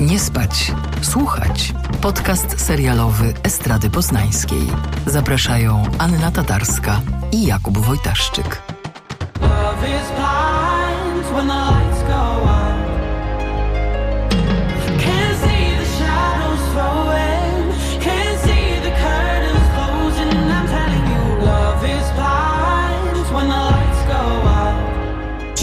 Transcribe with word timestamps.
Nie 0.00 0.20
spać, 0.20 0.72
słuchać. 1.02 1.72
Podcast 2.00 2.60
serialowy 2.60 3.34
Estrady 3.42 3.90
Poznańskiej. 3.90 4.66
Zapraszają 5.06 5.82
Anna 5.98 6.30
Tatarska 6.30 7.00
i 7.32 7.46
Jakub 7.46 7.78
Wojtaszczyk. 7.78 8.62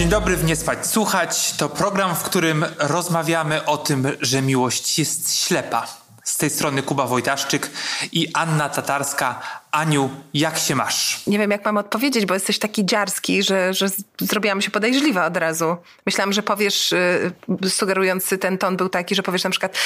Dobry 0.09 0.37
w 0.37 0.43
Nie 0.43 0.55
Słuchać. 0.81 1.53
To 1.57 1.69
program, 1.69 2.15
w 2.15 2.23
którym 2.23 2.65
rozmawiamy 2.79 3.65
o 3.65 3.77
tym, 3.77 4.07
że 4.21 4.41
miłość 4.41 4.99
jest 4.99 5.37
ślepa. 5.37 5.87
Z 6.23 6.37
tej 6.37 6.49
strony 6.49 6.83
Kuba 6.83 7.07
Wojtaszczyk 7.07 7.71
i 8.11 8.27
Anna 8.33 8.69
Tatarska. 8.69 9.41
Aniu, 9.71 10.09
jak 10.33 10.57
się 10.57 10.75
masz? 10.75 11.27
Nie 11.27 11.39
wiem, 11.39 11.51
jak 11.51 11.65
mam 11.65 11.77
odpowiedzieć, 11.77 12.25
bo 12.25 12.33
jesteś 12.33 12.59
taki 12.59 12.85
dziarski, 12.85 13.43
że, 13.43 13.73
że 13.73 13.87
zrobiłam 14.19 14.61
się 14.61 14.71
podejrzliwa 14.71 15.25
od 15.25 15.37
razu. 15.37 15.77
Myślałam, 16.05 16.33
że 16.33 16.43
powiesz, 16.43 16.91
y, 16.91 17.31
sugerujący 17.69 18.37
ten 18.37 18.57
ton 18.57 18.77
był 18.77 18.89
taki, 18.89 19.15
że 19.15 19.23
powiesz 19.23 19.43
na 19.43 19.49
przykład 19.49 19.77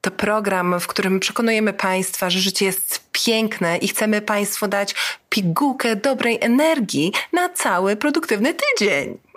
to 0.00 0.10
program, 0.10 0.80
w 0.80 0.86
którym 0.86 1.20
przekonujemy 1.20 1.72
Państwa, 1.72 2.30
że 2.30 2.38
życie 2.40 2.64
jest 2.64 3.00
piękne 3.12 3.76
i 3.76 3.88
chcemy 3.88 4.20
Państwu 4.20 4.68
dać 4.68 4.94
pigułkę 5.30 5.96
dobrej 5.96 6.38
energii 6.40 7.12
na 7.32 7.48
cały 7.48 7.96
produktywny 7.96 8.54
tydzień. 8.54 9.27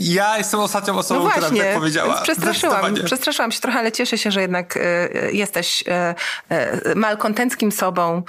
Ja 0.00 0.38
jestem 0.38 0.60
ostatnią 0.60 0.98
osobą, 0.98 1.24
No 1.24 1.30
która 1.30 1.48
właśnie, 1.48 1.64
tak 1.64 1.74
powiedziała. 1.74 2.20
przestraszyłam, 2.22 2.94
przestraszyłam 3.04 3.52
się 3.52 3.60
trochę, 3.60 3.78
ale 3.78 3.92
cieszę 3.92 4.18
się, 4.18 4.30
że 4.30 4.40
jednak 4.40 4.76
e, 4.76 5.08
jesteś 5.32 5.84
e, 5.88 6.14
e, 6.48 6.94
malkontenckim 6.94 7.72
sobą, 7.72 8.22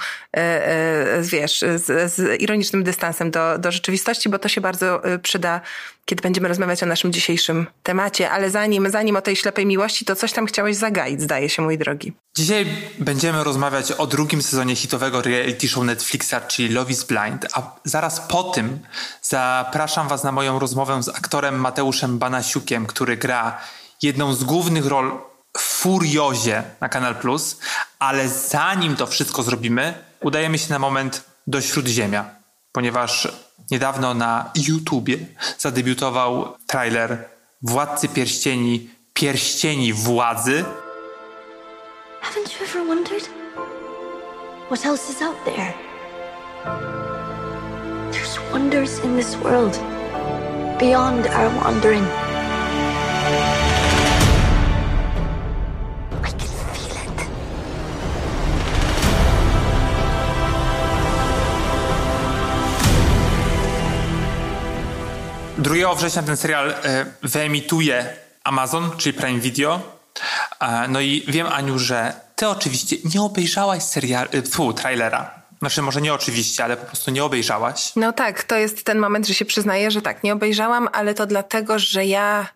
wiesz, 1.22 1.64
z, 1.76 2.12
z 2.12 2.40
ironicznym 2.42 2.84
dystansem 2.84 3.30
do, 3.30 3.58
do 3.58 3.72
rzeczywistości, 3.72 4.28
bo 4.28 4.38
to 4.38 4.48
się 4.48 4.60
bardzo 4.60 5.02
przyda, 5.22 5.60
kiedy 6.08 6.22
będziemy 6.22 6.48
rozmawiać 6.48 6.82
o 6.82 6.86
naszym 6.86 7.12
dzisiejszym 7.12 7.66
temacie. 7.82 8.30
Ale 8.30 8.50
zanim, 8.50 8.90
zanim 8.90 9.16
o 9.16 9.20
tej 9.22 9.36
ślepej 9.36 9.66
miłości, 9.66 10.04
to 10.04 10.16
coś 10.16 10.32
tam 10.32 10.46
chciałeś 10.46 10.76
zagaić, 10.76 11.22
zdaje 11.22 11.48
się, 11.48 11.62
mój 11.62 11.78
drogi. 11.78 12.12
Dzisiaj 12.36 12.66
będziemy 12.98 13.44
rozmawiać 13.44 13.92
o 13.92 14.06
drugim 14.06 14.42
sezonie 14.42 14.76
hitowego 14.76 15.22
reality 15.22 15.68
show 15.68 15.84
Netflixa, 15.84 16.34
czyli 16.48 16.68
Love 16.68 16.90
is 16.90 17.04
Blind, 17.04 17.46
a 17.54 17.76
zaraz 17.84 18.20
po 18.20 18.42
tym 18.42 18.78
zapraszam 19.22 20.08
Was 20.08 20.24
na 20.24 20.32
moją 20.32 20.58
rozmowę 20.58 21.02
z 21.02 21.08
aktorem 21.08 21.60
Mateuszem 21.60 22.18
Banasiukiem, 22.18 22.86
który 22.86 23.16
gra 23.16 23.58
jedną 24.02 24.34
z 24.34 24.44
głównych 24.44 24.86
ról 24.86 25.20
w 25.56 25.60
Furiozie 25.60 26.62
na 26.80 26.88
Kanal 26.88 27.14
Plus, 27.14 27.58
ale 27.98 28.28
zanim 28.28 28.96
to 28.96 29.06
wszystko 29.06 29.42
zrobimy, 29.42 29.94
udajemy 30.20 30.58
się 30.58 30.70
na 30.70 30.78
moment 30.78 31.24
do 31.46 31.60
Śródziemia, 31.60 32.30
ponieważ 32.72 33.28
niedawno 33.70 34.14
na 34.14 34.50
YouTubie 34.54 35.18
zadebiutował 35.58 36.56
trailer 36.66 37.24
Władcy 37.62 38.08
Pierścieni, 38.08 38.90
Pierścieni 39.14 39.92
Władzy, 39.92 40.64
Haven't 42.22 42.52
you 42.54 42.66
ever 42.66 42.84
wondered 42.88 43.28
what 44.68 44.84
else 44.84 45.08
is 45.08 45.22
out 45.22 45.36
there? 45.44 45.74
There's 48.12 48.38
wonders 48.52 48.98
in 48.98 49.16
this 49.16 49.36
world 49.36 49.78
beyond 50.78 51.26
our 51.28 51.48
wandering. 51.56 52.04
2 65.58 65.94
września 65.94 66.22
ten 66.22 66.36
serial 66.36 66.70
e, 66.70 67.06
wyemituje 67.22 68.16
Amazon, 68.44 68.90
czyli 68.96 69.12
Prime 69.12 69.40
Video. 69.40 69.80
E, 70.60 70.88
no 70.88 71.00
i 71.00 71.24
wiem, 71.28 71.46
Aniu, 71.46 71.78
że 71.78 72.12
ty 72.36 72.48
oczywiście 72.48 72.96
nie 73.14 73.22
obejrzałaś 73.22 73.82
serial, 73.82 74.28
e, 74.32 74.42
tfu, 74.42 74.72
trailera. 74.72 75.30
Znaczy, 75.58 75.82
może 75.82 76.00
nie 76.00 76.14
oczywiście, 76.14 76.64
ale 76.64 76.76
po 76.76 76.86
prostu 76.86 77.10
nie 77.10 77.24
obejrzałaś. 77.24 77.92
No 77.96 78.12
tak, 78.12 78.42
to 78.42 78.56
jest 78.56 78.84
ten 78.84 78.98
moment, 78.98 79.26
że 79.26 79.34
się 79.34 79.44
przyznaję, 79.44 79.90
że 79.90 80.02
tak, 80.02 80.24
nie 80.24 80.32
obejrzałam, 80.32 80.88
ale 80.92 81.14
to 81.14 81.26
dlatego, 81.26 81.78
że 81.78 82.04
ja, 82.04 82.46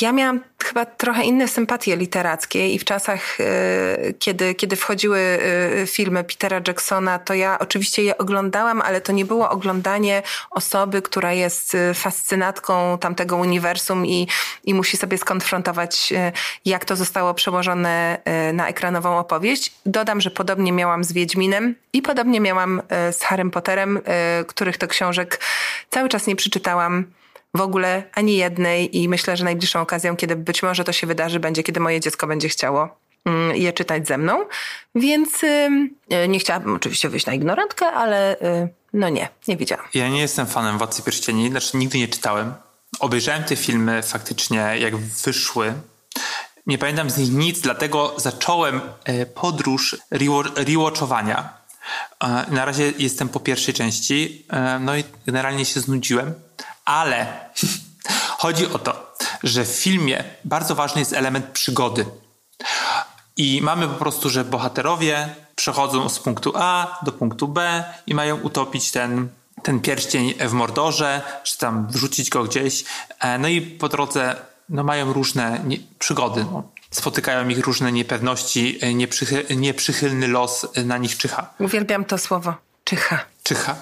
ja 0.00 0.12
miałam 0.12 0.40
chyba 0.64 0.86
trochę 0.86 1.24
inne 1.24 1.48
sympatie 1.48 1.96
literackie 1.96 2.74
i 2.74 2.78
w 2.78 2.84
czasach, 2.84 3.40
y, 3.40 4.14
kiedy, 4.18 4.54
kiedy 4.54 4.76
wchodziły 4.76 5.18
y, 5.18 5.86
filmy 5.86 6.24
Petera 6.24 6.60
Jacksona, 6.68 7.18
to 7.18 7.34
ja 7.34 7.58
oczywiście 7.58 8.02
je 8.02 8.18
oglądałam, 8.18 8.82
ale 8.82 9.00
to 9.00 9.12
nie 9.12 9.24
było 9.24 9.50
oglądanie 9.50 10.22
osoby, 10.50 11.02
która 11.02 11.32
jest 11.32 11.74
y, 11.74 11.94
fascynatką 11.94 12.98
tamtego 12.98 13.36
uniwersum 13.36 14.06
i, 14.06 14.28
i 14.64 14.74
musi 14.74 14.96
sobie 14.96 15.18
skonfrontować, 15.18 16.12
jak 16.64 16.84
to 16.84 16.96
zostało 16.96 17.34
przełożone 17.34 18.18
na 18.52 18.68
ekranową 18.68 19.18
opowieść. 19.18 19.72
Dodam, 19.86 20.20
że 20.20 20.30
podobnie 20.30 20.72
miałam 20.72 21.04
z 21.04 21.12
Wiedźminem 21.12 21.74
i 21.92 22.02
podobnie 22.02 22.40
miałam 22.40 22.82
z 23.12 23.22
Harrym 23.22 23.50
Potterem, 23.50 24.00
których 24.46 24.78
to 24.78 24.88
książek 24.88 25.40
cały 25.90 26.08
czas 26.08 26.26
nie 26.26 26.36
przeczytałam 26.36 27.04
w 27.54 27.60
ogóle 27.60 28.02
ani 28.14 28.36
jednej 28.36 28.96
i 28.98 29.08
myślę, 29.08 29.36
że 29.36 29.44
najbliższą 29.44 29.80
okazją, 29.80 30.16
kiedy 30.16 30.36
być 30.36 30.62
może 30.62 30.84
to 30.84 30.92
się 30.92 31.06
wydarzy, 31.06 31.40
będzie, 31.40 31.62
kiedy 31.62 31.80
moje 31.80 32.00
dziecko 32.00 32.26
będzie 32.26 32.48
chciało 32.48 32.96
mm, 33.24 33.56
je 33.56 33.72
czytać 33.72 34.06
ze 34.08 34.18
mną. 34.18 34.44
Więc 34.94 35.44
y, 35.44 35.68
nie 36.28 36.38
chciałabym 36.38 36.74
oczywiście 36.74 37.08
wyjść 37.08 37.26
na 37.26 37.34
ignorantkę, 37.34 37.86
ale 37.86 38.36
y, 38.40 38.68
no 38.92 39.08
nie, 39.08 39.28
nie 39.48 39.56
widziałam. 39.56 39.86
Ja 39.94 40.08
nie 40.08 40.20
jestem 40.20 40.46
fanem 40.46 40.78
Władcy 40.78 41.02
Pierścieni, 41.02 41.50
znaczy 41.50 41.76
nigdy 41.76 41.98
nie 41.98 42.08
czytałem. 42.08 42.54
Obejrzałem 43.00 43.44
te 43.44 43.56
filmy 43.56 44.02
faktycznie, 44.02 44.56
jak 44.78 44.96
wyszły. 44.96 45.74
Nie 46.66 46.78
pamiętam 46.78 47.10
z 47.10 47.18
nich 47.18 47.30
nic, 47.32 47.60
dlatego 47.60 48.14
zacząłem 48.16 48.80
e, 49.04 49.26
podróż 49.26 49.96
rewa- 50.12 50.52
rewatchowania. 50.68 51.48
E, 52.24 52.44
Na 52.50 52.64
razie 52.64 52.92
jestem 52.98 53.28
po 53.28 53.40
pierwszej 53.40 53.74
części, 53.74 54.46
e, 54.50 54.78
no 54.78 54.96
i 54.96 55.04
generalnie 55.26 55.64
się 55.64 55.80
znudziłem, 55.80 56.34
ale 56.84 57.26
chodzi 58.38 58.66
o 58.66 58.78
to, 58.78 59.14
że 59.42 59.64
w 59.64 59.68
filmie 59.68 60.24
bardzo 60.44 60.74
ważny 60.74 61.00
jest 61.00 61.12
element 61.12 61.46
przygody. 61.46 62.06
I 63.36 63.60
mamy 63.62 63.88
po 63.88 63.94
prostu, 63.94 64.30
że 64.30 64.44
bohaterowie 64.44 65.34
przechodzą 65.56 66.08
z 66.08 66.18
punktu 66.18 66.52
A 66.56 66.98
do 67.02 67.12
punktu 67.12 67.48
B 67.48 67.84
i 68.06 68.14
mają 68.14 68.40
utopić 68.40 68.90
ten, 68.90 69.28
ten 69.62 69.80
pierścień 69.80 70.34
w 70.34 70.52
Mordorze, 70.52 71.22
czy 71.44 71.58
tam 71.58 71.86
wrzucić 71.90 72.30
go 72.30 72.44
gdzieś. 72.44 72.84
E, 73.20 73.38
No 73.38 73.48
i 73.48 73.60
po 73.60 73.88
drodze 73.88 74.36
no, 74.68 74.84
mają 74.84 75.12
różne 75.12 75.60
nie, 75.64 75.76
przygody. 75.98 76.46
No. 76.52 76.62
Spotykają 76.90 77.48
ich 77.48 77.58
różne 77.58 77.92
niepewności, 77.92 78.78
e, 78.80 78.94
nieprzychy, 78.94 79.46
nieprzychylny 79.56 80.28
los 80.28 80.66
e, 80.74 80.84
na 80.84 80.98
nich 80.98 81.18
czyha. 81.18 81.54
Uwielbiam 81.58 82.04
to 82.04 82.18
słowo. 82.18 82.54
Czyha. 82.84 83.24
Czyha. 83.44 83.76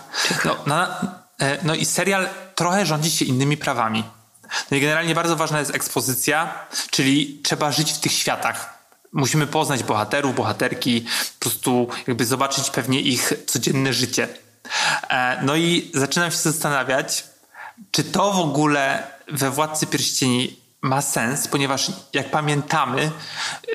No, 0.44 0.56
na, 0.66 1.00
no 1.62 1.74
i 1.74 1.84
serial 1.84 2.28
trochę 2.54 2.86
rządzi 2.86 3.10
się 3.10 3.24
innymi 3.24 3.56
prawami. 3.56 4.04
No 4.70 4.76
i 4.76 4.80
generalnie 4.80 5.14
bardzo 5.14 5.36
ważna 5.36 5.58
jest 5.58 5.74
ekspozycja, 5.74 6.54
czyli 6.90 7.40
trzeba 7.42 7.72
żyć 7.72 7.92
w 7.92 7.98
tych 7.98 8.12
światach. 8.12 8.78
Musimy 9.12 9.46
poznać 9.46 9.82
bohaterów, 9.82 10.34
bohaterki, 10.34 11.00
po 11.38 11.40
prostu 11.40 11.88
jakby 12.06 12.24
zobaczyć 12.24 12.70
pewnie 12.70 13.00
ich 13.00 13.32
codzienne 13.46 13.92
życie. 13.92 14.28
E, 15.10 15.42
No 15.42 15.56
i 15.56 15.90
zaczynam 15.94 16.30
się 16.30 16.36
zastanawiać, 16.36 17.24
czy 17.90 18.04
to 18.04 18.32
w 18.32 18.38
ogóle 18.38 19.02
we 19.28 19.50
Władcy 19.50 19.86
Pierścieni 19.86 20.62
ma 20.82 21.02
sens, 21.02 21.48
ponieważ 21.48 21.92
jak 22.12 22.30
pamiętamy, 22.30 23.10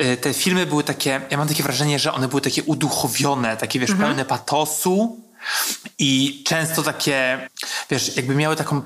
y, 0.02 0.18
te 0.18 0.34
filmy 0.34 0.66
były 0.66 0.84
takie, 0.84 1.22
ja 1.30 1.38
mam 1.38 1.48
takie 1.48 1.64
wrażenie, 1.64 2.00
że 2.00 2.14
one 2.14 2.28
były 2.28 2.42
takie 2.42 2.64
uduchowione, 2.64 3.58
takie 3.58 3.80
wiesz, 3.80 3.92
pełne 4.00 4.26
patosu 4.26 5.20
i 6.00 6.44
często 6.46 6.84
takie, 6.84 7.50
wiesz, 7.90 8.18
jakby 8.18 8.36
miały 8.36 8.56
taką 8.56 8.82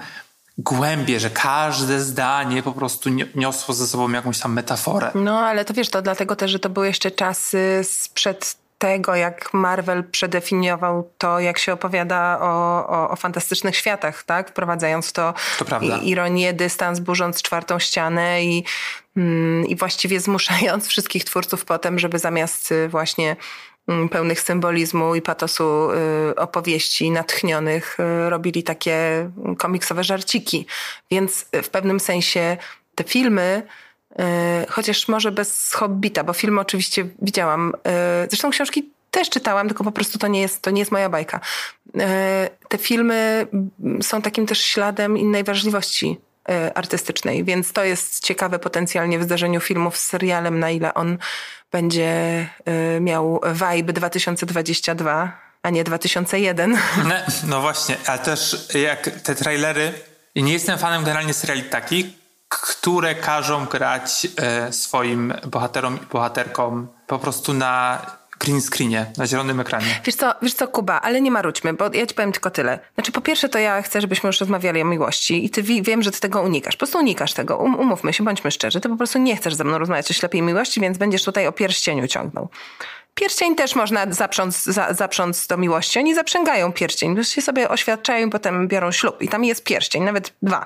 głębię, 0.58 1.20
że 1.20 1.30
każde 1.30 2.00
zdanie 2.02 2.64
po 2.64 2.72
prostu 2.72 3.10
ni- 3.10 3.26
niosło 3.36 3.74
ze 3.74 3.88
sobą 3.88 4.12
jakąś 4.12 4.40
tam 4.40 4.54
metaforę. 4.54 5.12
No, 5.16 5.40
ale 5.40 5.66
to 5.66 5.74
wiesz, 5.74 5.90
to 5.90 6.02
dlatego 6.02 6.36
też, 6.36 6.52
że 6.52 6.60
to 6.60 6.70
były 6.70 6.88
jeszcze 6.88 7.12
czasy 7.12 7.80
sprzed 7.84 8.56
tego, 8.78 9.16
jak 9.16 9.54
Marvel 9.54 10.04
przedefiniował 10.04 11.10
to, 11.18 11.40
jak 11.40 11.58
się 11.60 11.74
opowiada 11.74 12.38
o, 12.42 12.88
o, 12.88 13.10
o 13.10 13.16
fantastycznych 13.16 13.76
światach, 13.76 14.24
tak? 14.24 14.50
Wprowadzając 14.50 15.12
to, 15.12 15.34
To 15.60 15.66
prawda. 15.66 15.98
ironię, 15.98 16.54
dystans, 16.54 17.00
burząc 17.00 17.42
czwartą 17.42 17.80
ścianę 17.80 18.44
i, 18.44 18.64
mm, 19.18 19.66
i 19.68 19.76
właściwie 19.76 20.20
zmuszając 20.20 20.88
wszystkich 20.88 21.24
twórców 21.26 21.66
potem, 21.66 22.00
żeby 22.00 22.20
zamiast 22.20 22.72
y, 22.72 22.90
właśnie 22.90 23.36
pełnych 24.12 24.42
symbolizmu 24.42 25.16
i 25.16 25.22
patosu 25.22 25.92
y, 26.32 26.36
opowieści 26.36 27.12
natchnionych 27.12 27.98
y, 28.00 28.30
robili 28.30 28.64
takie 28.64 29.30
komiksowe 29.58 30.04
żarciki. 30.04 30.66
Więc 31.12 31.46
w 31.64 31.70
pewnym 31.70 32.00
sensie 32.00 32.58
te 32.96 33.04
filmy 33.04 33.64
y, 34.12 34.16
chociaż 34.70 35.08
może 35.08 35.32
bez 35.32 35.74
Hobbita, 35.74 36.24
bo 36.24 36.34
film 36.34 36.60
oczywiście 36.60 37.08
widziałam. 37.22 37.74
Zresztą 38.30 38.50
książki 38.50 38.90
też 39.12 39.30
czytałam, 39.30 39.68
tylko 39.68 39.84
po 39.84 39.92
prostu 39.92 40.20
to 40.20 40.28
nie 40.28 40.42
jest, 40.42 40.62
to 40.62 40.72
nie 40.72 40.82
jest 40.82 40.92
moja 40.92 41.10
bajka. 41.10 41.40
Te 42.70 42.78
filmy 42.78 43.48
mm, 43.54 44.04
są 44.04 44.22
takim 44.22 44.46
też 44.46 44.62
śladem 44.62 45.18
innej 45.18 45.44
wrażliwości 45.44 46.18
artystycznej, 46.76 47.44
więc 47.44 47.74
to 47.74 47.84
jest 47.84 48.24
ciekawe 48.24 48.60
potencjalnie 48.60 49.20
w 49.20 49.24
zdarzeniu 49.24 49.60
filmów 49.60 49.98
z 49.98 50.04
serialem, 50.04 50.60
na 50.60 50.70
ile 50.70 50.94
on 50.94 51.18
będzie 51.72 52.10
e, 52.66 53.00
miał 53.00 53.42
vibe 53.54 53.94
2022, 53.94 55.40
a 55.64 55.70
nie 55.70 55.84
2001. 55.84 56.78
No, 57.04 57.16
no 57.44 57.62
właśnie, 57.62 57.98
ale 58.08 58.20
też 58.20 58.68
jak 58.74 59.10
te 59.24 59.36
trailery. 59.36 59.94
Nie 60.36 60.54
jestem 60.54 60.78
fanem 60.78 61.04
generalnie 61.04 61.34
seriali 61.34 61.64
takich, 61.64 62.06
które 62.50 63.16
każą 63.16 63.66
grać 63.66 64.28
e, 64.38 64.74
swoim 64.74 65.34
bohaterom 65.46 66.00
i 66.04 66.06
bohaterkom 66.06 66.88
po 67.08 67.20
prostu 67.20 67.54
na 67.54 68.06
green 68.42 68.62
screenie, 68.62 69.06
na 69.18 69.28
zielonym 69.28 69.60
ekranie. 69.60 70.02
Wiesz 70.06 70.16
co, 70.16 70.34
wiesz 70.42 70.54
co, 70.54 70.68
Kuba, 70.68 71.02
ale 71.02 71.22
nie 71.22 71.32
marudźmy, 71.32 71.74
bo 71.74 71.90
ja 71.94 72.06
ci 72.06 72.16
powiem 72.16 72.32
tylko 72.32 72.50
tyle. 72.52 72.80
Znaczy, 72.96 73.12
po 73.12 73.22
pierwsze, 73.22 73.50
to 73.50 73.60
ja 73.60 73.82
chcę, 73.82 74.02
żebyśmy 74.02 74.28
już 74.28 74.40
rozmawiali 74.40 74.82
o 74.82 74.86
miłości 74.86 75.46
i 75.46 75.50
ty 75.50 75.64
wi- 75.64 75.82
wiem, 75.82 76.04
że 76.04 76.12
ty 76.12 76.20
tego 76.20 76.42
unikasz. 76.42 76.76
Po 76.76 76.80
prostu 76.80 76.98
unikasz 76.98 77.34
tego. 77.34 77.58
Um, 77.58 77.76
umówmy 77.80 78.14
się, 78.14 78.24
bądźmy 78.24 78.52
szczerzy. 78.52 78.82
Ty 78.82 78.90
po 78.90 78.96
prostu 78.98 79.20
nie 79.20 79.36
chcesz 79.36 79.54
ze 79.54 79.64
mną 79.64 79.78
rozmawiać 79.78 80.12
o 80.12 80.14
ślepej 80.14 80.42
miłości, 80.42 80.82
więc 80.82 80.98
będziesz 80.98 81.24
tutaj 81.24 81.48
o 81.48 81.52
pierścieniu 81.52 82.08
ciągnął. 82.08 82.50
Pierścień 83.16 83.56
też 83.56 83.76
można 83.76 84.06
zaprząc, 84.10 84.64
za, 84.64 84.94
zaprząc 84.94 85.48
do 85.48 85.58
miłości. 85.58 86.00
Oni 86.00 86.16
zaprzęgają 86.16 86.72
pierścień, 86.74 87.16
bo 87.16 87.24
się 87.24 87.42
sobie 87.42 87.70
oświadczają 87.70 88.28
i 88.28 88.30
potem 88.30 88.68
biorą 88.68 88.92
ślub. 88.92 89.22
I 89.22 89.28
tam 89.28 89.44
jest 89.44 89.64
pierścień, 89.64 90.04
nawet 90.04 90.34
dwa. 90.42 90.66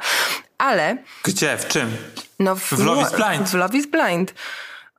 Ale 0.58 0.98
Gdzie? 1.24 1.58
W 1.58 1.68
czym? 1.68 1.98
no 2.40 2.56
W 2.56 2.72
Love 2.72 3.02
is 3.02 3.12
Blind. 3.12 3.50
W 3.50 3.54
Love 3.54 3.78
is 3.78 3.86
Blind. 3.88 4.34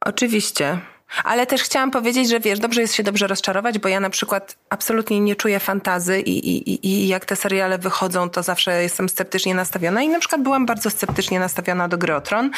Oczywiście. 0.00 0.78
Ale 1.24 1.46
też 1.46 1.62
chciałam 1.62 1.90
powiedzieć, 1.90 2.28
że 2.28 2.40
wiesz, 2.40 2.58
dobrze 2.58 2.80
jest 2.80 2.94
się 2.94 3.02
dobrze 3.02 3.26
rozczarować, 3.26 3.78
bo 3.78 3.88
ja 3.88 4.00
na 4.00 4.10
przykład 4.10 4.56
absolutnie 4.70 5.20
nie 5.20 5.36
czuję 5.36 5.60
fantazy 5.60 6.20
i, 6.20 6.48
i, 6.48 6.86
i- 6.88 7.08
jak 7.08 7.24
te 7.24 7.36
seriale 7.36 7.78
wychodzą, 7.78 8.30
to 8.30 8.42
zawsze 8.42 8.82
jestem 8.82 9.08
sceptycznie 9.08 9.54
nastawiona 9.54 10.02
i 10.02 10.08
na 10.08 10.18
przykład 10.18 10.42
byłam 10.42 10.66
bardzo 10.66 10.90
sceptycznie 10.90 11.40
nastawiona 11.40 11.88
do 11.88 11.98
Gry 11.98 12.20
Tron, 12.24 12.50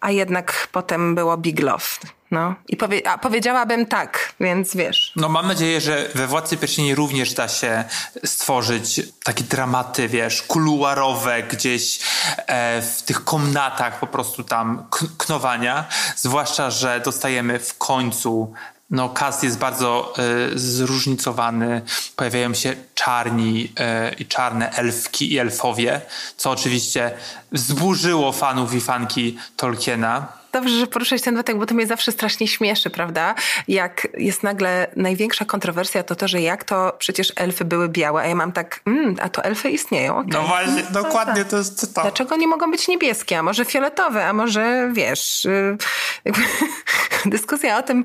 a 0.00 0.10
jednak 0.10 0.68
potem 0.72 1.14
było 1.14 1.36
Big 1.36 1.60
Love. 1.60 1.84
No. 2.32 2.54
I 2.68 2.76
powie, 2.76 3.08
a 3.08 3.18
powiedziałabym 3.18 3.86
tak, 3.86 4.32
więc 4.40 4.76
wiesz. 4.76 5.12
No 5.16 5.28
mam 5.28 5.46
nadzieję, 5.46 5.80
że 5.80 6.08
we 6.14 6.26
Władcy 6.26 6.56
Pierścieni 6.56 6.94
również 6.94 7.34
da 7.34 7.48
się 7.48 7.84
stworzyć 8.24 9.00
takie 9.24 9.44
dramaty, 9.44 10.08
wiesz, 10.08 10.42
kuluarowe 10.42 11.42
gdzieś 11.42 12.00
e, 12.36 12.82
w 12.82 13.02
tych 13.02 13.24
komnatach 13.24 14.00
po 14.00 14.06
prostu 14.06 14.44
tam 14.44 14.86
knowania. 15.18 15.84
Zwłaszcza, 16.16 16.70
że 16.70 17.00
dostajemy 17.04 17.58
w 17.58 17.78
końcu 17.78 18.52
no 18.90 19.08
cast 19.08 19.42
jest 19.42 19.58
bardzo 19.58 20.14
e, 20.18 20.22
zróżnicowany. 20.58 21.82
Pojawiają 22.16 22.54
się 22.54 22.76
czarni 22.94 23.72
e, 23.78 24.12
i 24.18 24.26
czarne 24.26 24.70
elfki 24.70 25.32
i 25.32 25.38
elfowie, 25.38 26.00
co 26.36 26.50
oczywiście 26.50 27.10
wzburzyło 27.52 28.32
fanów 28.32 28.74
i 28.74 28.80
fanki 28.80 29.38
Tolkiena. 29.56 30.41
Dobrze, 30.52 30.78
że 30.78 30.86
poruszać 30.86 31.22
ten 31.22 31.34
wątek, 31.34 31.58
bo 31.58 31.66
to 31.66 31.74
mnie 31.74 31.86
zawsze 31.86 32.12
strasznie 32.12 32.48
śmieszy, 32.48 32.90
prawda? 32.90 33.34
Jak 33.68 34.08
jest 34.18 34.42
nagle 34.42 34.86
największa 34.96 35.44
kontrowersja, 35.44 36.02
to 36.02 36.16
to, 36.16 36.28
że 36.28 36.40
jak 36.40 36.64
to 36.64 36.96
przecież 36.98 37.32
elfy 37.36 37.64
były 37.64 37.88
białe, 37.88 38.22
a 38.22 38.26
ja 38.26 38.34
mam 38.34 38.52
tak, 38.52 38.80
mm, 38.86 39.16
a 39.22 39.28
to 39.28 39.44
elfy 39.44 39.70
istnieją. 39.70 40.18
okej. 40.18 40.32
No 40.32 40.42
właśnie, 40.42 40.82
dokładnie 40.90 41.44
to 41.44 41.56
jest 41.56 41.94
to. 41.94 42.02
Dlaczego 42.02 42.36
nie 42.36 42.46
mogą 42.46 42.70
być 42.70 42.88
niebieskie, 42.88 43.38
a 43.38 43.42
może 43.42 43.64
fioletowe, 43.64 44.26
a 44.26 44.32
może 44.32 44.90
wiesz, 44.92 45.44
y, 45.44 45.76
jakby 46.24 46.42
dyskusja 47.26 47.78
o 47.78 47.82
tym, 47.82 48.04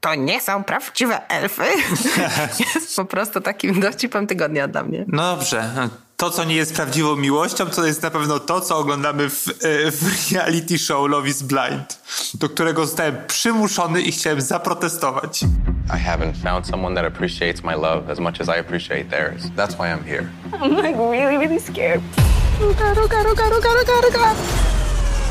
to 0.00 0.14
nie 0.14 0.40
są 0.40 0.64
prawdziwe 0.64 1.28
elfy, 1.28 1.62
jest 2.74 2.96
po 2.96 3.04
prostu 3.04 3.40
takim 3.40 3.80
dowcipem 3.80 4.26
tygodnia 4.26 4.68
dla 4.68 4.82
mnie. 4.82 5.04
No 5.08 5.36
dobrze. 5.36 5.88
To, 6.20 6.30
co 6.30 6.44
nie 6.44 6.54
jest 6.54 6.74
prawdziwą 6.74 7.16
miłością, 7.16 7.66
to 7.66 7.86
jest 7.86 8.02
na 8.02 8.10
pewno 8.10 8.40
to, 8.40 8.60
co 8.60 8.78
oglądamy 8.78 9.30
w, 9.30 9.48
e, 9.48 9.90
w 9.90 10.32
reality 10.32 10.78
show 10.78 11.08
Love 11.08 11.28
is 11.28 11.42
Blind, 11.42 11.98
do 12.34 12.48
którego 12.48 12.86
zostałem 12.86 13.16
przymuszony 13.26 14.02
i 14.02 14.12
chciałem 14.12 14.40
zaprotestować. 14.40 15.42
I 15.42 16.06
haven't 16.06 16.42
found 16.42 16.66
someone 16.66 16.94
that 16.94 17.04
appreciates 17.04 17.64
my 17.64 17.74
love 17.74 18.10
as 18.10 18.18
much 18.18 18.40
as 18.40 18.48
I 18.48 18.60
appreciate 18.60 19.10
theirs. 19.10 19.42
That's 19.56 19.74
why 19.74 19.92
I'm 19.92 20.04
here. 20.04 20.28
I'm 20.52 20.76
like 20.76 20.96
really, 20.98 21.38
really 21.38 21.60
scared. 21.60 22.00
Oh 22.62 22.74
god, 22.78 22.98
oh 22.98 23.08
god, 23.08 23.26
oh 23.26 23.34
god, 23.34 23.52
oh 23.52 23.62
god, 23.62 23.76
oh 23.80 23.84
god, 23.86 24.04
oh 24.04 24.12
god. 24.12 24.36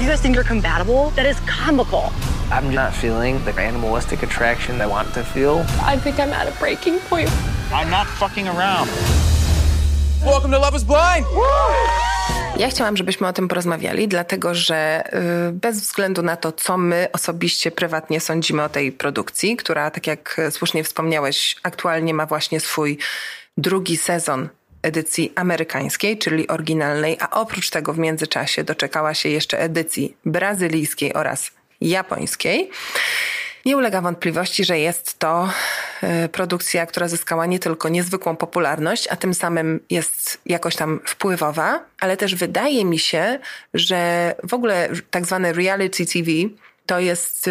You 0.02 0.08
guys 0.08 0.22
think 0.22 0.36
you're 0.36 0.48
compatible? 0.48 1.12
That 1.16 1.26
is 1.26 1.38
comical. 1.66 2.12
I'm 2.52 2.74
not 2.74 2.94
feeling 2.94 3.46
the 3.46 3.62
animalistic 3.62 4.24
attraction 4.24 4.82
I 4.82 4.88
want 4.88 5.14
to 5.14 5.24
feel. 5.24 5.66
I 5.94 6.00
think 6.00 6.20
I'm 6.20 6.34
at 6.34 6.48
a 6.48 6.60
breaking 6.60 7.00
point. 7.10 7.30
I'm 7.72 7.90
not 7.92 8.08
fucking 8.08 8.48
around. 8.48 8.90
Welcome 10.26 10.58
to 10.58 10.62
Love 10.62 10.80
Blind. 10.86 11.28
Ja 12.58 12.70
chciałam, 12.70 12.98
żebyśmy 12.98 13.28
o 13.28 13.34
tym 13.34 13.48
porozmawiali, 13.48 14.08
dlatego 14.08 14.56
że 14.56 15.04
y, 15.50 15.52
bez 15.52 15.82
względu 15.82 16.22
na 16.22 16.38
to, 16.38 16.52
co 16.52 16.78
my 16.78 17.08
osobiście, 17.14 17.72
prywatnie 17.72 18.20
sądzimy 18.20 18.64
o 18.64 18.70
tej 18.70 18.92
produkcji, 18.92 19.58
która, 19.58 19.92
tak 19.92 20.08
jak 20.08 20.42
słusznie 20.50 20.84
wspomniałeś, 20.84 21.56
aktualnie 21.64 22.14
ma 22.14 22.26
właśnie 22.26 22.60
swój 22.60 22.98
drugi 23.58 23.98
sezon 23.98 24.50
edycji 24.82 25.32
amerykańskiej, 25.36 26.18
czyli 26.18 26.48
oryginalnej, 26.48 27.18
a 27.20 27.30
oprócz 27.30 27.70
tego 27.70 27.94
w 27.94 27.98
międzyczasie 27.98 28.64
doczekała 28.64 29.14
się 29.14 29.30
jeszcze 29.30 29.60
edycji 29.60 30.18
brazylijskiej 30.26 31.14
oraz 31.14 31.52
japońskiej. 31.82 32.70
Nie 33.70 33.78
ulega 33.78 34.02
wątpliwości, 34.02 34.66
że 34.66 34.80
jest 34.80 35.20
to 35.20 35.50
e, 36.02 36.30
produkcja, 36.30 36.86
która 36.86 37.08
zyskała 37.08 37.46
nie 37.46 37.60
tylko 37.60 37.90
niezwykłą 37.90 38.36
popularność, 38.36 39.08
a 39.08 39.16
tym 39.16 39.34
samym 39.34 39.80
jest 39.90 40.42
jakoś 40.46 40.76
tam 40.76 41.00
wpływowa, 41.06 41.84
ale 42.00 42.18
też 42.18 42.36
wydaje 42.36 42.86
mi 42.86 43.00
się, 43.00 43.40
że 43.74 44.36
w 44.44 44.54
ogóle 44.54 44.90
tak 45.12 45.26
zwane 45.26 45.54
reality 45.54 46.06
TV 46.06 46.32
to 46.86 47.00
jest 47.00 47.50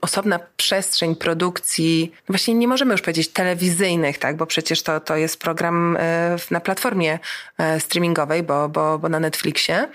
osobna 0.00 0.40
przestrzeń 0.56 1.16
produkcji, 1.16 2.12
właśnie 2.28 2.54
nie 2.54 2.68
możemy 2.68 2.92
już 2.94 3.02
powiedzieć 3.02 3.28
telewizyjnych, 3.28 4.18
tak, 4.18 4.36
bo 4.36 4.46
przecież 4.46 4.82
to, 4.82 5.00
to 5.00 5.16
jest 5.16 5.40
program 5.40 5.96
e, 6.00 6.36
na 6.50 6.60
platformie 6.60 7.18
e, 7.58 7.80
streamingowej, 7.80 8.42
bo, 8.42 8.68
bo, 8.68 8.98
bo 8.98 9.08
na 9.08 9.20
Netflixie. 9.20 9.88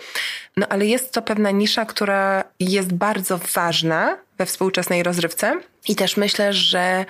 No 0.58 0.68
ale 0.68 0.86
jest 0.86 1.14
to 1.14 1.22
pewna 1.22 1.52
nisza, 1.52 1.86
która 1.86 2.44
jest 2.60 2.94
bardzo 2.94 3.40
ważna 3.56 4.18
we 4.42 4.46
współczesnej 4.46 5.04
rozrywce 5.04 5.60
i 5.88 5.96
też 5.96 6.18
myślę, 6.18 6.54
że 6.54 7.06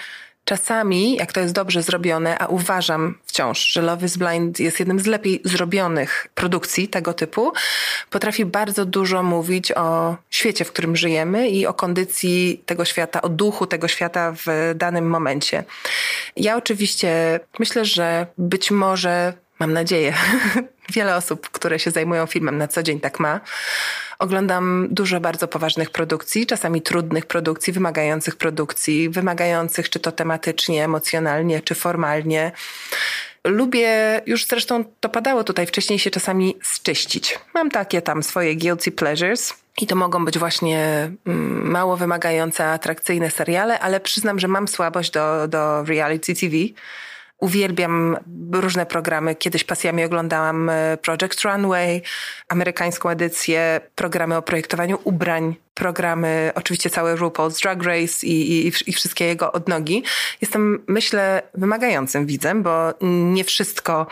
czasami, 0.45 1.15
jak 1.15 1.33
to 1.33 1.39
jest 1.39 1.53
dobrze 1.53 1.83
zrobione, 1.83 2.39
a 2.39 2.47
uważam 2.47 3.17
wciąż, 3.25 3.67
że 3.67 3.81
Love 3.81 4.05
is 4.05 4.17
Blind 4.17 4.59
jest 4.59 4.79
jednym 4.79 5.00
z 5.00 5.05
lepiej 5.05 5.41
zrobionych 5.43 6.27
produkcji 6.35 6.88
tego 6.88 7.13
typu, 7.13 7.53
potrafi 8.09 8.45
bardzo 8.45 8.85
dużo 8.85 9.23
mówić 9.23 9.71
o 9.71 10.15
świecie, 10.29 10.65
w 10.65 10.71
którym 10.71 10.95
żyjemy 10.95 11.50
i 11.50 11.67
o 11.67 11.73
kondycji 11.73 12.63
tego 12.65 12.85
świata, 12.85 13.21
o 13.21 13.29
duchu 13.29 13.67
tego 13.67 13.88
świata 13.88 14.33
w 14.45 14.73
danym 14.75 15.09
momencie. 15.09 15.63
Ja 16.35 16.57
oczywiście 16.57 17.39
myślę, 17.59 17.85
że 17.85 18.27
być 18.38 18.71
może, 18.71 19.33
mam 19.59 19.73
nadzieję, 19.73 20.13
wiele 20.95 21.15
osób, 21.15 21.50
które 21.50 21.79
się 21.79 21.91
zajmują 21.91 22.25
filmem 22.25 22.57
na 22.57 22.67
co 22.67 22.83
dzień 22.83 23.00
tak 23.00 23.19
ma. 23.19 23.39
Oglądam 24.22 24.88
dużo 24.92 25.20
bardzo 25.20 25.48
poważnych 25.48 25.90
produkcji, 25.90 26.46
czasami 26.46 26.82
trudnych 26.82 27.25
produkcji, 27.25 27.74
wymagających 27.74 28.36
produkcji, 28.36 29.10
wymagających 29.10 29.90
czy 29.90 30.00
to 30.00 30.12
tematycznie, 30.12 30.84
emocjonalnie, 30.84 31.62
czy 31.62 31.75
formalnie. 31.75 32.51
Lubię, 33.44 34.22
już 34.25 34.46
zresztą 34.48 34.84
to 35.00 35.10
padało 35.10 35.44
tutaj 35.44 35.68
wcześniej, 35.68 36.00
się 36.00 36.10
czasami 36.10 36.58
zczyścić. 36.63 37.40
Mam 37.54 37.72
takie 37.72 38.01
tam 38.01 38.24
swoje 38.24 38.56
guilty 38.56 38.92
pleasures. 38.92 39.54
I 39.82 39.88
to 39.88 39.96
mogą 39.96 40.25
być 40.25 40.38
właśnie 40.38 41.12
mm, 41.25 41.72
mało 41.72 41.98
wymagające, 41.98 42.72
atrakcyjne 42.72 43.32
seriale, 43.32 43.80
ale 43.80 44.00
przyznam, 44.00 44.40
że 44.40 44.48
mam 44.48 44.68
słabość 44.68 45.12
do, 45.12 45.48
do 45.48 45.84
reality 45.84 46.36
TV. 46.36 46.56
Uwielbiam 47.41 48.17
różne 48.53 48.86
programy. 48.86 49.36
Kiedyś 49.36 49.63
pasjami 49.63 50.03
oglądałam 50.03 50.69
e, 50.69 50.98
Project 50.98 51.41
Runway, 51.41 52.01
amerykańską 52.50 53.10
edycję, 53.10 53.81
programy 53.95 54.38
o 54.38 54.41
projektowaniu 54.41 55.00
ubrań, 55.03 55.55
programy, 55.74 56.51
oczywiście 56.55 56.89
całe 56.89 57.15
RuPaul's 57.15 57.62
Drag 57.62 57.83
Race 57.83 58.27
i, 58.27 58.67
i, 58.67 58.71
i 58.88 58.93
wszystkie 58.93 59.25
jego 59.25 59.51
odnogi. 59.51 60.03
Jestem, 60.41 60.83
myślę, 60.88 61.41
wymagającym 61.53 62.25
widzem, 62.25 62.63
bo 62.63 62.93
nie 63.01 63.43
wszystko 63.43 64.07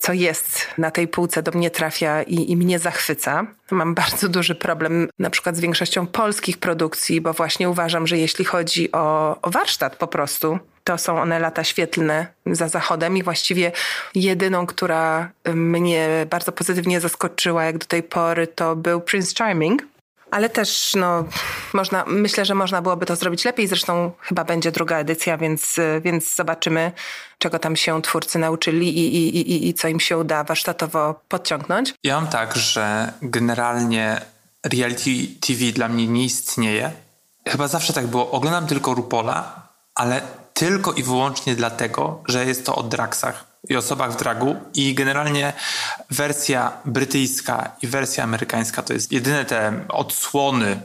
co 0.00 0.12
jest 0.12 0.66
na 0.78 0.90
tej 0.90 1.08
półce, 1.08 1.42
do 1.42 1.52
mnie 1.52 1.70
trafia 1.70 2.22
i, 2.22 2.50
i, 2.50 2.56
mnie 2.56 2.78
zachwyca. 2.78 3.46
Mam 3.70 3.94
bardzo 3.94 4.28
duży 4.28 4.54
problem 4.54 5.08
na 5.18 5.30
przykład 5.30 5.56
z 5.56 5.60
większością 5.60 6.06
polskich 6.06 6.58
produkcji, 6.58 7.20
bo 7.20 7.32
właśnie 7.32 7.70
uważam, 7.70 8.06
że 8.06 8.18
jeśli 8.18 8.44
chodzi 8.44 8.92
o, 8.92 9.36
o 9.42 9.50
warsztat 9.50 9.96
po 9.96 10.06
prostu, 10.06 10.58
to 10.84 10.98
są 10.98 11.20
one 11.20 11.38
lata 11.38 11.64
świetlne 11.64 12.26
za 12.46 12.68
zachodem 12.68 13.16
i 13.16 13.22
właściwie 13.22 13.72
jedyną, 14.14 14.66
która 14.66 15.30
mnie 15.54 16.26
bardzo 16.30 16.52
pozytywnie 16.52 17.00
zaskoczyła 17.00 17.64
jak 17.64 17.78
do 17.78 17.86
tej 17.86 18.02
pory, 18.02 18.46
to 18.46 18.76
był 18.76 19.00
Prince 19.00 19.34
Charming. 19.34 19.82
Ale 20.30 20.50
też, 20.50 20.94
no, 20.94 21.24
można, 21.72 22.04
myślę, 22.06 22.44
że 22.44 22.54
można 22.54 22.82
byłoby 22.82 23.06
to 23.06 23.16
zrobić 23.16 23.44
lepiej. 23.44 23.66
Zresztą 23.66 24.12
chyba 24.20 24.44
będzie 24.44 24.72
druga 24.72 24.98
edycja, 24.98 25.38
więc, 25.38 25.76
więc 26.02 26.34
zobaczymy, 26.34 26.92
czego 27.38 27.58
tam 27.58 27.76
się 27.76 28.02
twórcy 28.02 28.38
nauczyli 28.38 28.98
i, 28.98 29.16
i, 29.16 29.38
i, 29.52 29.68
i 29.68 29.74
co 29.74 29.88
im 29.88 30.00
się 30.00 30.18
uda 30.18 30.44
warsztatowo 30.44 31.20
podciągnąć. 31.28 31.94
Ja 32.04 32.20
mam 32.20 32.30
tak, 32.30 32.56
że 32.56 33.12
generalnie 33.22 34.20
reality 34.64 35.10
TV 35.40 35.72
dla 35.72 35.88
mnie 35.88 36.06
nie 36.06 36.24
istnieje. 36.24 36.92
Chyba 37.48 37.68
zawsze 37.68 37.92
tak 37.92 38.06
było. 38.06 38.30
Oglądam 38.30 38.66
tylko 38.66 38.94
Rupola, 38.94 39.68
ale 39.94 40.20
tylko 40.54 40.92
i 40.92 41.02
wyłącznie 41.02 41.54
dlatego, 41.54 42.22
że 42.28 42.46
jest 42.46 42.66
to 42.66 42.74
o 42.74 42.82
draksach 42.82 43.49
i 43.68 43.76
osobach 43.76 44.12
w 44.12 44.16
dragu 44.16 44.56
i 44.74 44.94
generalnie 44.94 45.52
wersja 46.10 46.72
brytyjska 46.84 47.76
i 47.82 47.86
wersja 47.86 48.24
amerykańska 48.24 48.82
to 48.82 48.92
jest 48.92 49.12
jedyne 49.12 49.44
te 49.44 49.84
odsłony 49.88 50.80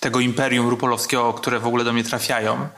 tego 0.00 0.20
imperium 0.20 0.68
rupolowskiego, 0.68 1.32
które 1.32 1.58
w 1.60 1.66
ogóle 1.66 1.84
do 1.84 1.92
mnie 1.92 2.04
trafiają. 2.04 2.68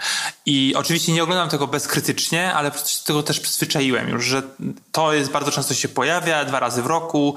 I 0.47 0.75
oczywiście 0.77 1.13
nie 1.13 1.23
oglądam 1.23 1.49
tego 1.49 1.67
bezkrytycznie, 1.67 2.55
ale 2.55 2.71
tego 3.07 3.23
też 3.23 3.41
przyzwyczaiłem 3.41 4.09
już, 4.09 4.25
że 4.25 4.43
to 4.93 5.13
jest 5.13 5.31
bardzo 5.31 5.51
często 5.51 5.75
się 5.75 5.89
pojawia, 5.89 6.45
dwa 6.45 6.61
razy 6.61 6.83
w 6.83 6.87
roku. 6.87 7.35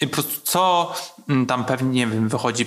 I 0.00 0.06
po 0.06 0.12
prostu 0.12 0.40
co 0.44 0.94
mm, 1.28 1.46
tam 1.46 1.64
pewnie, 1.64 1.90
nie 1.90 2.06
wiem, 2.06 2.28
wychodzi 2.28 2.66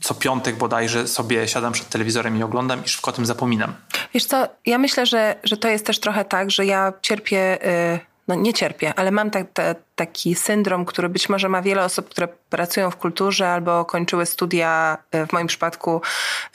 co 0.00 0.14
piątek 0.14 0.56
bodajże 0.56 1.08
sobie 1.08 1.48
siadam 1.48 1.72
przed 1.72 1.88
telewizorem 1.88 2.38
i 2.38 2.42
oglądam 2.42 2.84
i 2.84 2.88
szybko 2.88 3.10
o 3.10 3.12
tym 3.12 3.26
zapominam. 3.26 3.74
Wiesz 4.14 4.24
co, 4.24 4.48
ja 4.66 4.78
myślę, 4.78 5.06
że, 5.06 5.36
że 5.44 5.56
to 5.56 5.68
jest 5.68 5.86
też 5.86 6.00
trochę 6.00 6.24
tak, 6.24 6.50
że 6.50 6.66
ja 6.66 6.92
cierpię... 7.02 7.58
Yy 7.92 8.13
no 8.28 8.34
nie 8.34 8.54
cierpię, 8.54 8.94
ale 8.94 9.10
mam 9.10 9.30
ta, 9.30 9.44
ta, 9.44 9.74
taki 9.96 10.34
syndrom, 10.34 10.84
który 10.84 11.08
być 11.08 11.28
może 11.28 11.48
ma 11.48 11.62
wiele 11.62 11.84
osób, 11.84 12.08
które 12.08 12.28
pracują 12.50 12.90
w 12.90 12.96
kulturze 12.96 13.48
albo 13.48 13.84
kończyły 13.84 14.26
studia. 14.26 14.98
E, 15.10 15.26
w 15.26 15.32
moim 15.32 15.46
przypadku 15.46 16.00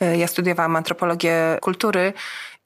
e, 0.02 0.18
ja 0.18 0.28
studiowałam 0.28 0.76
antropologię 0.76 1.58
kultury 1.62 2.14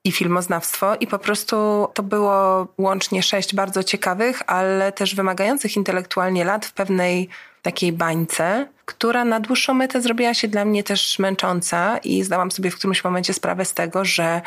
i 0.03 0.11
filmoznawstwo 0.11 0.95
i 0.95 1.07
po 1.07 1.19
prostu 1.19 1.87
to 1.93 2.03
było 2.03 2.67
łącznie 2.77 3.23
sześć 3.23 3.55
bardzo 3.55 3.83
ciekawych, 3.83 4.41
ale 4.47 4.91
też 4.91 5.15
wymagających 5.15 5.75
intelektualnie 5.75 6.45
lat 6.45 6.65
w 6.65 6.73
pewnej 6.73 7.29
takiej 7.61 7.91
bańce, 7.91 8.67
która 8.85 9.25
na 9.25 9.39
dłuższą 9.39 9.73
metę 9.73 10.01
zrobiła 10.01 10.33
się 10.33 10.47
dla 10.47 10.65
mnie 10.65 10.83
też 10.83 11.19
męcząca 11.19 11.97
i 11.97 12.23
zdałam 12.23 12.51
sobie 12.51 12.71
w 12.71 12.75
którymś 12.75 13.03
momencie 13.03 13.33
sprawę 13.33 13.65
z 13.65 13.73
tego, 13.73 14.05
że 14.05 14.41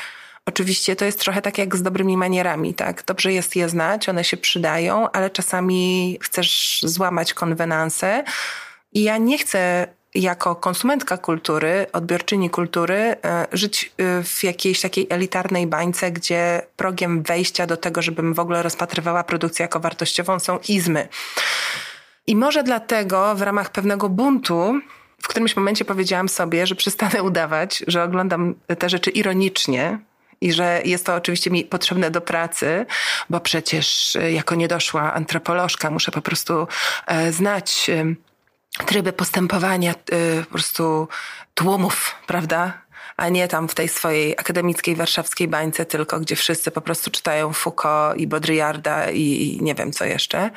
Oczywiście 0.46 0.96
to 0.96 1.04
jest 1.04 1.20
trochę 1.20 1.42
tak 1.42 1.58
jak 1.58 1.76
z 1.76 1.82
dobrymi 1.82 2.16
manierami, 2.16 2.74
tak? 2.74 3.04
Dobrze 3.06 3.32
jest 3.32 3.56
je 3.56 3.68
znać, 3.68 4.08
one 4.08 4.24
się 4.24 4.36
przydają, 4.36 5.10
ale 5.10 5.30
czasami 5.30 6.18
chcesz 6.22 6.80
złamać 6.82 7.34
konwenanse. 7.34 8.24
I 8.92 9.02
ja 9.02 9.18
nie 9.18 9.38
chcę 9.38 9.88
jako 10.14 10.54
konsumentka 10.54 11.18
kultury, 11.18 11.86
odbiorczyni 11.92 12.50
kultury, 12.50 12.94
e, 12.94 13.46
żyć 13.52 13.92
e, 13.98 14.22
w 14.22 14.44
jakiejś 14.44 14.80
takiej 14.80 15.06
elitarnej 15.10 15.66
bańce, 15.66 16.10
gdzie 16.10 16.62
progiem 16.76 17.22
wejścia 17.22 17.66
do 17.66 17.76
tego, 17.76 18.02
żebym 18.02 18.34
w 18.34 18.40
ogóle 18.40 18.62
rozpatrywała 18.62 19.24
produkcję 19.24 19.62
jako 19.62 19.80
wartościową, 19.80 20.38
są 20.38 20.58
izmy. 20.68 21.08
I 22.26 22.36
może 22.36 22.62
dlatego 22.62 23.34
w 23.34 23.42
ramach 23.42 23.70
pewnego 23.70 24.08
buntu 24.08 24.80
w 25.22 25.28
którymś 25.28 25.56
momencie 25.56 25.84
powiedziałam 25.84 26.28
sobie, 26.28 26.66
że 26.66 26.74
przestanę 26.74 27.22
udawać, 27.22 27.84
że 27.86 28.02
oglądam 28.02 28.54
te 28.78 28.88
rzeczy 28.88 29.10
ironicznie, 29.10 29.98
i 30.40 30.52
że 30.52 30.80
jest 30.84 31.06
to 31.06 31.14
oczywiście 31.14 31.50
mi 31.50 31.64
potrzebne 31.64 32.10
do 32.10 32.20
pracy, 32.20 32.86
bo 33.30 33.40
przecież 33.40 34.16
e, 34.16 34.32
jako 34.32 34.54
niedoszła 34.54 35.14
antropolożka 35.14 35.90
muszę 35.90 36.12
po 36.12 36.22
prostu 36.22 36.68
e, 37.06 37.32
znać 37.32 37.90
e, 37.90 38.14
tryby 38.86 39.12
postępowania 39.12 39.94
po 40.44 40.50
prostu 40.50 41.08
tłumów, 41.54 42.14
prawda? 42.26 42.86
A 43.16 43.28
nie 43.28 43.48
tam 43.48 43.68
w 43.68 43.74
tej 43.74 43.88
swojej 43.88 44.32
akademickiej 44.32 44.96
warszawskiej 44.96 45.48
bańce 45.48 45.84
tylko, 45.84 46.20
gdzie 46.20 46.36
wszyscy 46.36 46.70
po 46.70 46.80
prostu 46.80 47.10
czytają 47.10 47.52
Foucault 47.52 48.18
i 48.20 48.26
Baudrillarda 48.26 49.10
i, 49.10 49.20
i 49.20 49.62
nie 49.62 49.74
wiem 49.74 49.92
co 49.92 50.04
jeszcze. 50.04 50.50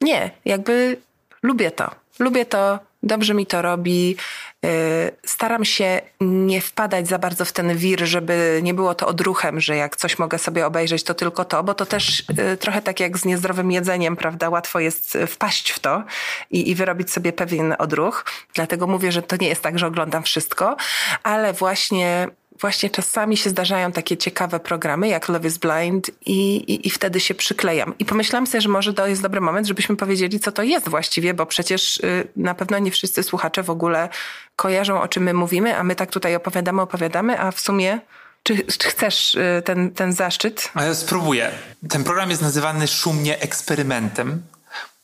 Nie, 0.00 0.30
jakby 0.44 0.96
lubię 1.42 1.70
to. 1.70 1.90
Lubię 2.18 2.46
to, 2.46 2.78
dobrze 3.04 3.34
mi 3.34 3.46
to 3.46 3.62
robi. 3.62 4.16
Y, 4.64 5.10
staram 5.26 5.64
się 5.64 6.00
nie 6.20 6.60
wpadać 6.60 7.08
za 7.08 7.18
bardzo 7.18 7.44
w 7.44 7.52
ten 7.52 7.76
wir, 7.76 8.06
żeby 8.06 8.60
nie 8.62 8.74
było 8.74 8.94
to 8.94 9.06
odruchem, 9.06 9.60
że 9.60 9.76
jak 9.76 9.96
coś 9.96 10.18
mogę 10.18 10.38
sobie 10.38 10.66
obejrzeć, 10.66 11.02
to 11.04 11.14
tylko 11.14 11.44
to, 11.44 11.64
bo 11.64 11.74
to 11.74 11.86
też 11.86 12.24
y, 12.52 12.56
trochę 12.56 12.82
tak 12.82 13.00
jak 13.00 13.18
z 13.18 13.24
niezdrowym 13.24 13.72
jedzeniem, 13.72 14.16
prawda? 14.16 14.50
Łatwo 14.50 14.80
jest 14.80 15.18
wpaść 15.26 15.70
w 15.70 15.78
to 15.78 16.04
i, 16.50 16.70
i 16.70 16.74
wyrobić 16.74 17.10
sobie 17.10 17.32
pewien 17.32 17.74
odruch. 17.78 18.24
Dlatego 18.54 18.86
mówię, 18.86 19.12
że 19.12 19.22
to 19.22 19.36
nie 19.36 19.48
jest 19.48 19.62
tak, 19.62 19.78
że 19.78 19.86
oglądam 19.86 20.22
wszystko, 20.22 20.76
ale 21.22 21.52
właśnie 21.52 22.28
właśnie 22.60 22.90
czasami 22.90 23.36
się 23.36 23.50
zdarzają 23.50 23.92
takie 23.92 24.16
ciekawe 24.16 24.60
programy 24.60 25.08
jak 25.08 25.28
Love 25.28 25.48
is 25.48 25.58
Blind 25.58 26.10
i, 26.26 26.56
i, 26.56 26.86
i, 26.86 26.90
wtedy 26.90 27.20
się 27.20 27.34
przyklejam. 27.34 27.94
I 27.98 28.04
pomyślałam 28.04 28.46
sobie, 28.46 28.60
że 28.60 28.68
może 28.68 28.94
to 28.94 29.06
jest 29.06 29.22
dobry 29.22 29.40
moment, 29.40 29.66
żebyśmy 29.66 29.96
powiedzieli, 29.96 30.40
co 30.40 30.52
to 30.52 30.62
jest 30.62 30.88
właściwie, 30.88 31.34
bo 31.34 31.46
przecież 31.46 31.96
y, 31.96 32.28
na 32.36 32.54
pewno 32.54 32.78
nie 32.78 32.90
wszyscy 32.90 33.22
słuchacze 33.22 33.62
w 33.62 33.70
ogóle 33.70 34.08
kojarzą, 34.56 35.00
o 35.02 35.08
czym 35.08 35.22
my 35.22 35.34
mówimy, 35.34 35.76
a 35.76 35.84
my 35.84 35.94
tak 35.96 36.10
tutaj 36.10 36.34
opowiadamy, 36.34 36.82
opowiadamy, 36.82 37.40
a 37.40 37.50
w 37.50 37.60
sumie 37.60 38.00
czy, 38.42 38.64
czy 38.78 38.88
chcesz 38.88 39.34
y, 39.34 39.62
ten, 39.64 39.90
ten 39.90 40.12
zaszczyt? 40.12 40.70
Ja 40.76 40.94
spróbuję. 40.94 41.50
Ten 41.88 42.04
program 42.04 42.30
jest 42.30 42.42
nazywany 42.42 42.88
szumnie 42.88 43.40
eksperymentem, 43.40 44.42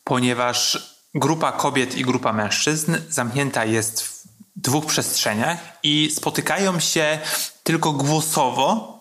ponieważ 0.03 0.91
grupa 1.15 1.51
kobiet 1.51 1.97
i 1.97 2.03
grupa 2.03 2.33
mężczyzn 2.33 2.97
zamknięta 3.09 3.65
jest 3.65 4.01
w 4.01 4.10
dwóch 4.55 4.85
przestrzeniach 4.85 5.57
i 5.83 6.11
spotykają 6.15 6.79
się 6.79 7.19
tylko 7.63 7.91
głosowo 7.91 8.99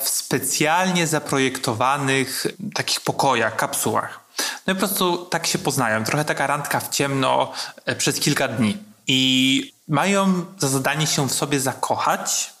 w 0.00 0.08
specjalnie 0.08 1.06
zaprojektowanych 1.06 2.46
takich 2.74 3.00
pokojach, 3.00 3.56
kapsułach. 3.56 4.20
No 4.66 4.72
i 4.72 4.76
po 4.76 4.78
prostu 4.78 5.16
tak 5.16 5.46
się 5.46 5.58
poznają. 5.58 6.04
Trochę 6.04 6.24
taka 6.24 6.46
randka 6.46 6.80
w 6.80 6.88
ciemno 6.88 7.52
e, 7.84 7.96
przez 7.96 8.20
kilka 8.20 8.48
dni. 8.48 8.76
I 9.06 9.72
mają 9.88 10.44
za 10.58 10.68
zadanie 10.68 11.06
się 11.06 11.28
w 11.28 11.32
sobie 11.32 11.60
zakochać, 11.60 12.52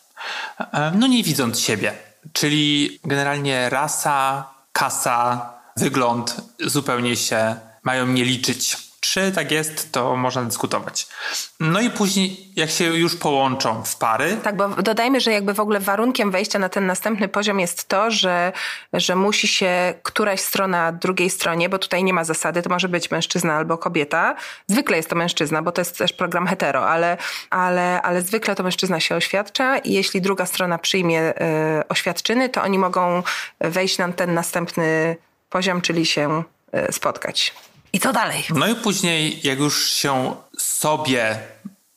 e, 0.58 0.92
no 0.94 1.06
nie 1.06 1.22
widząc 1.22 1.60
siebie. 1.60 1.92
Czyli 2.32 2.98
generalnie 3.04 3.70
rasa, 3.70 4.48
kasa, 4.72 5.52
wygląd 5.76 6.36
zupełnie 6.60 7.16
się 7.16 7.56
mają 7.82 8.06
nie 8.06 8.24
liczyć. 8.24 8.89
Czy 9.10 9.32
tak 9.32 9.50
jest, 9.50 9.92
to 9.92 10.16
można 10.16 10.42
dyskutować. 10.42 11.06
No 11.60 11.80
i 11.80 11.90
później, 11.90 12.48
jak 12.56 12.70
się 12.70 12.84
już 12.84 13.16
połączą 13.16 13.84
w 13.84 13.96
pary. 13.96 14.36
Tak, 14.42 14.56
bo 14.56 14.68
dodajmy, 14.68 15.20
że 15.20 15.32
jakby 15.32 15.54
w 15.54 15.60
ogóle 15.60 15.80
warunkiem 15.80 16.30
wejścia 16.30 16.58
na 16.58 16.68
ten 16.68 16.86
następny 16.86 17.28
poziom 17.28 17.60
jest 17.60 17.88
to, 17.88 18.10
że, 18.10 18.52
że 18.92 19.16
musi 19.16 19.48
się 19.48 19.94
któraś 20.02 20.40
strona 20.40 20.92
drugiej 20.92 21.30
stronie, 21.30 21.68
bo 21.68 21.78
tutaj 21.78 22.04
nie 22.04 22.12
ma 22.12 22.24
zasady, 22.24 22.62
to 22.62 22.70
może 22.70 22.88
być 22.88 23.10
mężczyzna 23.10 23.54
albo 23.54 23.78
kobieta. 23.78 24.34
Zwykle 24.66 24.96
jest 24.96 25.10
to 25.10 25.16
mężczyzna, 25.16 25.62
bo 25.62 25.72
to 25.72 25.80
jest 25.80 25.98
też 25.98 26.12
program 26.12 26.46
hetero, 26.46 26.88
ale, 26.88 27.16
ale, 27.50 28.02
ale 28.02 28.22
zwykle 28.22 28.54
to 28.54 28.62
mężczyzna 28.62 29.00
się 29.00 29.16
oświadcza 29.16 29.78
i 29.78 29.92
jeśli 29.92 30.20
druga 30.20 30.46
strona 30.46 30.78
przyjmie 30.78 31.30
y, 31.30 31.88
oświadczyny, 31.88 32.48
to 32.48 32.62
oni 32.62 32.78
mogą 32.78 33.22
wejść 33.60 33.98
na 33.98 34.12
ten 34.12 34.34
następny 34.34 35.16
poziom, 35.48 35.80
czyli 35.80 36.06
się 36.06 36.42
y, 36.88 36.92
spotkać. 36.92 37.54
I 37.92 38.00
co 38.00 38.12
dalej? 38.12 38.44
No 38.54 38.66
i 38.66 38.74
później, 38.74 39.40
jak 39.42 39.58
już 39.58 39.90
się 39.90 40.34
sobie 40.58 41.38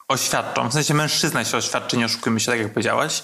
oświadczą, 0.08 0.70
w 0.70 0.74
sensie 0.74 0.94
mężczyzna 0.94 1.46
się 1.46 1.58
oświadczy, 1.58 1.98
nie 1.98 2.06
oszukujmy 2.06 2.40
się, 2.40 2.52
tak 2.52 2.60
jak 2.60 2.74
powiedziałaś, 2.74 3.24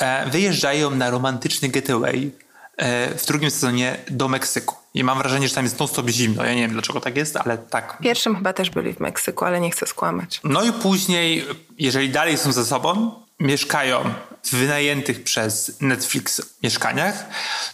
e, 0.00 0.30
wyjeżdżają 0.30 0.90
na 0.90 1.10
romantyczny 1.10 1.68
getaway 1.68 2.30
e, 2.76 3.18
w 3.18 3.26
drugim 3.26 3.50
sezonie 3.50 3.96
do 4.10 4.28
Meksyku. 4.28 4.74
I 4.94 5.04
mam 5.04 5.18
wrażenie, 5.18 5.48
że 5.48 5.54
tam 5.54 5.64
jest 5.64 5.78
non-stop 5.78 6.08
zimno. 6.08 6.44
Ja 6.44 6.54
nie 6.54 6.60
wiem, 6.60 6.72
dlaczego 6.72 7.00
tak 7.00 7.16
jest, 7.16 7.36
ale 7.36 7.58
tak. 7.58 7.96
W 8.00 8.02
pierwszym 8.02 8.36
chyba 8.36 8.52
też 8.52 8.70
byli 8.70 8.94
w 8.94 9.00
Meksyku, 9.00 9.44
ale 9.44 9.60
nie 9.60 9.70
chcę 9.70 9.86
skłamać. 9.86 10.40
No 10.44 10.64
i 10.64 10.72
później, 10.72 11.44
jeżeli 11.78 12.10
dalej 12.10 12.38
są 12.38 12.52
ze 12.52 12.64
sobą, 12.64 13.12
mieszkają 13.40 14.14
w 14.44 14.54
wynajętych 14.54 15.24
przez 15.24 15.80
Netflix 15.80 16.42
mieszkaniach, 16.62 17.24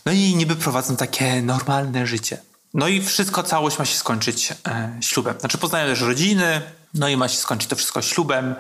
no 0.07 0.13
i 0.13 0.35
niby 0.37 0.57
prowadzą 0.57 0.97
takie 0.97 1.43
normalne 1.43 2.07
życie. 2.07 2.39
No 2.75 2.89
i 2.89 3.03
wszystko, 3.03 3.43
całość 3.43 3.79
ma 3.79 3.85
się 3.85 3.97
skończyć 3.97 4.53
e, 4.69 4.99
ślubem. 5.01 5.41
Znaczy 5.41 5.59
poznają 5.59 5.87
też 5.87 6.01
rodziny, 6.01 6.63
no 6.95 7.09
i 7.09 7.17
ma 7.17 7.29
się 7.29 7.37
skończyć 7.37 7.69
to 7.69 7.77
wszystko 7.77 8.03
ślubem, 8.03 8.55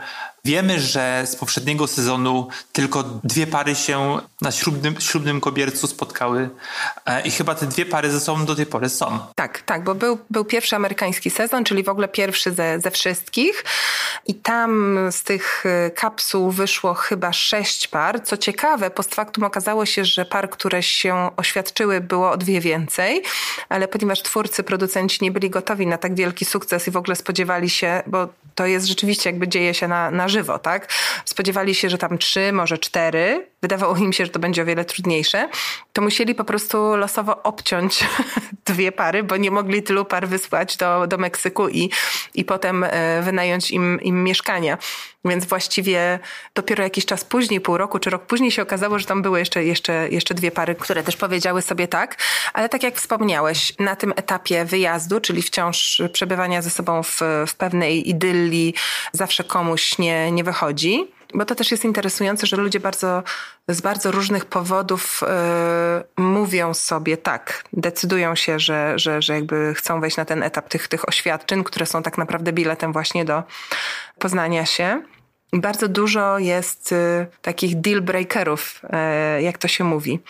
Wiemy, 0.44 0.80
że 0.80 1.22
z 1.26 1.36
poprzedniego 1.36 1.86
sezonu 1.86 2.48
tylko 2.72 3.02
dwie 3.24 3.46
pary 3.46 3.74
się 3.74 4.18
na 4.40 4.52
ślubnym, 4.52 5.00
ślubnym 5.00 5.40
kobiercu 5.40 5.86
spotkały 5.86 6.50
e, 7.06 7.22
i 7.22 7.30
chyba 7.30 7.54
te 7.54 7.66
dwie 7.66 7.86
pary 7.86 8.10
ze 8.10 8.20
sobą 8.20 8.44
do 8.44 8.54
tej 8.54 8.66
pory 8.66 8.88
są. 8.88 9.18
Tak, 9.34 9.62
tak, 9.62 9.84
bo 9.84 9.94
był, 9.94 10.18
był 10.30 10.44
pierwszy 10.44 10.76
amerykański 10.76 11.30
sezon, 11.30 11.64
czyli 11.64 11.82
w 11.82 11.88
ogóle 11.88 12.08
pierwszy 12.08 12.52
ze, 12.52 12.80
ze 12.80 12.90
wszystkich 12.90 13.64
i 14.26 14.34
tam 14.34 14.98
z 15.10 15.22
tych 15.22 15.64
y, 15.66 15.90
kapsuł 15.90 16.50
wyszło 16.50 16.94
chyba 16.94 17.32
sześć 17.32 17.88
par. 17.88 18.22
Co 18.22 18.36
ciekawe, 18.36 18.90
post 18.90 19.14
factum 19.14 19.44
okazało 19.44 19.86
się, 19.86 20.04
że 20.04 20.24
par, 20.24 20.50
które 20.50 20.82
się 20.82 21.30
oświadczyły 21.36 22.00
było 22.00 22.30
o 22.30 22.36
dwie 22.36 22.60
więcej, 22.60 23.22
ale 23.68 23.88
ponieważ 23.88 24.22
twórcy, 24.22 24.62
producenci 24.62 25.18
nie 25.22 25.30
byli 25.30 25.50
gotowi 25.50 25.86
na 25.86 25.98
tak 25.98 26.14
wielki 26.14 26.44
sukces 26.44 26.88
i 26.88 26.90
w 26.90 26.96
ogóle 26.96 27.16
spodziewali 27.16 27.70
się, 27.70 28.02
bo 28.06 28.28
to 28.54 28.66
jest 28.66 28.86
rzeczywiście 28.86 29.30
jakby 29.30 29.48
dzieje 29.48 29.74
się 29.74 29.88
na, 29.88 30.10
na 30.10 30.28
żywo, 30.32 30.58
tak? 30.58 30.92
Spodziewali 31.24 31.74
się, 31.74 31.90
że 31.90 31.98
tam 31.98 32.18
trzy, 32.18 32.52
może 32.52 32.78
cztery. 32.78 33.51
Wydawało 33.62 33.96
im 33.96 34.12
się, 34.12 34.24
że 34.24 34.30
to 34.30 34.38
będzie 34.38 34.62
o 34.62 34.64
wiele 34.64 34.84
trudniejsze. 34.84 35.48
To 35.92 36.02
musieli 36.02 36.34
po 36.34 36.44
prostu 36.44 36.96
losowo 36.96 37.42
obciąć 37.42 38.04
dwie 38.66 38.92
pary, 38.92 39.22
bo 39.22 39.36
nie 39.36 39.50
mogli 39.50 39.82
tylu 39.82 40.04
par 40.04 40.28
wysłać 40.28 40.76
do, 40.76 41.06
do 41.06 41.18
Meksyku 41.18 41.68
i, 41.68 41.90
i 42.34 42.44
potem 42.44 42.84
e, 42.84 43.22
wynająć 43.22 43.70
im, 43.70 44.00
im 44.00 44.24
mieszkania. 44.24 44.78
Więc 45.24 45.44
właściwie 45.44 46.18
dopiero 46.54 46.84
jakiś 46.84 47.06
czas 47.06 47.24
później, 47.24 47.60
pół 47.60 47.76
roku 47.76 47.98
czy 47.98 48.10
rok 48.10 48.26
później 48.26 48.50
się 48.50 48.62
okazało, 48.62 48.98
że 48.98 49.06
tam 49.06 49.22
były 49.22 49.38
jeszcze, 49.38 49.64
jeszcze, 49.64 50.08
jeszcze 50.08 50.34
dwie 50.34 50.50
pary, 50.50 50.74
które 50.74 51.02
też 51.02 51.16
powiedziały 51.16 51.62
sobie 51.62 51.88
tak. 51.88 52.16
Ale 52.52 52.68
tak 52.68 52.82
jak 52.82 52.96
wspomniałeś, 52.96 53.72
na 53.78 53.96
tym 53.96 54.12
etapie 54.16 54.64
wyjazdu, 54.64 55.20
czyli 55.20 55.42
wciąż 55.42 56.02
przebywania 56.12 56.62
ze 56.62 56.70
sobą 56.70 57.02
w, 57.02 57.20
w 57.46 57.54
pewnej 57.54 58.10
idylli, 58.10 58.74
zawsze 59.12 59.44
komuś 59.44 59.98
nie, 59.98 60.32
nie 60.32 60.44
wychodzi. 60.44 61.08
Bo 61.34 61.44
to 61.44 61.54
też 61.54 61.70
jest 61.70 61.84
interesujące, 61.84 62.46
że 62.46 62.56
ludzie 62.56 62.80
bardzo, 62.80 63.22
z 63.68 63.80
bardzo 63.80 64.10
różnych 64.10 64.44
powodów 64.44 65.20
yy, 66.16 66.24
mówią 66.24 66.74
sobie 66.74 67.16
tak, 67.16 67.64
decydują 67.72 68.34
się, 68.34 68.58
że, 68.58 68.92
że, 68.96 69.22
że 69.22 69.34
jakby 69.34 69.74
chcą 69.74 70.00
wejść 70.00 70.16
na 70.16 70.24
ten 70.24 70.42
etap 70.42 70.68
tych, 70.68 70.88
tych 70.88 71.08
oświadczeń, 71.08 71.64
które 71.64 71.86
są 71.86 72.02
tak 72.02 72.18
naprawdę 72.18 72.52
biletem 72.52 72.92
właśnie 72.92 73.24
do 73.24 73.42
poznania 74.18 74.66
się. 74.66 75.02
Bardzo 75.52 75.88
dużo 75.88 76.38
jest 76.38 76.92
y, 76.92 77.26
takich 77.42 77.80
deal 77.80 78.02
breakerów, 78.02 78.82
y, 79.38 79.42
jak 79.42 79.58
to 79.58 79.68
się 79.68 79.84
mówi. 79.84 80.20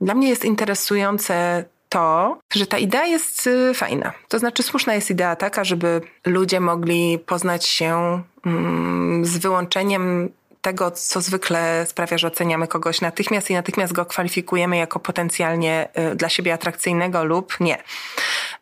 Dla 0.00 0.14
mnie 0.14 0.28
jest 0.28 0.44
interesujące 0.44 1.64
to, 1.88 2.38
że 2.54 2.66
ta 2.66 2.78
idea 2.78 3.06
jest 3.06 3.46
y, 3.46 3.74
fajna. 3.74 4.12
To 4.28 4.38
znaczy, 4.38 4.62
słuszna 4.62 4.94
jest 4.94 5.10
idea 5.10 5.36
taka, 5.36 5.64
żeby 5.64 6.00
ludzie 6.26 6.60
mogli 6.60 7.18
poznać 7.18 7.66
się 7.66 8.22
mm, 8.46 9.24
z 9.24 9.38
wyłączeniem 9.38 10.30
tego, 10.64 10.90
co 10.90 11.20
zwykle 11.20 11.86
sprawia, 11.86 12.18
że 12.18 12.28
oceniamy 12.28 12.68
kogoś 12.68 13.00
natychmiast 13.00 13.50
i 13.50 13.54
natychmiast 13.54 13.92
go 13.92 14.06
kwalifikujemy 14.06 14.76
jako 14.76 14.98
potencjalnie 15.00 15.88
y, 16.12 16.14
dla 16.14 16.28
siebie 16.28 16.54
atrakcyjnego 16.54 17.24
lub 17.24 17.60
nie. 17.60 17.82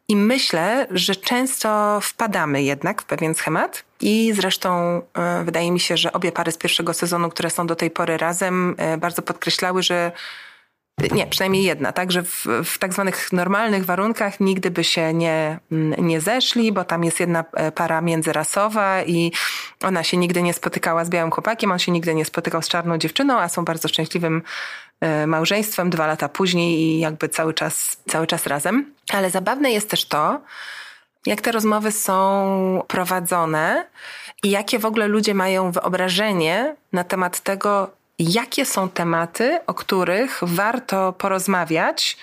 I 0.09 0.17
myślę, 0.17 0.87
że 0.91 1.17
często 1.17 2.01
wpadamy 2.03 2.63
jednak 2.63 3.03
w 3.03 3.05
pewien 3.05 3.35
schemat. 3.35 3.85
I 4.01 4.33
zresztą 4.35 4.99
y, 5.41 5.45
wydaje 5.45 5.73
mi 5.73 5.81
się, 5.81 5.97
że 5.97 6.13
obie 6.13 6.33
pary 6.33 6.53
z 6.53 6.57
pierwszego 6.57 6.95
sezonu, 6.95 7.29
które 7.29 7.51
są 7.51 7.67
do 7.67 7.77
tej 7.77 7.91
pory 7.91 8.17
razem, 8.17 8.77
y, 8.95 8.99
bardzo 8.99 9.23
podkreślały, 9.23 9.83
że 9.83 10.13
nie, 11.11 11.27
przynajmniej 11.27 11.65
jedna, 11.65 11.93
tak, 11.93 12.13
że 12.13 12.23
w, 12.23 12.47
w 12.65 12.79
tak 12.79 12.93
zwanych 12.93 13.33
normalnych 13.33 13.85
warunkach 13.85 14.41
nigdy 14.41 14.71
by 14.71 14.85
się 14.85 15.15
nie, 15.15 15.59
nie 15.99 16.21
zeszli, 16.21 16.73
bo 16.73 16.85
tam 16.85 17.05
jest 17.05 17.21
jedna 17.21 17.45
e, 17.53 17.73
para 17.73 18.01
międzyrasowa 18.01 19.03
i 19.03 19.33
ona 19.83 20.03
się 20.03 20.17
nigdy 20.17 20.43
nie 20.43 20.55
spotykała 20.55 21.05
z 21.05 21.11
białym 21.11 21.31
chłopakiem, 21.31 21.73
on 21.73 21.79
się 21.79 21.93
nigdy 21.93 22.15
nie 22.15 22.25
spotykał 22.25 22.63
z 22.63 22.69
czarną 22.69 22.99
dziewczyną, 22.99 23.39
a 23.39 23.49
są 23.49 23.65
bardzo 23.65 23.89
szczęśliwym 23.89 24.43
e, 25.01 25.27
małżeństwem 25.27 25.91
dwa 25.91 26.07
lata 26.07 26.29
później 26.29 26.81
i 26.81 27.01
jakby 27.01 27.29
cały 27.29 27.55
czas, 27.55 27.97
cały 28.09 28.27
czas 28.27 28.47
razem. 28.47 28.95
Ale 29.13 29.31
zabawne 29.31 29.71
jest 29.73 29.91
też 29.91 30.05
to, 30.05 30.41
jak 31.27 31.41
te 31.41 31.53
rozmowy 31.53 31.93
są 31.93 32.83
prowadzone 32.89 33.87
i 34.43 34.51
jakie 34.51 34.79
w 34.79 34.87
ogóle 34.87 35.09
ludzie 35.09 35.35
mają 35.35 35.73
wyobrażenie 35.73 36.77
na 36.93 37.05
temat 37.05 37.41
tego, 37.41 37.91
jakie 38.23 38.67
są 38.67 38.89
tematy, 38.89 39.61
o 39.67 39.75
których 39.75 40.41
warto 40.43 41.13
porozmawiać, 41.13 42.17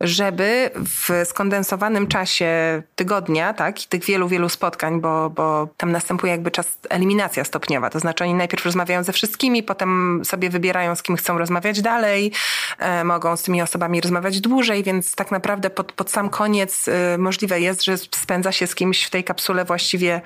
żeby 0.00 0.70
w 0.74 1.28
skondensowanym 1.28 2.06
czasie 2.06 2.82
tygodnia, 2.94 3.54
tak, 3.54 3.84
i 3.84 3.88
tych 3.88 4.04
wielu, 4.04 4.28
wielu 4.28 4.48
spotkań, 4.48 5.00
bo, 5.00 5.30
bo 5.30 5.68
tam 5.76 5.92
następuje 5.92 6.32
jakby 6.32 6.50
czas 6.50 6.78
eliminacja 6.88 7.44
stopniowa, 7.44 7.90
to 7.90 8.00
znaczy 8.00 8.24
oni 8.24 8.34
najpierw 8.34 8.64
rozmawiają 8.64 9.04
ze 9.04 9.12
wszystkimi, 9.12 9.62
potem 9.62 10.22
sobie 10.24 10.50
wybierają, 10.50 10.96
z 10.96 11.02
kim 11.02 11.16
chcą 11.16 11.38
rozmawiać 11.38 11.82
dalej, 11.82 12.32
e, 12.78 13.04
mogą 13.04 13.36
z 13.36 13.42
tymi 13.42 13.62
osobami 13.62 14.00
rozmawiać 14.00 14.40
dłużej, 14.40 14.82
więc 14.82 15.14
tak 15.14 15.30
naprawdę 15.30 15.70
pod, 15.70 15.92
pod 15.92 16.10
sam 16.10 16.30
koniec 16.30 16.88
e, 16.88 17.18
możliwe 17.18 17.60
jest, 17.60 17.84
że 17.84 17.98
spędza 17.98 18.52
się 18.52 18.66
z 18.66 18.74
kimś 18.74 19.04
w 19.04 19.10
tej 19.10 19.24
kapsule 19.24 19.64
właściwie 19.64 20.20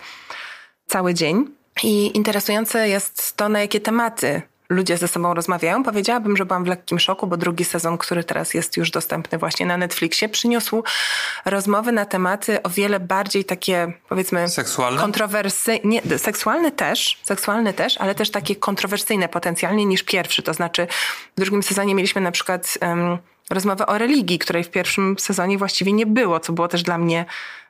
cały 0.87 1.15
dzień. 1.15 1.45
I 1.83 2.17
interesujące 2.17 2.89
jest 2.89 3.37
to, 3.37 3.49
na 3.49 3.61
jakie 3.61 3.81
tematy 3.81 4.43
ludzie 4.75 4.97
ze 4.97 5.09
sobą 5.09 5.35
rozmawiają. 5.35 5.83
Powiedziałabym, 5.83 6.37
że 6.37 6.47
byłam 6.47 6.65
w 6.65 6.67
lekkim 6.67 6.99
szoku, 6.99 7.27
bo 7.27 7.37
drugi 7.37 7.65
sezon, 7.65 7.99
który 7.99 8.25
teraz 8.25 8.55
jest 8.55 8.77
już 8.77 8.91
dostępny 8.91 9.39
właśnie 9.39 9.67
na 9.67 9.77
Netflixie, 9.77 10.29
przyniósł 10.29 10.83
rozmowy 11.45 11.93
na 11.93 12.05
tematy 12.05 12.63
o 12.63 12.69
wiele 12.69 13.01
bardziej 13.01 13.45
takie, 13.45 13.93
powiedzmy, 14.09 14.49
seksualne. 14.49 15.01
Kontrowersyjne, 15.01 16.01
seksualny 16.19 16.73
też, 16.73 17.19
seksualny 17.23 17.73
też, 17.73 17.99
ale 17.99 18.15
też 18.15 18.31
takie 18.31 18.57
kontrowersyjne 18.57 19.29
potencjalnie 19.29 19.85
niż 19.85 20.03
pierwszy. 20.03 20.43
To 20.43 20.55
znaczy, 20.55 20.87
w 21.37 21.41
drugim 21.41 21.63
sezonie 21.63 21.95
mieliśmy 21.95 22.21
na 22.21 22.31
przykład 22.31 22.79
um, 22.83 23.19
rozmowę 23.51 23.87
o 23.87 23.99
religii, 23.99 24.39
której 24.39 24.65
w 24.65 24.71
pierwszym 24.71 25.17
sezonie 25.19 25.59
właściwie 25.59 25.93
nie 25.93 26.07
było, 26.07 26.41
co 26.41 26.53
było 26.53 26.69
też 26.69 26.83
dla 26.83 26.99
mnie 26.99 27.25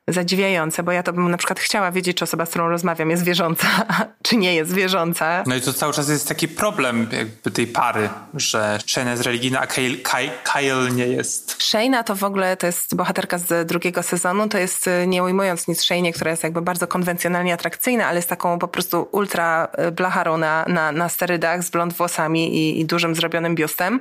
zadziwiające, 0.08 0.82
bo 0.82 0.92
ja 0.92 1.02
to 1.02 1.12
bym 1.12 1.30
na 1.30 1.36
przykład 1.36 1.60
chciała 1.60 1.92
wiedzieć, 1.92 2.16
czy 2.16 2.24
osoba, 2.24 2.46
z 2.46 2.50
którą 2.50 2.68
rozmawiam 2.68 3.10
jest 3.10 3.24
wierząca, 3.24 3.66
czy 4.26 4.36
nie 4.36 4.54
jest 4.54 4.72
wierząca. 4.72 5.44
No 5.46 5.54
i 5.54 5.60
to 5.60 5.72
cały 5.72 5.92
czas 5.92 6.08
jest 6.08 6.28
taki 6.28 6.48
problem 6.48 7.08
jakby 7.12 7.50
tej 7.50 7.66
pary, 7.66 8.08
że 8.34 8.78
Shane 8.86 9.10
jest 9.10 9.22
religijna, 9.22 9.60
a 9.60 9.66
Kyle, 9.66 9.96
Kyle, 9.96 10.30
Kyle 10.52 10.90
nie 10.90 11.06
jest. 11.06 11.62
Shayna 11.62 12.02
to 12.02 12.16
w 12.16 12.24
ogóle, 12.24 12.56
to 12.56 12.66
jest 12.66 12.94
bohaterka 12.94 13.38
z 13.38 13.68
drugiego 13.68 14.02
sezonu, 14.02 14.48
to 14.48 14.58
jest 14.58 14.86
y, 14.86 15.06
nie 15.06 15.22
ujmując 15.22 15.68
nic 15.68 15.82
Shaynie, 15.82 16.12
która 16.12 16.30
jest 16.30 16.42
jakby 16.42 16.62
bardzo 16.62 16.86
konwencjonalnie 16.86 17.54
atrakcyjna, 17.54 18.06
ale 18.06 18.16
jest 18.18 18.28
taką 18.28 18.58
po 18.58 18.68
prostu 18.68 19.08
ultra 19.12 19.68
y, 19.88 19.92
blacharą 19.92 20.36
na, 20.36 20.64
na, 20.68 20.92
na 20.92 21.08
sterydach 21.08 21.62
z 21.62 21.70
blond 21.70 21.92
włosami 21.92 22.56
i, 22.56 22.80
i 22.80 22.84
dużym 22.84 23.14
zrobionym 23.14 23.54
biustem. 23.54 24.00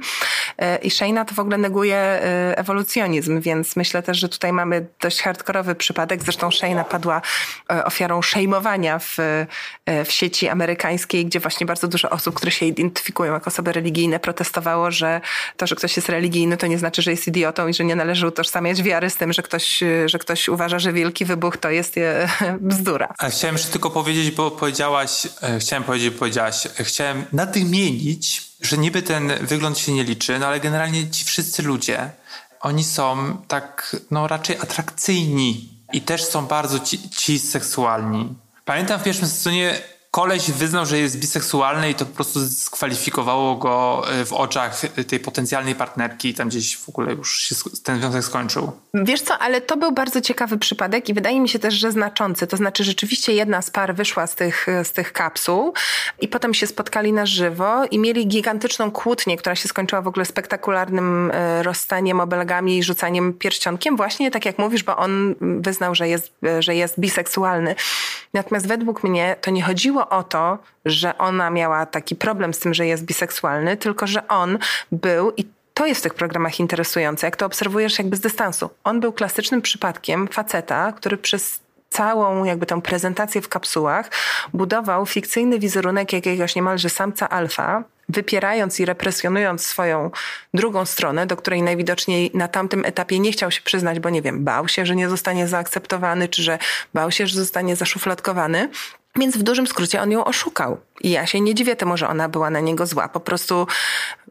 Y, 0.62 0.78
I 0.78 0.92
Shayna 0.92 1.26
to 1.26 1.36
w 1.36 1.40
ogóle 1.40 1.58
neguje 1.58 2.20
ewolucjonizm, 2.56 3.42
więc 3.42 3.76
myślę 3.76 4.04
też, 4.04 4.18
że 4.18 4.30
tutaj 4.30 4.54
mamy 4.54 4.86
dość 5.02 5.22
hardkorowy 5.22 5.76
przypadek 5.76 5.93
przypadek. 5.94 6.24
Zresztą 6.24 6.52
Shayna 6.52 6.84
padła 6.84 7.22
e, 7.72 7.86
ofiarą 7.86 8.22
szejmowania 8.22 9.00
w, 9.00 9.18
e, 9.86 10.06
w 10.06 10.12
sieci 10.12 10.50
amerykańskiej, 10.50 11.26
gdzie 11.26 11.40
właśnie 11.40 11.66
bardzo 11.66 11.88
dużo 11.88 12.10
osób, 12.10 12.36
które 12.36 12.52
się 12.52 12.66
identyfikują 12.66 13.34
jako 13.34 13.46
osoby 13.46 13.72
religijne, 13.72 14.20
protestowało, 14.20 14.92
że 14.92 15.22
to, 15.58 15.68
że 15.68 15.76
ktoś 15.76 15.96
jest 15.96 16.10
religijny, 16.10 16.58
to 16.58 16.68
nie 16.68 16.78
znaczy, 16.78 17.02
że 17.02 17.12
jest 17.12 17.28
idiotą 17.28 17.68
i 17.68 17.74
że 17.74 17.84
nie 17.84 17.96
należy 17.96 18.28
utożsamiać 18.28 18.84
wiary 18.84 19.10
z 19.10 19.16
tym, 19.16 19.34
że 19.34 19.42
ktoś, 19.42 19.84
że 20.06 20.20
ktoś 20.20 20.50
uważa, 20.50 20.80
że 20.80 20.94
wielki 20.94 21.26
wybuch 21.26 21.58
to 21.58 21.70
jest 21.70 21.98
e, 21.98 22.28
bzdura. 22.70 23.14
A 23.18 23.30
chciałem 23.30 23.56
jeszcze 23.56 23.72
tylko 23.72 23.90
powiedzieć, 23.90 24.32
bo 24.32 24.52
powiedziałaś, 24.52 25.28
chciałem 25.60 25.84
powiedzieć, 25.84 26.14
powiedziałaś, 26.20 26.68
chciałem 26.80 27.26
nadmienić, 27.34 28.42
że 28.62 28.78
niby 28.78 29.02
ten 29.02 29.32
wygląd 29.42 29.78
się 29.80 29.94
nie 29.94 30.04
liczy, 30.04 30.40
no 30.40 30.48
ale 30.48 30.60
generalnie 30.60 31.10
ci 31.12 31.26
wszyscy 31.26 31.64
ludzie, 31.64 32.10
oni 32.64 32.84
są 32.84 33.38
tak, 33.48 33.96
no 34.12 34.28
raczej 34.28 34.56
atrakcyjni 34.56 35.73
i 35.94 36.02
też 36.02 36.24
są 36.24 36.46
bardzo 36.46 36.80
ci, 36.80 37.10
ci 37.10 37.40
seksualni. 37.40 38.36
Pamiętam 38.66 39.00
w 39.00 39.04
pierwszym 39.04 39.28
sezonie 39.28 39.82
koleś 40.14 40.52
wyznał, 40.52 40.86
że 40.86 40.98
jest 40.98 41.20
biseksualny 41.20 41.90
i 41.90 41.96
to 41.96 42.06
po 42.06 42.16
prostu 42.16 42.40
dyskwalifikowało 42.40 43.56
go 43.56 44.04
e, 44.12 44.26
w 44.26 44.34
oczach 44.34 44.82
tej 45.08 45.20
potencjalnej 45.20 45.76
partnerki 45.76 46.30
i 46.30 46.34
tam 46.34 46.50
gdzieś 46.50 46.78
w 46.78 46.90
ogóle 46.90 47.14
już 47.14 47.42
się 47.42 47.56
ten 47.84 48.00
związek 48.00 48.24
skończył. 48.24 48.72
Wiesz 48.94 49.22
co, 49.22 49.38
ale 49.38 49.62
to 49.62 49.78
był 49.78 49.92
bardzo 49.92 50.22
ciekawy 50.22 50.58
przypadek 50.58 51.10
i 51.10 51.14
wydaje 51.14 51.40
mi 51.40 51.50
się 51.50 51.60
też, 51.60 51.74
że 51.74 51.92
znaczący. 51.92 52.48
To 52.48 52.58
znaczy 52.58 52.84
rzeczywiście 52.84 53.34
jedna 53.34 53.62
z 53.62 53.70
par 53.70 53.96
wyszła 53.96 54.28
z 54.28 54.36
tych, 54.36 54.68
z 54.84 54.92
tych 54.92 55.14
kapsuł 55.14 55.74
i 56.22 56.28
potem 56.28 56.54
się 56.54 56.68
spotkali 56.68 57.14
na 57.14 57.26
żywo 57.26 57.86
i 57.86 58.00
mieli 58.00 58.28
gigantyczną 58.28 58.92
kłótnię, 58.92 59.38
która 59.38 59.56
się 59.56 59.68
skończyła 59.68 60.02
w 60.02 60.08
ogóle 60.08 60.26
spektakularnym 60.26 61.32
e, 61.34 61.64
rozstaniem, 61.64 62.20
obelgami 62.20 62.78
i 62.78 62.84
rzucaniem 62.84 63.34
pierścionkiem. 63.34 63.98
Właśnie 63.98 64.32
tak 64.32 64.46
jak 64.46 64.60
mówisz, 64.60 64.84
bo 64.84 64.98
on 64.98 65.36
wyznał, 65.42 65.96
że 65.96 66.08
jest, 66.08 66.32
że 66.60 66.76
jest 66.76 67.00
biseksualny. 67.00 67.76
Natomiast 68.34 68.68
według 68.68 69.04
mnie 69.04 69.36
to 69.42 69.52
nie 69.52 69.64
chodziło 69.64 70.03
o 70.10 70.24
to, 70.24 70.58
że 70.86 71.18
ona 71.18 71.50
miała 71.50 71.86
taki 71.86 72.16
problem 72.16 72.54
z 72.54 72.60
tym, 72.60 72.74
że 72.74 72.86
jest 72.86 73.04
biseksualny, 73.04 73.78
tylko 73.78 74.08
że 74.08 74.28
on 74.28 74.58
był 74.92 75.32
i 75.38 75.46
to 75.74 75.86
jest 75.86 76.02
w 76.02 76.04
tych 76.04 76.14
programach 76.14 76.60
interesujące, 76.60 77.28
jak 77.28 77.36
to 77.36 77.46
obserwujesz 77.46 77.98
jakby 77.98 78.16
z 78.16 78.20
dystansu. 78.20 78.70
On 78.84 79.00
był 79.00 79.14
klasycznym 79.14 79.62
przypadkiem 79.62 80.28
faceta, 80.28 80.92
który 80.92 81.18
przez 81.18 81.60
całą 81.90 82.44
jakby 82.44 82.66
tę 82.66 82.82
prezentację 82.82 83.42
w 83.42 83.50
kapsułach 83.50 84.12
budował 84.54 85.06
fikcyjny 85.06 85.60
wizerunek 85.60 86.14
jakiegoś 86.14 86.56
niemalże 86.56 86.90
samca 86.90 87.30
alfa, 87.30 87.84
wypierając 88.10 88.80
i 88.80 88.86
represjonując 88.86 89.66
swoją 89.66 90.12
drugą 90.54 90.86
stronę, 90.86 91.28
do 91.28 91.38
której 91.38 91.62
najwidoczniej 91.62 92.32
na 92.34 92.48
tamtym 92.48 92.86
etapie 92.86 93.20
nie 93.20 93.32
chciał 93.32 93.52
się 93.52 93.62
przyznać, 93.62 94.00
bo 94.00 94.10
nie 94.10 94.22
wiem, 94.22 94.44
bał 94.44 94.68
się, 94.68 94.86
że 94.86 94.96
nie 94.96 95.10
zostanie 95.10 95.48
zaakceptowany, 95.48 96.28
czy 96.28 96.44
że 96.44 96.60
bał 96.94 97.12
się, 97.12 97.28
że 97.28 97.36
zostanie 97.36 97.76
zaszufladkowany. 97.76 98.70
Więc 99.16 99.38
w 99.38 99.44
dużym 99.44 99.68
skrócie 99.68 100.02
on 100.02 100.12
ją 100.12 100.26
oszukał. 100.26 100.78
I 101.02 101.10
ja 101.10 101.26
się 101.26 101.42
nie 101.42 101.56
dziwię 101.56 101.76
temu, 101.76 101.98
że 101.98 102.08
ona 102.08 102.30
była 102.30 102.50
na 102.50 102.60
niego 102.60 102.86
zła. 102.86 103.08
Po 103.08 103.20
prostu 103.20 103.68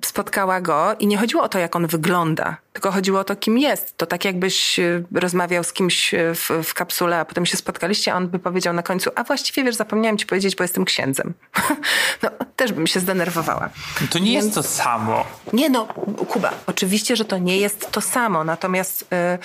spotkała 0.04 0.60
go 0.60 0.94
i 0.98 1.06
nie 1.06 1.18
chodziło 1.18 1.42
o 1.42 1.48
to, 1.48 1.58
jak 1.58 1.76
on 1.76 1.86
wygląda, 1.86 2.56
tylko 2.72 2.92
chodziło 2.92 3.20
o 3.20 3.24
to, 3.24 3.36
kim 3.36 3.58
jest. 3.58 3.96
To 3.96 4.06
tak 4.06 4.24
jakbyś 4.24 4.78
y, 4.78 5.04
rozmawiał 5.14 5.64
z 5.64 5.72
kimś 5.72 6.14
y, 6.14 6.34
w, 6.34 6.50
w 6.64 6.74
kapsule, 6.74 7.18
a 7.18 7.24
potem 7.24 7.46
się 7.46 7.56
spotkaliście, 7.56 8.12
a 8.12 8.16
on 8.16 8.28
by 8.28 8.38
powiedział 8.38 8.74
na 8.74 8.82
końcu, 8.82 9.10
a 9.14 9.24
właściwie 9.24 9.64
wiesz, 9.64 9.76
zapomniałem 9.76 10.18
ci 10.18 10.26
powiedzieć, 10.26 10.56
bo 10.56 10.64
jestem 10.64 10.84
księdzem. 10.84 11.34
no, 12.22 12.30
też 12.56 12.72
bym 12.72 12.86
się 12.86 13.00
zdenerwowała. 13.00 13.70
To 14.10 14.18
nie 14.18 14.32
Więc... 14.32 14.44
jest 14.44 14.54
to 14.54 14.62
samo. 14.62 15.24
Nie 15.52 15.70
no, 15.70 15.86
Kuba, 16.28 16.50
oczywiście, 16.66 17.16
że 17.16 17.24
to 17.24 17.38
nie 17.38 17.58
jest 17.58 17.90
to 17.90 18.00
samo, 18.00 18.44
natomiast... 18.44 19.06
Yy, 19.10 19.38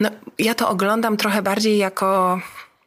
no, 0.00 0.10
ja 0.38 0.54
to 0.54 0.68
oglądam 0.68 1.16
trochę 1.16 1.42
bardziej 1.42 1.78
jako 1.78 2.40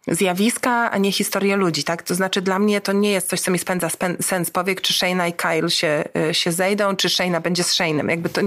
zjawiska, 0.07 0.91
a 0.91 0.97
nie 0.97 1.11
historię 1.11 1.55
ludzi, 1.55 1.83
tak? 1.83 2.03
To 2.03 2.15
znaczy 2.15 2.41
dla 2.41 2.59
mnie 2.59 2.81
to 2.81 2.91
nie 2.91 3.11
jest 3.11 3.29
coś, 3.29 3.41
co 3.41 3.51
mi 3.51 3.59
spędza 3.59 3.89
sens 4.21 4.51
powiek, 4.51 4.81
czy 4.81 4.93
Shayna 4.93 5.27
i 5.27 5.33
Kyle 5.33 5.69
się, 5.69 6.03
y, 6.29 6.33
się 6.33 6.51
zejdą, 6.51 6.95
czy 6.95 7.09
Shayna 7.09 7.41
będzie 7.41 7.63
z 7.63 7.73
Shaynem. 7.73 8.09
Jakby 8.09 8.29
to 8.29 8.41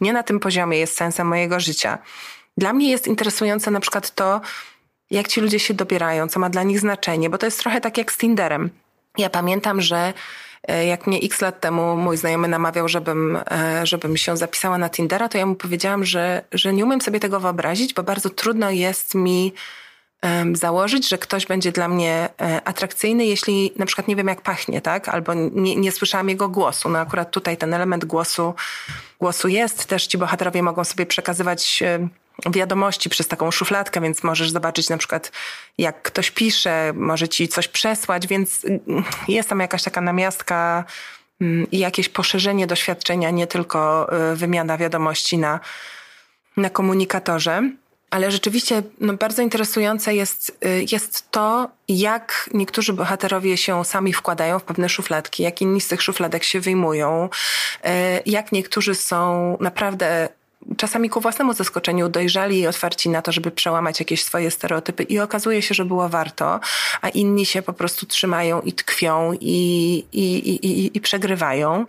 nie 0.00 0.12
na 0.12 0.22
tym 0.22 0.40
poziomie 0.40 0.78
jest 0.78 0.96
sensem 0.96 1.26
mojego 1.26 1.60
życia. 1.60 1.98
Dla 2.56 2.72
mnie 2.72 2.90
jest 2.90 3.06
interesujące 3.06 3.70
na 3.70 3.80
przykład 3.80 4.14
to, 4.14 4.40
jak 5.10 5.28
ci 5.28 5.40
ludzie 5.40 5.58
się 5.58 5.74
dobierają, 5.74 6.28
co 6.28 6.40
ma 6.40 6.50
dla 6.50 6.62
nich 6.62 6.80
znaczenie, 6.80 7.30
bo 7.30 7.38
to 7.38 7.46
jest 7.46 7.58
trochę 7.58 7.80
tak 7.80 7.98
jak 7.98 8.12
z 8.12 8.18
Tinderem. 8.18 8.70
Ja 9.18 9.30
pamiętam, 9.30 9.80
że 9.80 10.12
y, 10.70 10.84
jak 10.84 11.06
mnie 11.06 11.20
x 11.22 11.40
lat 11.40 11.60
temu 11.60 11.96
mój 11.96 12.16
znajomy 12.16 12.48
namawiał, 12.48 12.88
żebym, 12.88 13.36
y, 13.36 13.40
żebym 13.86 14.16
się 14.16 14.36
zapisała 14.36 14.78
na 14.78 14.90
Tindera, 14.90 15.28
to 15.28 15.38
ja 15.38 15.46
mu 15.46 15.54
powiedziałam, 15.54 16.04
że, 16.04 16.44
że 16.52 16.72
nie 16.72 16.84
umiem 16.84 17.00
sobie 17.00 17.20
tego 17.20 17.40
wyobrazić, 17.40 17.94
bo 17.94 18.02
bardzo 18.02 18.30
trudno 18.30 18.70
jest 18.70 19.14
mi 19.14 19.52
założyć, 20.52 21.08
że 21.08 21.18
ktoś 21.18 21.46
będzie 21.46 21.72
dla 21.72 21.88
mnie 21.88 22.28
e, 22.40 22.60
atrakcyjny, 22.64 23.26
jeśli 23.26 23.72
na 23.76 23.86
przykład 23.86 24.08
nie 24.08 24.16
wiem 24.16 24.28
jak 24.28 24.40
pachnie, 24.40 24.80
tak? 24.80 25.08
Albo 25.08 25.34
nie, 25.34 25.76
nie 25.76 25.92
słyszałam 25.92 26.28
jego 26.28 26.48
głosu. 26.48 26.88
No 26.88 26.98
akurat 26.98 27.30
tutaj 27.30 27.56
ten 27.56 27.74
element 27.74 28.04
głosu, 28.04 28.54
głosu 29.20 29.48
jest. 29.48 29.86
Też 29.86 30.06
ci 30.06 30.18
bohaterowie 30.18 30.62
mogą 30.62 30.84
sobie 30.84 31.06
przekazywać 31.06 31.82
wiadomości 32.46 33.10
przez 33.10 33.28
taką 33.28 33.50
szufladkę, 33.50 34.00
więc 34.00 34.22
możesz 34.22 34.50
zobaczyć 34.50 34.88
na 34.88 34.98
przykład 34.98 35.32
jak 35.78 36.02
ktoś 36.02 36.30
pisze, 36.30 36.92
może 36.94 37.28
ci 37.28 37.48
coś 37.48 37.68
przesłać, 37.68 38.26
więc 38.26 38.64
mm, 38.64 39.04
jest 39.28 39.48
tam 39.48 39.60
jakaś 39.60 39.82
taka 39.82 40.00
namiastka 40.00 40.84
mm, 41.40 41.70
i 41.70 41.78
jakieś 41.78 42.08
poszerzenie 42.08 42.66
doświadczenia, 42.66 43.30
nie 43.30 43.46
tylko 43.46 44.08
e, 44.12 44.36
wymiana 44.36 44.76
wiadomości 44.76 45.38
na, 45.38 45.60
na 46.56 46.70
komunikatorze. 46.70 47.70
Ale 48.10 48.30
rzeczywiście 48.30 48.82
no, 49.00 49.12
bardzo 49.12 49.42
interesujące 49.42 50.14
jest, 50.14 50.58
y, 50.64 50.86
jest 50.92 51.30
to, 51.30 51.70
jak 51.88 52.50
niektórzy 52.54 52.92
bohaterowie 52.92 53.56
się 53.56 53.84
sami 53.84 54.12
wkładają 54.12 54.58
w 54.58 54.64
pewne 54.64 54.88
szufladki, 54.88 55.42
jak 55.42 55.62
inni 55.62 55.80
z 55.80 55.88
tych 55.88 56.02
szufladek 56.02 56.44
się 56.44 56.60
wyjmują, 56.60 57.28
y, 57.84 57.88
jak 58.26 58.52
niektórzy 58.52 58.94
są 58.94 59.56
naprawdę 59.60 60.28
czasami 60.76 61.10
ku 61.10 61.20
własnemu 61.20 61.52
zaskoczeniu 61.52 62.08
dojrzali 62.08 62.58
i 62.58 62.66
otwarci 62.66 63.08
na 63.08 63.22
to, 63.22 63.32
żeby 63.32 63.50
przełamać 63.50 64.00
jakieś 64.00 64.24
swoje 64.24 64.50
stereotypy 64.50 65.02
i 65.02 65.18
okazuje 65.18 65.62
się, 65.62 65.74
że 65.74 65.84
było 65.84 66.08
warto, 66.08 66.60
a 67.00 67.08
inni 67.08 67.46
się 67.46 67.62
po 67.62 67.72
prostu 67.72 68.06
trzymają 68.06 68.60
i 68.60 68.72
tkwią 68.72 69.32
i, 69.32 70.04
i, 70.12 70.22
i, 70.22 70.66
i, 70.66 70.96
i 70.96 71.00
przegrywają. 71.00 71.86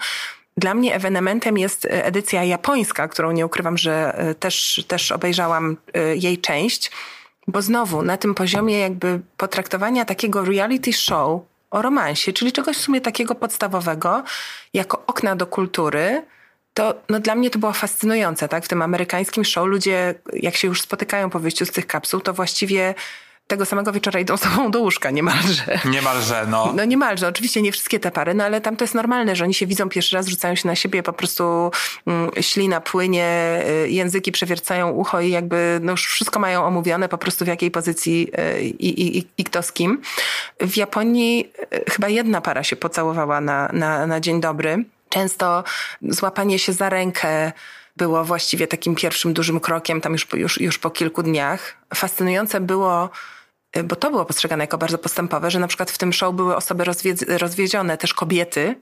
Dla 0.58 0.74
mnie 0.74 0.96
ewenementem 0.96 1.58
jest 1.58 1.86
e, 1.86 2.06
edycja 2.06 2.44
japońska, 2.44 3.08
którą 3.08 3.32
nie 3.32 3.46
ukrywam, 3.46 3.78
że 3.78 4.14
e, 4.18 4.36
też, 4.36 4.86
też 4.88 5.12
obejrzałam 5.12 5.78
e, 5.94 6.16
jej 6.16 6.38
część, 6.38 6.92
bo 7.48 7.62
znowu 7.62 8.02
na 8.02 8.18
tym 8.18 8.36
poziomie 8.36 8.80
jakby 8.80 9.20
potraktowania 9.38 10.06
takiego 10.06 10.46
reality 10.46 10.94
show 10.94 11.42
o 11.72 11.82
romansie, 11.82 12.34
czyli 12.34 12.52
czegoś 12.52 12.78
w 12.78 12.82
sumie 12.82 13.02
takiego 13.02 13.36
podstawowego, 13.36 14.24
jako 14.74 15.04
okna 15.08 15.36
do 15.36 15.48
kultury, 15.48 16.24
to 16.74 16.94
no 17.10 17.20
dla 17.20 17.36
mnie 17.36 17.50
to 17.50 17.60
było 17.60 17.74
fascynujące, 17.74 18.48
tak? 18.48 18.66
W 18.66 18.68
tym 18.68 18.82
amerykańskim 18.82 19.46
show 19.46 19.68
ludzie, 19.68 20.16
jak 20.34 20.56
się 20.56 20.68
już 20.68 20.82
spotykają 20.82 21.30
po 21.30 21.40
wyjściu 21.40 21.66
z 21.66 21.72
tych 21.72 21.88
kapsuł, 21.88 22.22
to 22.22 22.34
właściwie 22.34 22.96
tego 23.48 23.66
samego 23.66 23.92
wieczora 23.92 24.20
idą 24.20 24.38
sobą 24.38 24.72
do 24.72 24.80
łóżka 24.80 25.12
niemalże. 25.12 25.80
Niemalże, 25.86 26.46
no. 26.50 26.74
No 26.76 26.86
niemalże, 26.86 27.28
oczywiście 27.28 27.62
nie 27.62 27.72
wszystkie 27.72 28.00
te 28.00 28.12
pary, 28.12 28.34
no 28.34 28.44
ale 28.44 28.62
tam 28.62 28.78
to 28.78 28.84
jest 28.84 28.96
normalne, 28.96 29.36
że 29.36 29.44
oni 29.44 29.54
się 29.54 29.68
widzą 29.68 29.90
pierwszy 29.90 30.16
raz, 30.16 30.28
rzucają 30.28 30.56
się 30.56 30.68
na 30.68 30.76
siebie, 30.76 31.04
po 31.04 31.14
prostu 31.14 31.72
mm, 32.08 32.32
ślina 32.42 32.82
płynie, 32.82 33.60
y, 33.86 33.90
języki 33.90 34.32
przewiercają 34.32 34.90
ucho 34.90 35.22
i 35.22 35.30
jakby 35.30 35.80
no 35.82 35.92
już 35.92 36.06
wszystko 36.08 36.40
mają 36.40 36.66
omówione 36.66 37.10
po 37.10 37.18
prostu 37.18 37.46
w 37.46 37.48
jakiej 37.48 37.72
pozycji 37.72 38.32
y, 38.58 38.62
i, 38.62 39.18
i, 39.18 39.28
i 39.38 39.44
kto 39.44 39.64
z 39.64 39.72
kim. 39.72 40.02
W 40.60 40.78
Japonii 40.78 41.52
y, 41.74 41.92
chyba 41.92 42.10
jedna 42.10 42.42
para 42.42 42.64
się 42.64 42.76
pocałowała 42.76 43.42
na, 43.42 43.70
na, 43.74 44.08
na 44.08 44.20
dzień 44.20 44.42
dobry. 44.42 44.86
Często 45.10 45.64
złapanie 46.02 46.60
się 46.60 46.74
za 46.74 46.90
rękę, 46.90 47.52
było 47.98 48.26
właściwie 48.26 48.68
takim 48.68 48.96
pierwszym 48.96 49.34
dużym 49.34 49.60
krokiem 49.60 50.02
tam 50.02 50.14
już, 50.14 50.28
już, 50.34 50.62
już 50.62 50.78
po 50.78 50.90
kilku 50.90 51.24
dniach. 51.24 51.78
Fascynujące 51.96 52.62
było 52.62 53.10
bo 53.84 53.96
to 53.96 54.12
było 54.12 54.26
postrzegane 54.26 54.64
jako 54.64 54.78
bardzo 54.78 54.98
postępowe, 54.98 55.52
że 55.52 55.60
na 55.60 55.68
przykład 55.68 55.92
w 55.92 55.98
tym 55.98 56.14
show 56.14 56.36
były 56.36 56.56
osoby 56.56 56.84
rozwiedzione, 57.28 57.98
też 57.98 58.14
kobiety 58.14 58.76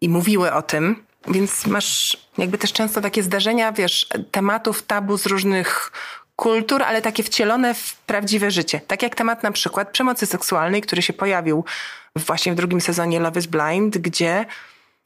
i 0.00 0.08
mówiły 0.08 0.52
o 0.52 0.62
tym, 0.62 1.04
więc 1.28 1.66
masz 1.66 2.16
jakby 2.38 2.58
też 2.58 2.72
często 2.72 3.00
takie 3.00 3.22
zdarzenia, 3.22 3.72
wiesz, 3.72 4.06
tematów 4.30 4.82
tabu 4.82 5.18
z 5.18 5.26
różnych 5.26 5.92
kultur, 6.36 6.82
ale 6.82 7.02
takie 7.02 7.22
wcielone 7.22 7.74
w 7.74 7.96
prawdziwe 7.96 8.50
życie. 8.50 8.80
Tak 8.86 9.02
jak 9.02 9.14
temat 9.14 9.42
na 9.42 9.52
przykład 9.52 9.90
przemocy 9.90 10.26
seksualnej, 10.26 10.82
który 10.82 11.02
się 11.02 11.12
pojawił 11.12 11.64
właśnie 12.16 12.52
w 12.52 12.54
drugim 12.54 12.80
sezonie 12.80 13.20
Love 13.20 13.40
is 13.40 13.46
Blind, 13.46 13.98
gdzie 13.98 14.46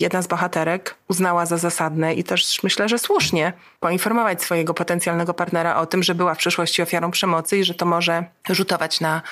jedna 0.00 0.22
z 0.22 0.26
bohaterek 0.26 0.94
uznała 1.08 1.46
za 1.46 1.58
zasadne 1.58 2.14
i 2.14 2.24
też 2.24 2.62
myślę, 2.62 2.88
że 2.88 2.98
słusznie 2.98 3.52
poinformować 3.80 4.42
swojego 4.42 4.74
potencjalnego 4.74 5.34
partnera 5.34 5.76
o 5.76 5.86
tym, 5.86 6.02
że 6.02 6.14
była 6.14 6.34
w 6.34 6.38
przeszłości 6.38 6.82
ofiarą 6.82 7.10
przemocy 7.10 7.58
i 7.58 7.64
że 7.64 7.74
to 7.74 7.86
może 7.86 8.24
rzutować 8.50 9.00
na, 9.00 9.22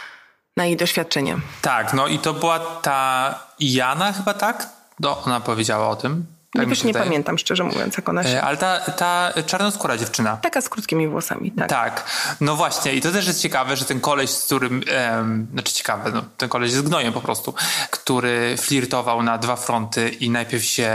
na 0.56 0.64
jej 0.64 0.76
doświadczenie. 0.76 1.36
Tak, 1.62 1.94
no 1.94 2.06
i 2.06 2.18
to 2.18 2.34
była 2.34 2.58
ta 2.58 3.34
Jana 3.60 4.12
chyba 4.12 4.34
tak? 4.34 4.68
No, 5.00 5.22
ona 5.26 5.40
powiedziała 5.40 5.88
o 5.88 5.96
tym. 5.96 6.26
Tak 6.52 6.68
już 6.68 6.84
nie 6.84 6.94
pamiętam, 6.94 7.38
szczerze 7.38 7.64
mówiąc, 7.64 7.96
jak 7.96 8.08
ona 8.08 8.22
się... 8.22 8.28
E, 8.28 8.42
ale 8.42 8.56
ta, 8.56 8.80
ta 8.80 9.32
czarnoskóra 9.46 9.96
dziewczyna. 9.96 10.36
Taka 10.36 10.60
z 10.60 10.68
krótkimi 10.68 11.08
włosami, 11.08 11.52
tak. 11.52 11.68
Tak. 11.68 12.04
No 12.40 12.56
właśnie 12.56 12.94
i 12.94 13.00
to 13.00 13.12
też 13.12 13.26
jest 13.26 13.40
ciekawe, 13.40 13.76
że 13.76 13.84
ten 13.84 14.00
koleś, 14.00 14.30
z 14.30 14.44
którym... 14.44 14.82
Em, 14.90 15.46
znaczy 15.52 15.74
ciekawe, 15.74 16.10
no, 16.10 16.24
ten 16.36 16.48
koleś 16.48 16.70
jest 16.70 16.88
gnojem 16.88 17.12
po 17.12 17.20
prostu, 17.20 17.54
który 17.90 18.56
flirtował 18.56 19.22
na 19.22 19.38
dwa 19.38 19.56
fronty 19.56 20.08
i 20.08 20.30
najpierw 20.30 20.64
się 20.64 20.90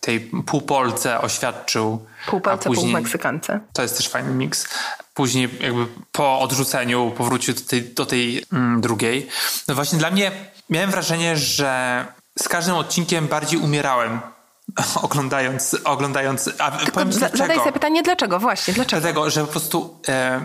tej 0.00 0.20
półpolce 0.20 1.20
oświadczył. 1.20 2.06
Półpolce, 2.26 2.68
później, 2.68 2.92
pół 2.92 3.00
Meksykance. 3.00 3.60
To 3.72 3.82
jest 3.82 3.96
też 3.96 4.08
fajny 4.08 4.34
miks. 4.34 4.68
Później 5.14 5.48
jakby 5.60 5.86
po 6.12 6.40
odrzuceniu 6.40 7.12
powrócił 7.16 7.54
do 7.54 7.60
tej, 7.60 7.82
do 7.82 8.06
tej 8.06 8.44
mm, 8.52 8.80
drugiej. 8.80 9.28
No 9.68 9.74
właśnie 9.74 9.98
dla 9.98 10.10
mnie 10.10 10.32
miałem 10.70 10.90
wrażenie, 10.90 11.36
że 11.36 12.04
z 12.38 12.48
każdym 12.48 12.74
odcinkiem 12.74 13.26
bardziej 13.26 13.60
umierałem 13.60 14.20
oglądając, 15.02 15.76
oglądając. 15.84 16.50
A 16.58 16.70
powiem 16.70 17.12
zadaj 17.12 17.58
sobie 17.58 17.72
pytanie, 17.72 18.02
dlaczego? 18.02 18.38
Właśnie, 18.38 18.74
dlaczego? 18.74 19.00
Dlatego, 19.00 19.30
że 19.30 19.40
po 19.40 19.46
prostu, 19.46 20.00
e, 20.08 20.40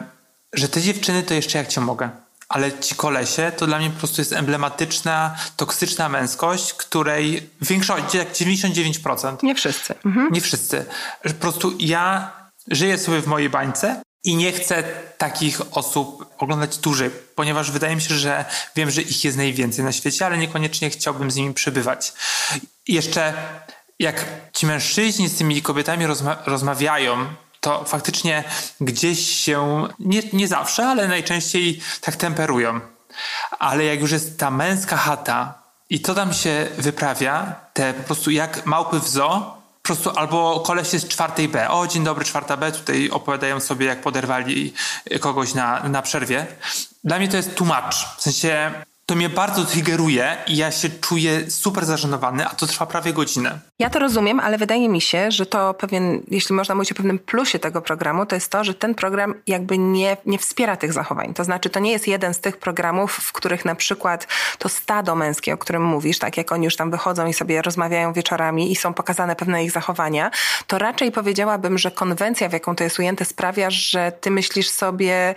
że 0.53 0.69
te 0.69 0.81
dziewczyny 0.81 1.23
to 1.23 1.33
jeszcze 1.33 1.57
jak 1.57 1.67
cię 1.67 1.81
mogę. 1.81 2.09
Ale 2.49 2.79
ci 2.79 2.95
kolesie 2.95 3.51
to 3.57 3.67
dla 3.67 3.79
mnie 3.79 3.89
po 3.89 3.99
prostu 3.99 4.21
jest 4.21 4.33
emblematyczna, 4.33 5.35
toksyczna 5.55 6.09
męskość, 6.09 6.73
której 6.73 7.49
większość, 7.61 8.13
jak 8.13 8.31
99%. 8.33 9.43
Nie 9.43 9.55
wszyscy. 9.55 9.95
Mhm. 10.05 10.33
Nie 10.33 10.41
wszyscy. 10.41 10.85
Że 11.23 11.33
po 11.33 11.41
prostu 11.41 11.73
ja 11.79 12.31
żyję 12.71 12.97
sobie 12.97 13.21
w 13.21 13.27
mojej 13.27 13.49
bańce 13.49 14.01
i 14.23 14.35
nie 14.35 14.51
chcę 14.51 14.83
takich 15.17 15.77
osób 15.77 16.25
oglądać 16.37 16.77
dłużej, 16.77 17.09
ponieważ 17.35 17.71
wydaje 17.71 17.95
mi 17.95 18.01
się, 18.01 18.15
że 18.15 18.45
wiem, 18.75 18.91
że 18.91 19.01
ich 19.01 19.23
jest 19.23 19.37
najwięcej 19.37 19.85
na 19.85 19.91
świecie, 19.91 20.25
ale 20.25 20.37
niekoniecznie 20.37 20.89
chciałbym 20.89 21.31
z 21.31 21.35
nimi 21.35 21.53
przebywać. 21.53 22.13
I 22.87 22.93
jeszcze 22.93 23.33
jak 23.99 24.25
ci 24.53 24.65
mężczyźni 24.65 25.29
z 25.29 25.37
tymi 25.37 25.61
kobietami 25.61 26.05
rozma 26.05 26.37
rozmawiają, 26.45 27.25
to 27.59 27.83
faktycznie 27.83 28.43
gdzieś 28.81 29.29
się, 29.29 29.87
nie, 29.99 30.21
nie 30.33 30.47
zawsze, 30.47 30.87
ale 30.87 31.07
najczęściej 31.07 31.81
tak 32.01 32.15
temperują. 32.15 32.79
Ale 33.59 33.83
jak 33.83 34.01
już 34.01 34.11
jest 34.11 34.39
ta 34.39 34.51
męska 34.51 34.97
chata 34.97 35.61
i 35.89 35.99
to 35.99 36.15
tam 36.15 36.33
się 36.33 36.67
wyprawia, 36.77 37.55
te 37.73 37.93
po 37.93 38.03
prostu 38.03 38.31
jak 38.31 38.65
małpy 38.65 38.99
w 38.99 39.07
zoo, 39.07 39.57
prostu 39.87 40.09
albo 40.09 40.59
koleś 40.59 40.93
jest 40.93 41.07
czwartej 41.07 41.47
B. 41.47 41.69
O, 41.69 41.87
dzień 41.87 42.03
dobry, 42.03 42.25
czwarta 42.25 42.57
B. 42.57 42.71
Tutaj 42.71 43.09
opowiadają 43.09 43.59
sobie, 43.59 43.85
jak 43.85 44.01
poderwali 44.01 44.73
kogoś 45.19 45.53
na, 45.53 45.89
na 45.89 46.01
przerwie. 46.01 46.47
Dla 47.03 47.17
mnie 47.17 47.27
to 47.27 47.37
jest 47.37 47.55
tłumacz. 47.55 48.07
W 48.17 48.21
sensie 48.21 48.71
to 49.09 49.15
mnie 49.15 49.29
bardzo 49.29 49.65
triggeruje 49.65 50.37
i 50.47 50.57
ja 50.57 50.71
się 50.71 50.89
czuję 50.89 51.51
super 51.51 51.85
zażenowany, 51.85 52.45
a 52.45 52.49
to 52.49 52.67
trwa 52.67 52.85
prawie 52.85 53.13
godzinę. 53.13 53.59
Ja 53.79 53.89
to 53.89 53.99
rozumiem, 53.99 54.39
ale 54.39 54.57
wydaje 54.57 54.89
mi 54.89 55.01
się, 55.01 55.31
że 55.31 55.45
to 55.45 55.73
pewien, 55.73 56.21
jeśli 56.27 56.55
można 56.55 56.75
mówić 56.75 56.91
o 56.91 56.95
pewnym 56.95 57.19
plusie 57.19 57.59
tego 57.59 57.81
programu, 57.81 58.25
to 58.25 58.35
jest 58.35 58.51
to, 58.51 58.63
że 58.63 58.73
ten 58.73 58.95
program 58.95 59.33
jakby 59.47 59.77
nie, 59.77 60.17
nie 60.25 60.37
wspiera 60.37 60.77
tych 60.77 60.93
zachowań. 60.93 61.33
To 61.33 61.43
znaczy, 61.43 61.69
to 61.69 61.79
nie 61.79 61.91
jest 61.91 62.07
jeden 62.07 62.33
z 62.33 62.39
tych 62.39 62.57
programów, 62.57 63.13
w 63.13 63.31
których 63.31 63.65
na 63.65 63.75
przykład 63.75 64.27
to 64.57 64.69
stado 64.69 65.15
męskie, 65.15 65.53
o 65.53 65.57
którym 65.57 65.83
mówisz, 65.83 66.19
tak 66.19 66.37
jak 66.37 66.51
oni 66.51 66.65
już 66.65 66.75
tam 66.75 66.91
wychodzą 66.91 67.27
i 67.27 67.33
sobie 67.33 67.61
rozmawiają 67.61 68.13
wieczorami 68.13 68.71
i 68.71 68.75
są 68.75 68.93
pokazane 68.93 69.35
pewne 69.35 69.63
ich 69.63 69.71
zachowania, 69.71 70.31
to 70.67 70.77
raczej 70.77 71.11
powiedziałabym, 71.11 71.77
że 71.77 71.91
konwencja, 71.91 72.49
w 72.49 72.53
jaką 72.53 72.75
to 72.75 72.83
jest 72.83 72.99
ujęte, 72.99 73.25
sprawia, 73.25 73.69
że 73.69 74.11
ty 74.11 74.31
myślisz 74.31 74.69
sobie, 74.69 75.35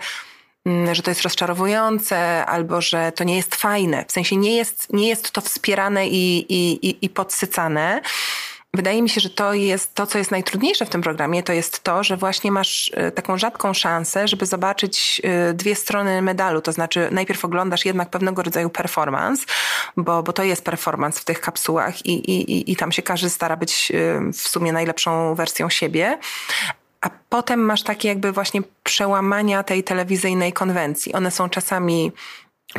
że 0.91 1.01
to 1.01 1.11
jest 1.11 1.21
rozczarowujące, 1.21 2.45
albo 2.45 2.81
że 2.81 3.11
to 3.11 3.23
nie 3.23 3.35
jest 3.35 3.55
fajne. 3.55 4.05
W 4.07 4.11
sensie 4.11 4.35
nie 4.35 4.55
jest, 4.55 4.93
nie 4.93 5.07
jest 5.07 5.31
to 5.31 5.41
wspierane 5.41 6.07
i, 6.07 6.45
i, 6.53 6.89
i, 6.89 7.05
i 7.05 7.09
podsycane. 7.09 8.01
Wydaje 8.73 9.01
mi 9.01 9.09
się, 9.09 9.21
że 9.21 9.29
to 9.29 9.53
jest 9.53 9.95
to, 9.95 10.07
co 10.07 10.17
jest 10.17 10.31
najtrudniejsze 10.31 10.85
w 10.85 10.89
tym 10.89 11.01
programie, 11.01 11.43
to 11.43 11.53
jest 11.53 11.83
to, 11.83 12.03
że 12.03 12.17
właśnie 12.17 12.51
masz 12.51 12.91
e, 12.93 13.11
taką 13.11 13.37
rzadką 13.37 13.73
szansę, 13.73 14.27
żeby 14.27 14.45
zobaczyć 14.45 15.21
e, 15.23 15.53
dwie 15.53 15.75
strony 15.75 16.21
medalu. 16.21 16.61
To 16.61 16.71
znaczy, 16.71 17.07
najpierw 17.11 17.45
oglądasz 17.45 17.85
jednak 17.85 18.09
pewnego 18.09 18.43
rodzaju 18.43 18.69
performance, 18.69 19.45
bo, 19.97 20.23
bo 20.23 20.33
to 20.33 20.43
jest 20.43 20.63
performance 20.65 21.19
w 21.19 21.25
tych 21.25 21.41
kapsułach 21.41 22.05
i, 22.05 22.31
i, 22.31 22.71
i 22.71 22.75
tam 22.75 22.91
się 22.91 23.01
każdy 23.01 23.29
stara 23.29 23.57
być 23.57 23.91
e, 23.91 24.31
w 24.31 24.47
sumie 24.47 24.73
najlepszą 24.73 25.35
wersją 25.35 25.69
siebie. 25.69 26.17
A 27.01 27.09
potem 27.29 27.59
masz 27.59 27.83
takie 27.83 28.07
jakby 28.07 28.31
właśnie 28.31 28.61
przełamania 28.83 29.63
tej 29.63 29.83
telewizyjnej 29.83 30.53
konwencji. 30.53 31.13
One 31.13 31.31
są 31.31 31.49
czasami 31.49 32.11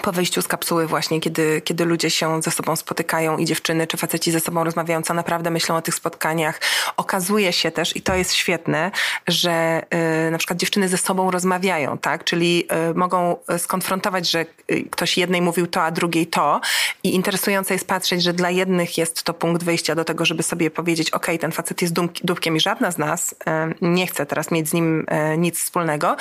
po 0.03 0.13
wyjściu 0.13 0.43
z 0.43 0.49
kapsuły 0.49 0.87
właśnie, 0.87 1.21
kiedy, 1.21 1.61
kiedy 1.61 1.85
ludzie 1.85 2.11
się 2.11 2.43
ze 2.43 2.51
sobą 2.51 2.77
spotykają 2.77 3.39
i 3.39 3.45
dziewczyny 3.45 3.87
czy 3.87 3.97
faceci 3.97 4.31
ze 4.31 4.41
sobą 4.41 4.65
rozmawiają, 4.65 5.03
co 5.03 5.15
naprawdę 5.15 5.51
myślą 5.51 5.77
o 5.77 5.83
tych 5.83 5.95
spotkaniach. 5.95 6.61
Okazuje 6.97 7.53
się 7.53 7.71
też, 7.71 7.97
i 7.97 8.03
to 8.03 8.15
jest 8.15 8.33
świetne, 8.33 8.91
że 9.29 9.83
y, 10.27 10.31
na 10.31 10.39
przykład 10.39 10.59
dziewczyny 10.59 10.89
ze 10.89 10.99
sobą 10.99 11.31
rozmawiają, 11.31 11.99
tak? 11.99 12.25
Czyli 12.25 12.69
y, 12.91 12.95
mogą 12.95 13.37
skonfrontować, 13.59 14.31
że 14.31 14.47
y, 14.71 14.85
ktoś 14.91 15.19
jednej 15.19 15.43
mówił 15.43 15.67
to, 15.67 15.83
a 15.83 15.91
drugiej 15.91 16.27
to 16.27 16.61
i 17.03 17.15
interesujące 17.15 17.75
jest 17.75 17.87
patrzeć, 17.87 18.23
że 18.23 18.33
dla 18.33 18.51
jednych 18.51 18.99
jest 18.99 19.23
to 19.23 19.35
punkt 19.35 19.63
wyjścia 19.63 19.95
do 19.95 20.05
tego, 20.05 20.25
żeby 20.25 20.43
sobie 20.43 20.71
powiedzieć, 20.71 21.11
ok, 21.11 21.27
ten 21.41 21.53
facet 21.53 21.83
jest 21.83 21.95
dum- 21.95 22.25
dupkiem 22.25 22.57
i 22.57 22.61
żadna 22.61 22.91
z 22.91 22.99
nas 22.99 23.33
y, 23.33 23.35
nie 23.81 24.07
chce 24.07 24.27
teraz 24.27 24.51
mieć 24.51 24.69
z 24.69 24.73
nim 24.73 25.07
y, 25.35 25.39
nic 25.39 25.59
wspólnego, 25.59 26.17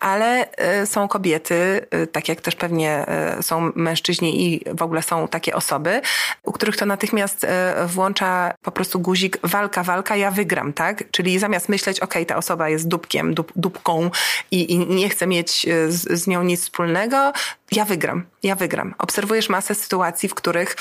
ale 0.00 0.46
y, 0.82 0.86
są 0.86 1.08
kobiety, 1.08 1.86
tak 2.12 2.28
jak 2.28 2.40
też 2.40 2.54
pewnie 2.54 3.06
są 3.40 3.72
mężczyźni 3.74 4.46
i 4.46 4.60
w 4.74 4.82
ogóle 4.82 5.02
są 5.02 5.28
takie 5.28 5.54
osoby, 5.54 6.00
u 6.42 6.52
których 6.52 6.76
to 6.76 6.86
natychmiast 6.86 7.44
y, 7.44 7.48
włącza 7.86 8.54
po 8.62 8.70
prostu 8.70 9.00
guzik 9.00 9.38
walka, 9.42 9.82
walka, 9.82 10.16
ja 10.16 10.30
wygram, 10.30 10.72
tak? 10.72 11.10
Czyli 11.10 11.38
zamiast 11.38 11.68
myśleć, 11.68 12.00
ok, 12.00 12.14
ta 12.26 12.36
osoba 12.36 12.68
jest 12.68 12.88
dupkiem, 12.88 13.34
dup, 13.34 13.52
dupką 13.56 14.10
i, 14.50 14.72
i 14.72 14.78
nie 14.78 15.08
chcę 15.08 15.26
mieć 15.26 15.66
y, 15.68 15.92
z, 15.92 16.22
z 16.22 16.26
nią 16.26 16.42
nic 16.42 16.60
wspólnego, 16.62 17.32
ja 17.72 17.84
wygram, 17.84 18.24
ja 18.42 18.54
wygram. 18.54 18.94
Obserwujesz 18.98 19.48
masę 19.48 19.74
sytuacji, 19.74 20.28
w 20.28 20.34
których 20.34 20.76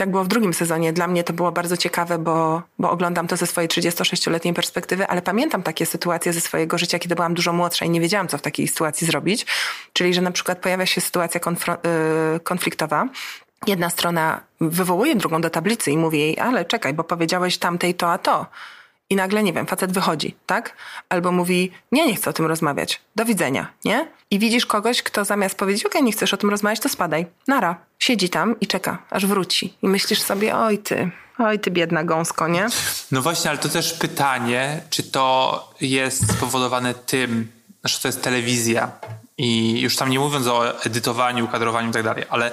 tak 0.00 0.10
było 0.10 0.24
w 0.24 0.28
drugim 0.28 0.54
sezonie. 0.54 0.92
Dla 0.92 1.06
mnie 1.06 1.24
to 1.24 1.32
było 1.32 1.52
bardzo 1.52 1.76
ciekawe, 1.76 2.18
bo, 2.18 2.62
bo 2.78 2.90
oglądam 2.90 3.26
to 3.26 3.36
ze 3.36 3.46
swojej 3.46 3.68
36-letniej 3.68 4.54
perspektywy, 4.54 5.06
ale 5.06 5.22
pamiętam 5.22 5.62
takie 5.62 5.86
sytuacje 5.86 6.32
ze 6.32 6.40
swojego 6.40 6.78
życia, 6.78 6.98
kiedy 6.98 7.14
byłam 7.14 7.34
dużo 7.34 7.52
młodsza 7.52 7.84
i 7.84 7.90
nie 7.90 8.00
wiedziałam, 8.00 8.28
co 8.28 8.38
w 8.38 8.42
takiej 8.42 8.68
sytuacji 8.68 9.06
zrobić. 9.06 9.46
Czyli, 9.92 10.14
że 10.14 10.20
na 10.20 10.30
przykład 10.30 10.58
pojawia 10.58 10.86
się 10.86 11.00
sytuacja 11.00 11.40
y, 11.40 12.40
konfliktowa. 12.40 13.08
Jedna 13.66 13.90
strona 13.90 14.40
wywołuje 14.60 15.16
drugą 15.16 15.40
do 15.40 15.50
tablicy 15.50 15.90
i 15.90 15.96
mówi 15.96 16.18
jej, 16.18 16.38
ale 16.38 16.64
czekaj, 16.64 16.94
bo 16.94 17.04
powiedziałeś 17.04 17.58
tamtej 17.58 17.94
to, 17.94 18.12
a 18.12 18.18
to. 18.18 18.46
I 19.10 19.16
nagle, 19.16 19.42
nie 19.42 19.52
wiem, 19.52 19.66
facet 19.66 19.92
wychodzi, 19.92 20.36
tak? 20.46 20.76
Albo 21.08 21.32
mówi, 21.32 21.70
nie, 21.92 22.06
nie 22.06 22.14
chcę 22.14 22.30
o 22.30 22.32
tym 22.32 22.46
rozmawiać. 22.46 23.00
Do 23.16 23.24
widzenia, 23.24 23.72
nie? 23.84 24.08
I 24.30 24.38
widzisz 24.38 24.66
kogoś, 24.66 25.02
kto 25.02 25.24
zamiast 25.24 25.54
powiedzieć, 25.54 25.86
okej, 25.86 26.02
nie 26.02 26.12
chcesz 26.12 26.34
o 26.34 26.36
tym 26.36 26.50
rozmawiać, 26.50 26.80
to 26.80 26.88
spadaj. 26.88 27.26
Nara. 27.48 27.89
Siedzi 28.00 28.28
tam 28.28 28.60
i 28.60 28.66
czeka, 28.66 28.98
aż 29.10 29.26
wróci. 29.26 29.74
I 29.82 29.88
myślisz 29.88 30.22
sobie, 30.22 30.56
oj 30.56 30.78
ty, 30.78 31.10
oj 31.38 31.58
ty 31.58 31.70
biedna 31.70 32.04
gąsko, 32.04 32.48
nie? 32.48 32.66
No 33.10 33.22
właśnie, 33.22 33.50
ale 33.50 33.58
to 33.58 33.68
też 33.68 33.92
pytanie, 33.92 34.82
czy 34.90 35.02
to 35.02 35.74
jest 35.80 36.32
spowodowane 36.32 36.94
tym, 36.94 37.52
że 37.84 37.98
to 37.98 38.08
jest 38.08 38.22
telewizja 38.22 38.92
i 39.38 39.80
już 39.80 39.96
tam 39.96 40.10
nie 40.10 40.18
mówiąc 40.18 40.46
o 40.46 40.84
edytowaniu, 40.84 41.48
kadrowaniu 41.48 41.90
i 41.90 41.92
tak 41.92 42.02
dalej, 42.02 42.24
ale 42.30 42.50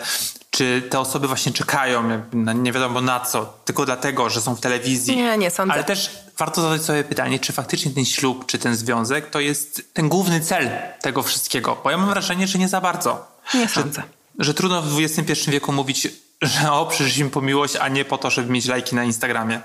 czy 0.51 0.81
te 0.89 0.99
osoby 0.99 1.27
właśnie 1.27 1.51
czekają 1.51 2.21
na 2.33 2.53
nie 2.53 2.71
wiadomo 2.71 3.01
na 3.01 3.19
co, 3.19 3.53
tylko 3.65 3.85
dlatego, 3.85 4.29
że 4.29 4.41
są 4.41 4.55
w 4.55 4.61
telewizji. 4.61 5.17
Nie, 5.17 5.37
nie 5.37 5.51
sądzę. 5.51 5.73
Ale 5.73 5.83
też 5.83 6.11
warto 6.37 6.61
zadać 6.61 6.81
sobie 6.81 7.03
pytanie, 7.03 7.39
czy 7.39 7.53
faktycznie 7.53 7.91
ten 7.91 8.05
ślub, 8.05 8.45
czy 8.45 8.57
ten 8.57 8.75
związek 8.75 9.29
to 9.29 9.39
jest 9.39 9.93
ten 9.93 10.09
główny 10.09 10.41
cel 10.41 10.69
tego 11.01 11.23
wszystkiego. 11.23 11.77
Bo 11.83 11.91
ja 11.91 11.97
mam 11.97 12.09
wrażenie, 12.09 12.47
że 12.47 12.59
nie 12.59 12.67
za 12.67 12.81
bardzo. 12.81 13.27
Nie 13.53 13.69
sądzę. 13.69 14.01
że 14.01 14.16
trudno 14.53 14.81
w 14.81 14.99
XXI 14.99 15.51
wieku 15.51 15.71
mówić, 15.71 16.07
że 16.41 16.71
o, 16.71 16.85
przyszliśmy 16.85 17.29
po 17.29 17.41
miłość, 17.41 17.75
a 17.75 17.87
nie 17.87 18.05
po 18.05 18.17
to, 18.17 18.29
żeby 18.29 18.51
mieć 18.51 18.65
lajki 18.65 18.95
na 18.95 19.03
Instagramie. 19.03 19.61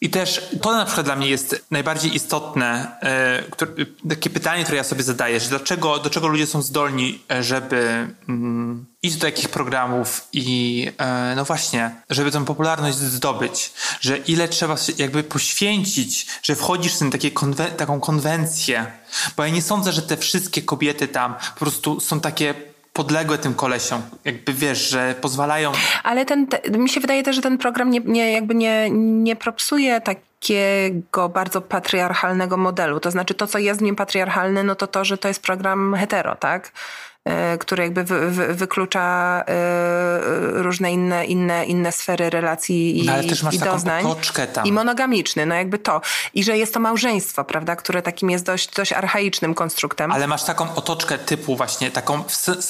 I 0.00 0.10
też 0.10 0.50
to 0.62 0.72
na 0.72 0.84
przykład 0.84 1.06
dla 1.06 1.16
mnie 1.16 1.28
jest 1.28 1.64
najbardziej 1.70 2.16
istotne, 2.16 2.96
e, 3.02 3.42
takie 4.08 4.30
pytanie, 4.30 4.62
które 4.62 4.76
ja 4.76 4.84
sobie 4.84 5.02
zadaję, 5.02 5.40
że 5.40 5.48
dlaczego, 5.48 5.98
do 5.98 6.10
czego 6.10 6.28
ludzie 6.28 6.46
są 6.46 6.62
zdolni, 6.62 7.22
e, 7.30 7.42
żeby 7.42 8.08
mm, 8.28 8.86
iść 9.02 9.16
do 9.16 9.26
takich 9.26 9.48
programów 9.48 10.28
i 10.32 10.88
e, 10.98 11.32
no 11.36 11.44
właśnie, 11.44 11.90
żeby 12.10 12.30
tę 12.30 12.44
popularność 12.44 12.98
zdobyć, 12.98 13.72
że 14.00 14.16
ile 14.16 14.48
trzeba 14.48 14.76
jakby 14.98 15.22
poświęcić, 15.22 16.26
że 16.42 16.56
wchodzisz 16.56 16.94
w 16.94 17.10
takie 17.10 17.30
taką 17.76 18.00
konwencję, 18.00 18.86
bo 19.36 19.44
ja 19.44 19.50
nie 19.50 19.62
sądzę, 19.62 19.92
że 19.92 20.02
te 20.02 20.16
wszystkie 20.16 20.62
kobiety 20.62 21.08
tam 21.08 21.34
po 21.54 21.60
prostu 21.60 22.00
są 22.00 22.20
takie 22.20 22.54
podległe 22.96 23.38
tym 23.38 23.54
kolesiom, 23.54 24.02
jakby 24.24 24.52
wiesz, 24.52 24.88
że 24.88 25.14
pozwalają 25.20 25.72
Ale 26.02 26.24
ten, 26.24 26.46
te, 26.46 26.78
mi 26.78 26.88
się 26.88 27.00
wydaje 27.00 27.22
też, 27.22 27.36
że 27.36 27.42
ten 27.42 27.58
program 27.58 27.90
nie, 27.90 28.00
nie, 28.00 28.32
jakby 28.32 28.54
nie, 28.54 28.90
nie 29.24 29.36
propsuje 29.36 30.00
takiego 30.00 31.28
bardzo 31.28 31.60
patriarchalnego 31.60 32.56
modelu. 32.56 33.00
To 33.00 33.10
znaczy 33.10 33.34
to, 33.34 33.46
co 33.46 33.58
jest 33.58 33.80
w 33.80 33.82
nim 33.82 33.96
patriarchalne, 33.96 34.62
no 34.62 34.74
to 34.74 34.86
to, 34.86 35.04
że 35.04 35.18
to 35.18 35.28
jest 35.28 35.42
program 35.42 35.94
hetero, 35.94 36.36
tak? 36.36 36.72
E, 37.26 37.58
który 37.58 37.82
jakby 37.82 38.04
wy, 38.04 38.30
wy, 38.30 38.54
wyklucza 38.54 39.44
e, 39.48 39.52
różne 40.62 40.92
inne, 40.92 41.24
inne, 41.24 41.64
inne 41.64 41.92
sfery 41.92 42.30
relacji 42.30 42.98
i, 42.98 43.06
No, 43.06 43.12
ale 43.12 43.24
też 43.24 43.42
masz 43.42 43.54
i 43.54 43.58
taką 43.58 43.72
doznań. 43.72 44.04
otoczkę 44.06 44.46
tam. 44.46 44.66
I 44.66 44.72
monogamiczny, 44.72 45.46
no 45.46 45.54
jakby 45.54 45.78
to. 45.78 46.00
I 46.34 46.44
że 46.44 46.58
jest 46.58 46.74
to 46.74 46.80
małżeństwo, 46.80 47.44
prawda, 47.44 47.76
które 47.76 48.02
takim 48.02 48.30
jest 48.30 48.44
dość, 48.44 48.74
dość 48.74 48.92
archaicznym 48.92 49.54
konstruktem. 49.54 50.12
Ale 50.12 50.26
masz 50.26 50.44
taką 50.44 50.74
otoczkę 50.74 51.18
typu 51.18 51.56
właśnie, 51.56 51.90
taką 51.90 52.22
sce- 52.22 52.62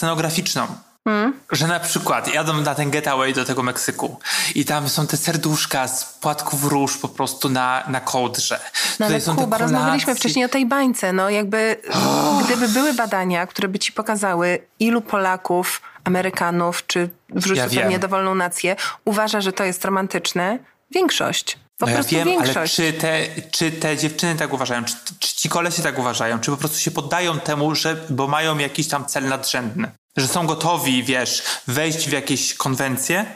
scenograficzną. 1.06 1.32
Że 1.52 1.66
na 1.66 1.80
przykład 1.80 2.34
jadą 2.34 2.60
na 2.60 2.74
ten 2.74 2.90
getaway 2.90 3.34
do 3.34 3.44
tego 3.44 3.62
Meksyku 3.62 4.20
i 4.54 4.64
tam 4.64 4.88
są 4.88 5.06
te 5.06 5.16
serduszka 5.16 5.88
z 5.88 6.04
płatków 6.04 6.64
róż 6.64 6.96
po 6.96 7.08
prostu 7.08 7.48
na, 7.48 7.84
na 7.88 8.00
kołdrze. 8.00 8.60
No 9.00 9.06
ale 9.06 9.20
te 9.20 9.34
Kuba, 9.34 9.58
rozmawialiśmy 9.58 10.06
kolacje. 10.06 10.20
wcześniej 10.20 10.44
o 10.44 10.48
tej 10.48 10.66
bańce. 10.66 11.12
No 11.12 11.30
jakby, 11.30 11.76
gdyby 12.44 12.68
były 12.68 12.94
badania, 12.94 13.46
które 13.46 13.68
by 13.68 13.78
ci 13.78 13.92
pokazały, 13.92 14.58
ilu 14.80 15.00
Polaków, 15.00 15.82
Amerykanów, 16.04 16.86
czy 16.86 17.08
wrzucę 17.30 17.68
Ja 17.72 17.82
pewnie 17.82 17.98
dowolną 17.98 18.34
nację, 18.34 18.76
uważa, 19.04 19.40
że 19.40 19.52
to 19.52 19.64
jest 19.64 19.84
romantyczne, 19.84 20.58
większość. 20.90 21.65
Po 21.78 21.86
No 21.86 21.92
ja 21.92 22.02
wiem, 22.02 22.28
ale 22.28 22.42
większość. 22.42 22.74
czy 22.74 22.92
te, 22.92 23.26
czy 23.50 23.72
te 23.72 23.96
dziewczyny 23.96 24.34
tak 24.36 24.52
uważają? 24.52 24.84
Czy, 24.84 24.94
czy 25.18 25.36
ci 25.36 25.48
kolesie 25.48 25.82
tak 25.82 25.98
uważają? 25.98 26.38
Czy 26.40 26.50
po 26.50 26.56
prostu 26.56 26.78
się 26.78 26.90
poddają 26.90 27.40
temu, 27.40 27.74
że, 27.74 27.96
bo 28.10 28.26
mają 28.28 28.58
jakiś 28.58 28.88
tam 28.88 29.06
cel 29.06 29.28
nadrzędny? 29.28 29.90
Że 30.16 30.28
są 30.28 30.46
gotowi, 30.46 31.04
wiesz, 31.04 31.42
wejść 31.66 32.08
w 32.08 32.12
jakieś 32.12 32.54
konwencje 32.54 33.26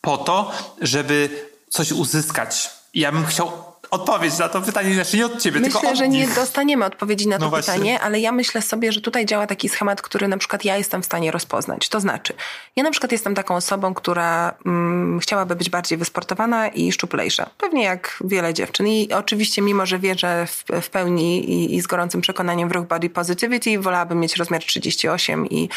po 0.00 0.18
to, 0.18 0.52
żeby 0.80 1.48
coś 1.70 1.92
uzyskać. 1.92 2.70
I 2.94 3.00
ja 3.00 3.12
bym 3.12 3.26
chciał 3.26 3.71
odpowiedź 3.92 4.38
na 4.38 4.48
to 4.48 4.62
pytanie, 4.62 4.94
znaczy 4.94 5.16
nie 5.16 5.26
od 5.26 5.40
ciebie, 5.42 5.60
tylko 5.60 5.78
Myślę, 5.78 5.90
od 5.90 5.96
że 5.98 6.08
nie 6.08 6.20
nich. 6.20 6.34
dostaniemy 6.34 6.84
odpowiedzi 6.84 7.28
na 7.28 7.38
to 7.38 7.44
No 7.50 7.56
pytanie, 7.56 8.00
ale 8.00 8.20
ja 8.20 8.32
myślę 8.32 8.62
sobie, 8.62 8.92
że 8.92 9.00
tutaj 9.00 9.26
działa 9.26 9.46
taki 9.46 9.68
schemat, 9.68 10.02
który 10.02 10.28
na 10.28 10.38
przykład 10.38 10.64
ja 10.64 10.76
jestem 10.76 11.02
w 11.02 11.04
stanie 11.04 11.30
rozpoznać. 11.30 11.88
To 11.88 12.00
znaczy, 12.00 12.32
ja 12.76 12.82
na 12.82 12.90
przykład 12.90 13.12
jestem 13.12 13.34
taką 13.34 13.54
osobą, 13.56 13.94
która 13.94 14.54
mm, 14.66 15.20
chciałaby 15.20 15.56
być 15.56 15.70
bardziej 15.70 15.98
wysportowana 15.98 16.68
i 16.68 16.92
szczuplejsza. 16.92 17.50
Pewnie 17.58 17.82
jak 17.84 18.18
wiele 18.24 18.54
dziewczyn. 18.54 18.86
I 18.86 19.12
oczywiście, 19.12 19.62
mimo 19.62 19.86
że 19.86 19.98
wierzę 19.98 20.46
w, 20.46 20.64
w 20.82 20.90
pełni 20.90 21.50
i, 21.50 21.76
i 21.76 21.80
z 21.80 21.86
gorącym 21.86 22.20
przekonaniem 22.20 22.68
w 22.68 22.72
ruch 22.72 22.86
body 22.86 23.10
positivity, 23.10 23.78
wolałabym 23.78 24.20
mieć 24.20 24.36
rozmiar 24.36 24.62
38 24.64 25.46
i, 25.46 25.68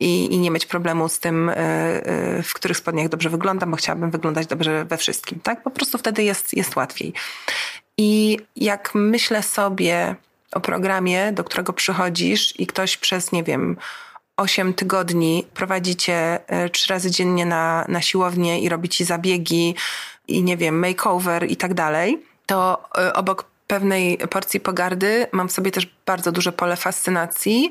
i, 0.00 0.34
i 0.34 0.38
nie 0.38 0.50
mieć 0.50 0.66
problemu 0.66 1.08
z 1.08 1.18
tym, 1.18 1.48
y, 1.48 1.52
y, 2.38 2.42
w 2.42 2.54
których 2.54 2.76
spodniach 2.76 3.08
dobrze 3.08 3.30
wyglądam, 3.30 3.70
bo 3.70 3.76
chciałabym 3.76 4.10
wyglądać 4.10 4.46
dobrze 4.46 4.84
we 4.84 4.96
wszystkim. 4.96 5.40
Tak? 5.40 5.62
Po 5.62 5.70
prostu 5.70 5.98
wtedy 5.98 6.22
jest, 6.22 6.54
jest 6.54 6.76
łatwiej. 6.76 7.12
I 7.98 8.38
jak 8.56 8.90
myślę 8.94 9.42
sobie 9.42 10.14
o 10.52 10.60
programie, 10.60 11.32
do 11.32 11.44
którego 11.44 11.72
przychodzisz 11.72 12.60
i 12.60 12.66
ktoś 12.66 12.96
przez, 12.96 13.32
nie 13.32 13.42
wiem, 13.42 13.76
8 14.36 14.74
tygodni 14.74 15.46
prowadzi 15.54 15.96
cię 15.96 16.40
e, 16.46 16.68
trzy 16.68 16.92
razy 16.92 17.10
dziennie 17.10 17.46
na, 17.46 17.84
na 17.88 18.02
siłownię 18.02 18.60
i 18.60 18.68
robi 18.68 18.88
ci 18.88 19.04
zabiegi 19.04 19.74
i 20.28 20.42
nie 20.42 20.56
wiem, 20.56 20.78
makeover 20.78 21.50
i 21.50 21.56
tak 21.56 21.74
dalej, 21.74 22.22
to 22.46 22.84
e, 22.98 23.12
obok 23.12 23.49
pewnej 23.70 24.18
porcji 24.18 24.60
pogardy 24.60 25.26
mam 25.32 25.48
w 25.48 25.52
sobie 25.52 25.70
też 25.70 25.88
bardzo 26.06 26.32
duże 26.32 26.52
pole 26.52 26.76
fascynacji 26.76 27.70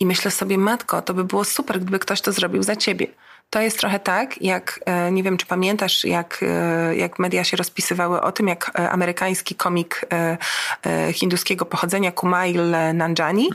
i 0.00 0.06
myślę 0.06 0.30
sobie, 0.30 0.58
matko, 0.58 1.02
to 1.02 1.14
by 1.14 1.24
było 1.24 1.44
super, 1.44 1.80
gdyby 1.80 1.98
ktoś 1.98 2.20
to 2.20 2.32
zrobił 2.32 2.62
za 2.62 2.76
ciebie. 2.76 3.06
To 3.50 3.60
jest 3.60 3.78
trochę 3.78 3.98
tak, 3.98 4.42
jak 4.42 4.80
e, 4.86 5.12
nie 5.12 5.22
wiem, 5.22 5.36
czy 5.36 5.46
pamiętasz, 5.46 6.04
jak, 6.04 6.40
e, 6.42 6.96
jak 6.96 7.18
media 7.18 7.44
się 7.44 7.56
rozpisywały 7.56 8.20
o 8.20 8.32
tym, 8.32 8.48
jak 8.48 8.70
e, 8.78 8.90
amerykański 8.90 9.54
komik 9.54 10.06
hinduskiego 11.12 11.64
pochodzenia 11.66 12.12
Kumail 12.12 12.70
Nanjani 12.94 13.50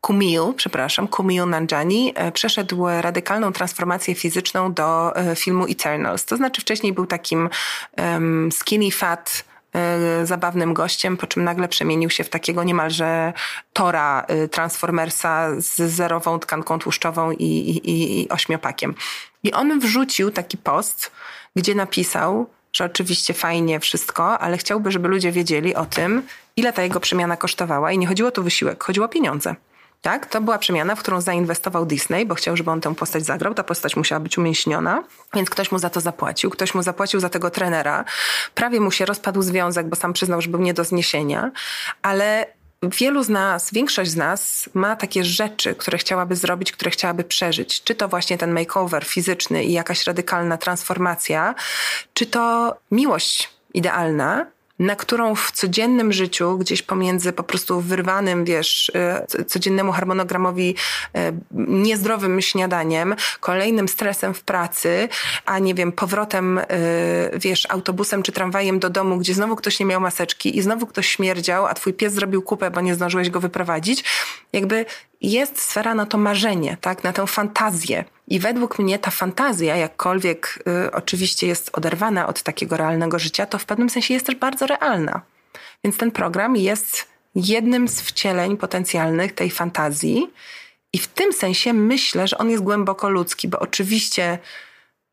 Kumil, 0.00 0.42
przepraszam, 0.56 1.08
Kumil 1.08 1.48
Nanjani 1.48 2.14
przeszedł 2.32 2.86
radykalną 3.00 3.52
transformację 3.52 4.14
fizyczną 4.14 4.72
do 4.72 5.12
filmu 5.36 5.64
Eternals. 5.64 6.24
To 6.24 6.36
znaczy 6.36 6.60
wcześniej 6.60 6.92
był 6.92 7.06
takim 7.06 7.48
um, 7.98 8.52
skinny 8.52 8.90
fat 8.90 9.44
zabawnym 10.24 10.74
gościem, 10.74 11.16
po 11.16 11.26
czym 11.26 11.44
nagle 11.44 11.68
przemienił 11.68 12.10
się 12.10 12.24
w 12.24 12.28
takiego 12.28 12.64
niemalże 12.64 13.32
tora 13.72 14.24
e, 14.28 14.48
Transformersa 14.48 15.60
z 15.60 15.76
zerową 15.76 16.38
tkanką 16.38 16.78
tłuszczową 16.78 17.30
i, 17.30 17.44
i, 17.44 18.20
i 18.22 18.28
ośmiopakiem. 18.28 18.94
I 19.42 19.52
on 19.52 19.80
wrzucił 19.80 20.30
taki 20.30 20.58
post, 20.58 21.12
gdzie 21.56 21.74
napisał, 21.74 22.46
że 22.72 22.84
oczywiście 22.84 23.34
fajnie 23.34 23.80
wszystko, 23.80 24.38
ale 24.38 24.56
chciałby, 24.56 24.90
żeby 24.90 25.08
ludzie 25.08 25.32
wiedzieli 25.32 25.74
o 25.74 25.86
tym, 25.86 26.22
ile 26.56 26.72
ta 26.72 26.82
jego 26.82 27.00
przemiana 27.00 27.36
kosztowała. 27.36 27.92
I 27.92 27.98
nie 27.98 28.06
chodziło 28.06 28.30
tu 28.30 28.40
o 28.40 28.44
wysiłek, 28.44 28.84
chodziło 28.84 29.06
o 29.06 29.08
pieniądze. 29.08 29.54
Tak? 30.04 30.26
To 30.26 30.40
była 30.40 30.58
przemiana, 30.58 30.94
w 30.94 31.00
którą 31.00 31.20
zainwestował 31.20 31.86
Disney, 31.86 32.26
bo 32.26 32.34
chciał, 32.34 32.56
żeby 32.56 32.70
on 32.70 32.80
tę 32.80 32.94
postać 32.94 33.24
zagrał. 33.24 33.54
Ta 33.54 33.64
postać 33.64 33.96
musiała 33.96 34.20
być 34.20 34.38
umięśniona, 34.38 35.04
więc 35.34 35.50
ktoś 35.50 35.72
mu 35.72 35.78
za 35.78 35.90
to 35.90 36.00
zapłacił. 36.00 36.50
Ktoś 36.50 36.74
mu 36.74 36.82
zapłacił 36.82 37.20
za 37.20 37.28
tego 37.28 37.50
trenera. 37.50 38.04
Prawie 38.54 38.80
mu 38.80 38.90
się 38.90 39.04
rozpadł 39.04 39.42
związek, 39.42 39.88
bo 39.88 39.96
sam 39.96 40.12
przyznał, 40.12 40.40
że 40.40 40.48
był 40.48 40.60
nie 40.60 40.74
do 40.74 40.84
zniesienia, 40.84 41.50
ale 42.02 42.46
wielu 42.82 43.22
z 43.22 43.28
nas, 43.28 43.72
większość 43.72 44.10
z 44.10 44.16
nas 44.16 44.68
ma 44.74 44.96
takie 44.96 45.24
rzeczy, 45.24 45.74
które 45.74 45.98
chciałaby 45.98 46.36
zrobić, 46.36 46.72
które 46.72 46.90
chciałaby 46.90 47.24
przeżyć. 47.24 47.82
Czy 47.82 47.94
to 47.94 48.08
właśnie 48.08 48.38
ten 48.38 48.52
makeover 48.52 49.04
fizyczny 49.04 49.64
i 49.64 49.72
jakaś 49.72 50.06
radykalna 50.06 50.56
transformacja, 50.56 51.54
czy 52.14 52.26
to 52.26 52.76
miłość 52.90 53.50
idealna, 53.74 54.46
na 54.78 54.96
którą 54.96 55.34
w 55.34 55.52
codziennym 55.52 56.12
życiu, 56.12 56.58
gdzieś 56.58 56.82
pomiędzy 56.82 57.32
po 57.32 57.42
prostu 57.42 57.80
wyrwanym, 57.80 58.44
wiesz, 58.44 58.92
y, 59.40 59.44
codziennemu 59.44 59.92
harmonogramowi 59.92 60.74
y, 61.16 61.18
niezdrowym 61.52 62.40
śniadaniem, 62.40 63.16
kolejnym 63.40 63.88
stresem 63.88 64.34
w 64.34 64.42
pracy, 64.42 65.08
a 65.46 65.58
nie 65.58 65.74
wiem, 65.74 65.92
powrotem, 65.92 66.58
y, 66.58 66.64
wiesz, 67.34 67.66
autobusem 67.70 68.22
czy 68.22 68.32
tramwajem 68.32 68.78
do 68.78 68.90
domu, 68.90 69.16
gdzie 69.16 69.34
znowu 69.34 69.56
ktoś 69.56 69.80
nie 69.80 69.86
miał 69.86 70.00
maseczki 70.00 70.58
i 70.58 70.62
znowu 70.62 70.86
ktoś 70.86 71.08
śmierdział, 71.08 71.66
a 71.66 71.74
twój 71.74 71.92
pies 71.92 72.12
zrobił 72.12 72.42
kupę, 72.42 72.70
bo 72.70 72.80
nie 72.80 72.94
zdążyłeś 72.94 73.30
go 73.30 73.40
wyprowadzić, 73.40 74.04
jakby 74.54 74.86
jest 75.20 75.60
sfera 75.60 75.94
na 75.94 76.06
to 76.06 76.18
marzenie, 76.18 76.76
tak, 76.80 77.04
na 77.04 77.12
tę 77.12 77.26
fantazję. 77.26 78.04
I 78.28 78.38
według 78.38 78.78
mnie 78.78 78.98
ta 78.98 79.10
fantazja, 79.10 79.76
jakkolwiek 79.76 80.58
y, 80.86 80.92
oczywiście 80.92 81.46
jest 81.46 81.70
oderwana 81.72 82.26
od 82.26 82.42
takiego 82.42 82.76
realnego 82.76 83.18
życia, 83.18 83.46
to 83.46 83.58
w 83.58 83.64
pewnym 83.64 83.90
sensie 83.90 84.14
jest 84.14 84.26
też 84.26 84.34
bardzo 84.34 84.66
realna. 84.66 85.22
Więc 85.84 85.96
ten 85.96 86.10
program 86.10 86.56
jest 86.56 87.06
jednym 87.34 87.88
z 87.88 88.00
wcieleń 88.00 88.56
potencjalnych 88.56 89.32
tej 89.32 89.50
fantazji. 89.50 90.30
I 90.92 90.98
w 90.98 91.08
tym 91.08 91.32
sensie 91.32 91.72
myślę, 91.72 92.28
że 92.28 92.38
on 92.38 92.50
jest 92.50 92.62
głęboko 92.62 93.08
ludzki, 93.08 93.48
bo 93.48 93.58
oczywiście 93.58 94.38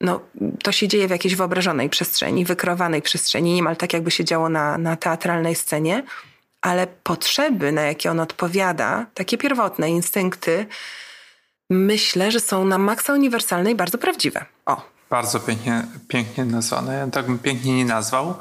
no, 0.02 0.20
to 0.64 0.72
się 0.72 0.88
dzieje 0.88 1.08
w 1.08 1.12
jakiejś 1.12 1.36
wyobrażonej 1.36 1.90
przestrzeni, 1.90 2.46
wykrowanej 2.46 3.02
przestrzeni, 3.02 3.54
niemal 3.54 3.78
tak 3.78 3.94
jakby 3.94 4.12
się 4.12 4.26
działo 4.26 4.50
na, 4.50 4.78
na 4.78 4.96
teatralnej 4.96 5.56
scenie, 5.56 6.04
ale 6.62 6.88
potrzeby, 6.88 7.72
na 7.72 7.82
jakie 7.82 8.12
on 8.12 8.20
odpowiada, 8.20 9.06
takie 9.14 9.38
pierwotne 9.38 9.90
instynkty, 9.90 10.66
myślę, 11.70 12.32
że 12.32 12.40
są 12.40 12.66
na 12.66 12.78
maksa 12.78 13.14
uniwersalne 13.14 13.72
i 13.72 13.76
bardzo 13.76 13.98
prawdziwe. 13.98 14.46
O. 14.66 14.92
Bardzo 15.10 15.40
pięknie, 15.40 15.84
pięknie 16.08 16.46
nazwane. 16.46 16.96
Ja 16.96 17.08
tak 17.08 17.26
bym 17.26 17.40
pięknie 17.40 17.78
nie 17.78 17.86
nazwał. 17.86 18.36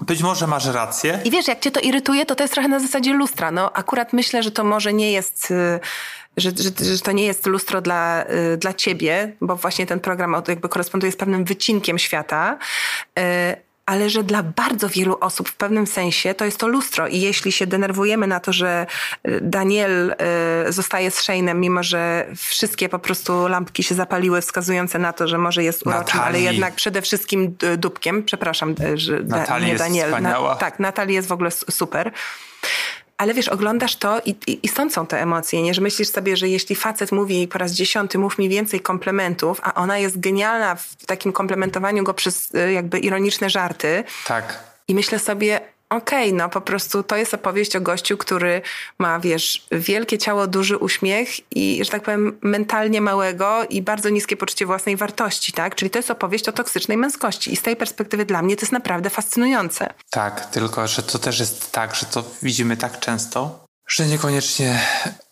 Być 0.00 0.22
może 0.22 0.46
masz 0.46 0.66
rację. 0.66 1.20
I 1.24 1.30
wiesz, 1.30 1.48
jak 1.48 1.60
cię 1.60 1.70
to 1.70 1.80
irytuje, 1.80 2.26
to 2.26 2.34
to 2.34 2.44
jest 2.44 2.54
trochę 2.54 2.68
na 2.68 2.80
zasadzie 2.80 3.12
lustra. 3.12 3.50
No, 3.50 3.72
akurat 3.72 4.12
myślę, 4.12 4.42
że 4.42 4.50
to 4.50 4.64
może 4.64 4.92
nie 4.92 5.12
jest, 5.12 5.50
y, 5.50 5.80
że, 6.36 6.50
że, 6.50 6.94
że 6.94 7.00
to 7.00 7.12
nie 7.12 7.24
jest 7.24 7.46
lustro 7.46 7.80
dla, 7.80 8.24
y, 8.52 8.56
dla 8.56 8.74
ciebie, 8.74 9.32
bo 9.40 9.56
właśnie 9.56 9.86
ten 9.86 10.00
program 10.00 10.42
jakby 10.48 10.68
koresponduje 10.68 11.12
z 11.12 11.16
pewnym 11.16 11.44
wycinkiem 11.44 11.98
świata, 11.98 12.58
y, 13.18 13.22
ale 13.88 14.10
że 14.10 14.24
dla 14.24 14.42
bardzo 14.42 14.88
wielu 14.88 15.16
osób 15.20 15.48
w 15.48 15.54
pewnym 15.54 15.86
sensie 15.86 16.34
to 16.34 16.44
jest 16.44 16.58
to 16.58 16.68
lustro. 16.68 17.08
I 17.08 17.20
jeśli 17.20 17.52
się 17.52 17.66
denerwujemy 17.66 18.26
na 18.26 18.40
to, 18.40 18.52
że 18.52 18.86
y, 19.28 19.40
Daniel 19.42 20.14
y, 20.68 20.72
zostaje 20.72 21.10
z 21.10 21.22
Shane'em, 21.22 21.54
mimo 21.54 21.82
że 21.82 22.26
wszystkie 22.36 22.88
po 22.88 22.98
prostu 22.98 23.48
lampki 23.48 23.82
się 23.82 23.94
zapaliły, 23.94 24.40
wskazujące 24.40 24.98
na 24.98 25.12
to, 25.12 25.28
że 25.28 25.38
może 25.38 25.64
jest 25.64 25.86
uroczym, 25.86 26.20
ale 26.20 26.40
jednak 26.40 26.74
przede 26.74 27.02
wszystkim 27.02 27.56
dupkiem. 27.78 28.22
Przepraszam, 28.22 28.74
y, 28.80 28.98
że 28.98 29.20
Natalia 29.20 29.66
nie 29.68 29.76
Daniel. 29.76 30.22
Na, 30.22 30.54
tak, 30.54 30.78
Natalia 30.78 31.14
jest 31.14 31.28
w 31.28 31.32
ogóle 31.32 31.50
super. 31.50 32.12
Ale 33.18 33.34
wiesz, 33.34 33.48
oglądasz 33.48 33.96
to 33.96 34.20
i, 34.24 34.34
i, 34.46 34.58
i 34.62 34.68
stąd 34.68 34.92
są 34.92 35.06
te 35.06 35.22
emocje, 35.22 35.62
nie? 35.62 35.74
Że 35.74 35.80
myślisz 35.80 36.08
sobie, 36.08 36.36
że 36.36 36.48
jeśli 36.48 36.76
facet 36.76 37.12
mówi 37.12 37.34
jej 37.34 37.48
po 37.48 37.58
raz 37.58 37.72
dziesiąty, 37.72 38.18
mów 38.18 38.38
mi 38.38 38.48
więcej 38.48 38.80
komplementów, 38.80 39.60
a 39.62 39.74
ona 39.74 39.98
jest 39.98 40.20
genialna 40.20 40.74
w 40.74 41.06
takim 41.06 41.32
komplementowaniu 41.32 42.04
go 42.04 42.14
przez 42.14 42.54
y, 42.54 42.72
jakby 42.72 42.98
ironiczne 42.98 43.50
żarty. 43.50 44.04
Tak. 44.26 44.58
I 44.88 44.94
myślę 44.94 45.18
sobie, 45.18 45.60
okej, 45.90 46.26
okay, 46.28 46.38
no 46.38 46.48
po 46.48 46.60
prostu 46.60 47.02
to 47.02 47.16
jest 47.16 47.34
opowieść 47.34 47.76
o 47.76 47.80
gościu, 47.80 48.16
który 48.16 48.62
ma, 48.98 49.20
wiesz, 49.20 49.66
wielkie 49.72 50.18
ciało, 50.18 50.46
duży 50.46 50.76
uśmiech 50.76 51.56
i, 51.56 51.84
że 51.84 51.90
tak 51.90 52.02
powiem, 52.02 52.38
mentalnie 52.42 53.00
małego 53.00 53.64
i 53.70 53.82
bardzo 53.82 54.08
niskie 54.08 54.36
poczucie 54.36 54.66
własnej 54.66 54.96
wartości, 54.96 55.52
tak? 55.52 55.74
Czyli 55.74 55.90
to 55.90 55.98
jest 55.98 56.10
opowieść 56.10 56.48
o 56.48 56.52
toksycznej 56.52 56.98
męskości 56.98 57.52
i 57.52 57.56
z 57.56 57.62
tej 57.62 57.76
perspektywy 57.76 58.24
dla 58.24 58.42
mnie 58.42 58.56
to 58.56 58.62
jest 58.62 58.72
naprawdę 58.72 59.10
fascynujące. 59.10 59.94
Tak, 60.10 60.46
tylko, 60.46 60.86
że 60.86 61.02
to 61.02 61.18
też 61.18 61.40
jest 61.40 61.72
tak, 61.72 61.94
że 61.94 62.06
to 62.06 62.24
widzimy 62.42 62.76
tak 62.76 63.00
często, 63.00 63.64
że 63.88 64.06
niekoniecznie 64.06 64.80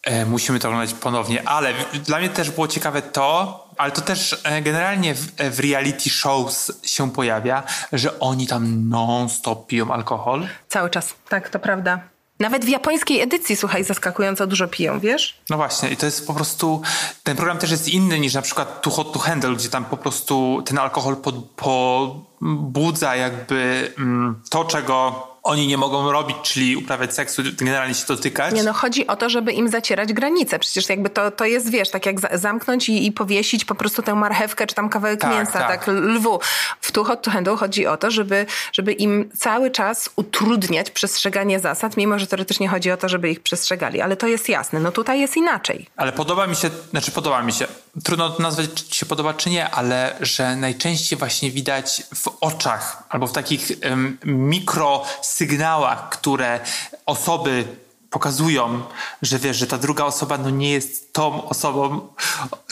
e, 0.03 0.27
musimy 0.27 0.61
to 0.61 0.69
oglądać 0.69 0.95
ponownie, 0.95 1.49
ale 1.49 1.75
dla 2.05 2.19
mnie 2.19 2.29
też 2.29 2.51
było 2.51 2.69
ciekawe 2.69 3.03
to, 3.03 3.66
ale 3.77 3.93
to 3.93 4.01
też 4.01 4.41
e, 4.45 4.63
generalnie 4.63 5.15
w, 5.15 5.29
e, 5.37 5.51
w, 5.51 5.61
reality 5.61 6.11
shows 6.11 6.73
się 6.83 7.11
pojawia, 7.11 7.63
że 7.93 8.21
oni 8.21 8.47
tam 8.47 8.89
non-stop 8.89 9.67
piją 9.67 9.91
alkohol. 9.93 10.47
Cały 10.69 10.91
czas, 10.91 11.15
tak, 11.29 11.49
to 11.49 11.59
prawda. 11.59 12.01
Nawet 12.41 12.65
w 12.65 12.69
japońskiej 12.69 13.21
edycji, 13.21 13.57
słuchaj, 13.57 13.85
zaskakująco 13.85 14.47
dużo 14.47 14.69
piją, 14.69 15.01
wiesz? 15.01 15.41
No 15.51 15.57
właśnie, 15.57 15.91
i 15.91 15.97
to 15.97 16.07
jest 16.07 16.27
po 16.27 16.35
prostu. 16.35 16.83
Ten 17.23 17.37
program 17.37 17.59
też 17.59 17.71
jest 17.71 17.89
inny 17.89 18.19
niż 18.19 18.35
na 18.35 18.43
przykład 18.43 18.83
Too 18.83 18.91
Hot 18.91 19.13
to 19.13 19.19
Handle, 19.19 19.55
gdzie 19.55 19.69
tam 19.69 19.85
po 19.85 19.97
prostu 19.97 20.63
ten 20.67 20.79
alkohol 20.79 21.17
pobudza 21.57 23.17
jakby 23.17 23.93
mm, 23.99 24.43
to, 24.51 24.65
czego 24.65 25.27
oni 25.47 25.67
nie 25.67 25.79
mogą 25.79 26.13
robić, 26.13 26.37
czyli 26.43 26.77
uprawiać 26.77 27.15
seksu, 27.15 27.43
generalnie 27.59 27.95
się 27.95 28.07
dotykać. 28.07 28.55
Nie 28.55 28.65
no, 28.65 28.73
chodzi 28.73 29.07
o 29.07 29.17
to, 29.17 29.31
żeby 29.31 29.53
im 29.53 29.69
zacierać 29.69 30.13
granice. 30.13 30.59
Przecież 30.59 30.89
jakby 30.89 31.11
to, 31.11 31.31
to 31.31 31.45
jest, 31.45 31.71
wiesz, 31.71 31.91
tak 31.91 32.07
jak 32.07 32.39
zamknąć 32.39 32.89
i, 32.89 33.07
i 33.07 33.13
powiesić 33.13 33.65
po 33.65 33.75
prostu 33.75 34.03
tę 34.03 34.15
marchewkę, 34.15 34.67
czy 34.67 34.75
tam 34.75 34.89
kawałek 34.89 35.21
tak, 35.21 35.31
mięsa, 35.31 35.53
tak. 35.53 35.69
tak, 35.69 35.87
lwu. 35.87 36.41
W 36.81 36.93
Too 36.93 37.05
Hot 37.05 37.23
to 37.23 37.31
Handle 37.31 37.57
chodzi 37.57 37.87
o 37.87 37.97
to, 37.97 38.11
żeby, 38.11 38.47
żeby 38.73 38.93
im 38.93 39.31
cały 39.37 39.71
czas 39.71 40.11
utrudniać 40.17 40.91
przestrzeganie 40.91 41.61
zasad, 41.61 41.97
mimo 41.97 42.19
że 42.19 42.27
teoretycznie 42.27 42.69
chodzi 42.69 42.91
o 42.91 42.97
to, 42.97 43.09
żeby 43.09 43.31
ich 43.31 43.41
przestrzegali. 43.41 44.01
Ale 44.01 44.17
to 44.17 44.27
jest 44.27 44.49
jasne. 44.49 44.81
No 44.81 44.93
tutaj 44.93 45.21
jest 45.21 45.37
inaczej. 45.37 45.87
Ale 45.97 46.13
podoba 46.13 46.47
mi 46.47 46.57
się, 46.57 46.71
znaczy 46.91 47.11
podoba 47.11 47.43
mi 47.43 47.53
się, 47.53 47.67
trudno 48.05 48.37
nazwać, 48.39 48.71
czy 48.89 48.97
się 48.97 49.07
podoba, 49.07 49.35
czy 49.35 49.51
nie, 49.51 49.71
ale 49.71 50.17
że 50.21 50.57
najczęściej 50.57 51.19
właśnie 51.19 51.51
widać 51.51 52.03
w 52.15 52.29
oczach 52.41 53.03
albo 53.09 53.27
w 53.27 53.33
takich 53.33 53.71
um, 53.85 54.19
mikro 54.25 55.05
sygnałach, 55.37 56.09
które 56.09 56.61
osoby 57.07 57.65
pokazują, 58.11 58.83
że 59.23 59.39
wiesz, 59.39 59.57
że 59.57 59.67
ta 59.67 59.79
druga 59.79 60.05
osoba 60.05 60.39
no 60.39 60.51
nie 60.51 60.71
jest 60.71 61.13
tą 61.13 61.49
osobą, 61.49 62.09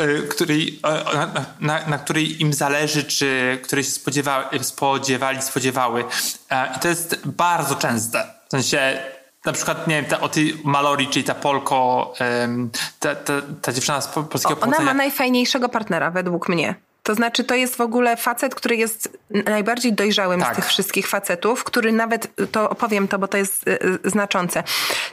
y, 0.01 0.29
której, 0.29 0.69
y, 0.69 1.17
na, 1.17 1.45
na, 1.61 1.87
na, 1.87 1.99
której 1.99 2.43
im 2.43 2.53
zależy, 2.53 3.05
czy 3.05 3.59
której 3.65 3.85
się 3.85 3.91
spodziewa, 3.91 4.51
spodziewali, 4.63 5.43
spodziewały. 5.43 6.05
E, 6.51 6.73
I 6.77 6.81
to 6.81 6.89
jest 6.89 7.27
bardzo 7.27 7.75
częste. 7.75 8.27
W 8.49 8.51
sensie 8.51 8.99
na 9.45 9.53
przykład, 9.53 9.87
nie 9.87 9.95
wiem, 9.97 10.05
ta, 10.05 10.21
o 10.21 10.29
tej 10.29 10.61
Malori, 10.65 11.09
czyli 11.09 11.25
ta 11.25 11.35
Polko, 11.35 12.13
ta, 13.01 13.15
ta, 13.15 13.33
ta 13.63 13.73
dziewczyna 13.73 14.01
z 14.01 14.09
polskiego 14.09 14.61
o, 14.61 14.65
Ona 14.65 14.81
ma 14.81 14.95
najfajniejszego 14.95 15.69
partnera, 15.69 16.11
według 16.11 16.49
mnie. 16.49 16.75
To 17.05 17.15
znaczy, 17.15 17.45
to 17.45 17.55
jest 17.55 17.77
w 17.77 17.81
ogóle 17.81 18.17
facet, 18.17 18.55
który 18.55 18.77
jest 18.77 19.19
najbardziej 19.31 19.93
dojrzałym 19.93 20.41
Tak. 20.41 20.53
z 20.53 20.57
tych 20.57 20.67
wszystkich 20.67 21.07
facetów, 21.07 21.65
który 21.65 21.93
nawet, 21.93 22.29
to 22.53 22.71
opowiem 22.71 23.09
to, 23.09 23.19
bo 23.19 23.29
to 23.29 23.37
jest 23.37 23.69
y, 23.69 23.79
y, 24.07 24.11
znaczące. 24.11 24.63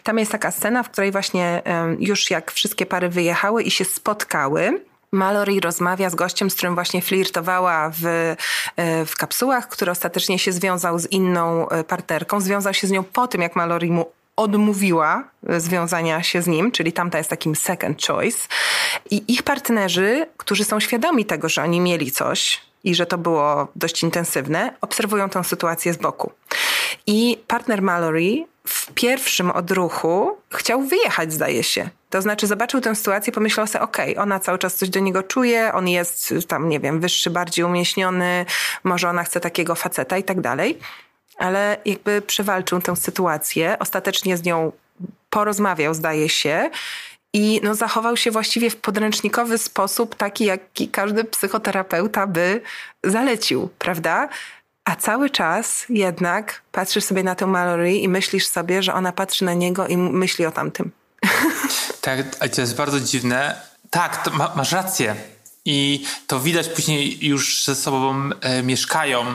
Tam 0.04 0.20
jest 0.20 0.32
taka 0.32 0.52
scena, 0.52 0.84
w 0.84 0.90
której 0.90 1.12
właśnie 1.12 1.62
już 2.00 2.32
jak 2.32 2.52
wszystkie 2.52 2.86
pary 2.86 3.10
wyjechały 3.10 3.64
i 3.64 3.72
się 3.72 3.86
spotkały, 3.86 4.82
Mallory 5.12 5.60
rozmawia 5.60 6.10
z 6.10 6.16
gościem, 6.16 6.50
z 6.50 6.56
którym 6.56 6.76
właśnie 6.76 7.02
flirtowała 7.02 7.90
w, 7.90 8.06
e, 8.06 8.36
w 9.06 9.16
kapsułach, 9.18 9.68
który 9.68 9.92
ostatecznie 9.92 10.40
się 10.40 10.52
związał 10.52 11.00
z 11.00 11.12
inną 11.12 11.70
e, 11.70 11.84
partnerką. 11.84 12.42
Związał 12.42 12.74
się 12.74 12.88
z 12.88 12.92
nią 12.92 13.04
po 13.04 13.28
tym, 13.28 13.42
jak 13.42 13.56
Mallory 13.56 13.88
mu 13.88 14.06
odmówiła 14.36 15.24
związania 15.58 16.24
się 16.24 16.42
z 16.42 16.48
nim, 16.48 16.72
czyli 16.72 16.94
tamta 16.94 17.18
jest 17.18 17.30
takim 17.30 17.56
second 17.56 18.06
choice. 18.06 18.48
I 19.12 19.34
ich 19.34 19.44
partnerzy, 19.44 20.26
którzy 20.38 20.66
są 20.66 20.80
świadomi 20.80 21.26
tego, 21.26 21.50
że 21.50 21.64
oni 21.64 21.80
mieli 21.80 22.12
coś 22.12 22.62
i 22.84 22.96
że 22.96 23.06
to 23.06 23.18
było 23.18 23.68
dość 23.76 24.04
intensywne, 24.04 24.74
obserwują 24.82 25.30
tę 25.30 25.44
sytuację 25.44 25.94
z 25.94 25.98
boku. 25.98 26.32
I 27.08 27.38
partner 27.48 27.82
Mallory 27.82 28.46
w 28.68 28.94
pierwszym 28.94 29.52
odruchu 29.52 30.38
chciał 30.50 30.82
wyjechać, 30.82 31.34
zdaje 31.34 31.64
się. 31.64 31.90
To 32.10 32.22
znaczy 32.22 32.48
zobaczył 32.48 32.82
tę 32.82 32.96
sytuację, 32.96 33.34
pomyślał 33.34 33.68
sobie, 33.68 33.84
okej, 33.84 34.18
ona 34.18 34.40
cały 34.40 34.58
czas 34.58 34.76
coś 34.76 34.90
do 34.90 35.00
niego 35.00 35.24
czuje, 35.24 35.74
on 35.74 35.88
jest 35.88 36.34
tam, 36.48 36.70
nie 36.70 36.80
wiem, 36.80 37.00
wyższy, 37.00 37.30
bardziej 37.30 37.66
umieśniony, 37.66 38.46
może 38.84 39.10
ona 39.10 39.24
chce 39.24 39.40
takiego 39.40 39.76
faceta 39.76 40.18
i 40.18 40.24
tak 40.24 40.42
dalej. 40.42 40.80
Ale 41.42 41.78
jakby 41.86 42.22
przewalczył 42.22 42.82
tę 42.82 42.96
sytuację, 42.96 43.80
ostatecznie 43.80 44.38
z 44.38 44.44
nią 44.44 44.72
porozmawiał, 45.30 45.94
zdaje 45.94 46.30
się, 46.30 46.70
i 47.34 47.62
no, 47.64 47.76
zachował 47.76 48.18
się 48.18 48.32
właściwie 48.32 48.70
w 48.70 48.76
podręcznikowy 48.76 49.58
sposób, 49.58 50.16
taki 50.16 50.46
jaki 50.46 50.88
każdy 50.88 51.24
psychoterapeuta 51.24 52.28
by 52.28 52.62
zalecił, 53.04 53.70
prawda? 53.80 54.30
A 54.86 54.96
cały 54.96 55.30
czas 55.30 55.86
jednak 55.90 56.62
patrzysz 56.72 57.04
sobie 57.04 57.24
na 57.24 57.36
tę 57.36 57.48
Mallory 57.48 57.96
i 57.96 58.08
myślisz 58.08 58.48
sobie, 58.48 58.84
że 58.84 58.94
ona 58.94 59.12
patrzy 59.12 59.46
na 59.46 59.54
niego 59.54 59.88
i 59.88 59.98
myśli 59.98 60.46
o 60.46 60.52
tamtym. 60.52 60.92
Tak, 62.02 62.20
ale 62.40 62.50
to 62.50 62.62
jest 62.62 62.76
bardzo 62.76 63.00
dziwne. 63.00 63.62
Tak, 63.90 64.34
ma, 64.34 64.52
masz 64.56 64.72
rację. 64.72 65.16
I 65.66 66.06
to 66.28 66.40
widać 66.40 66.70
później 66.70 67.28
już 67.28 67.64
ze 67.66 67.76
sobą 67.76 68.30
e, 68.42 68.64
mieszkają 68.64 69.26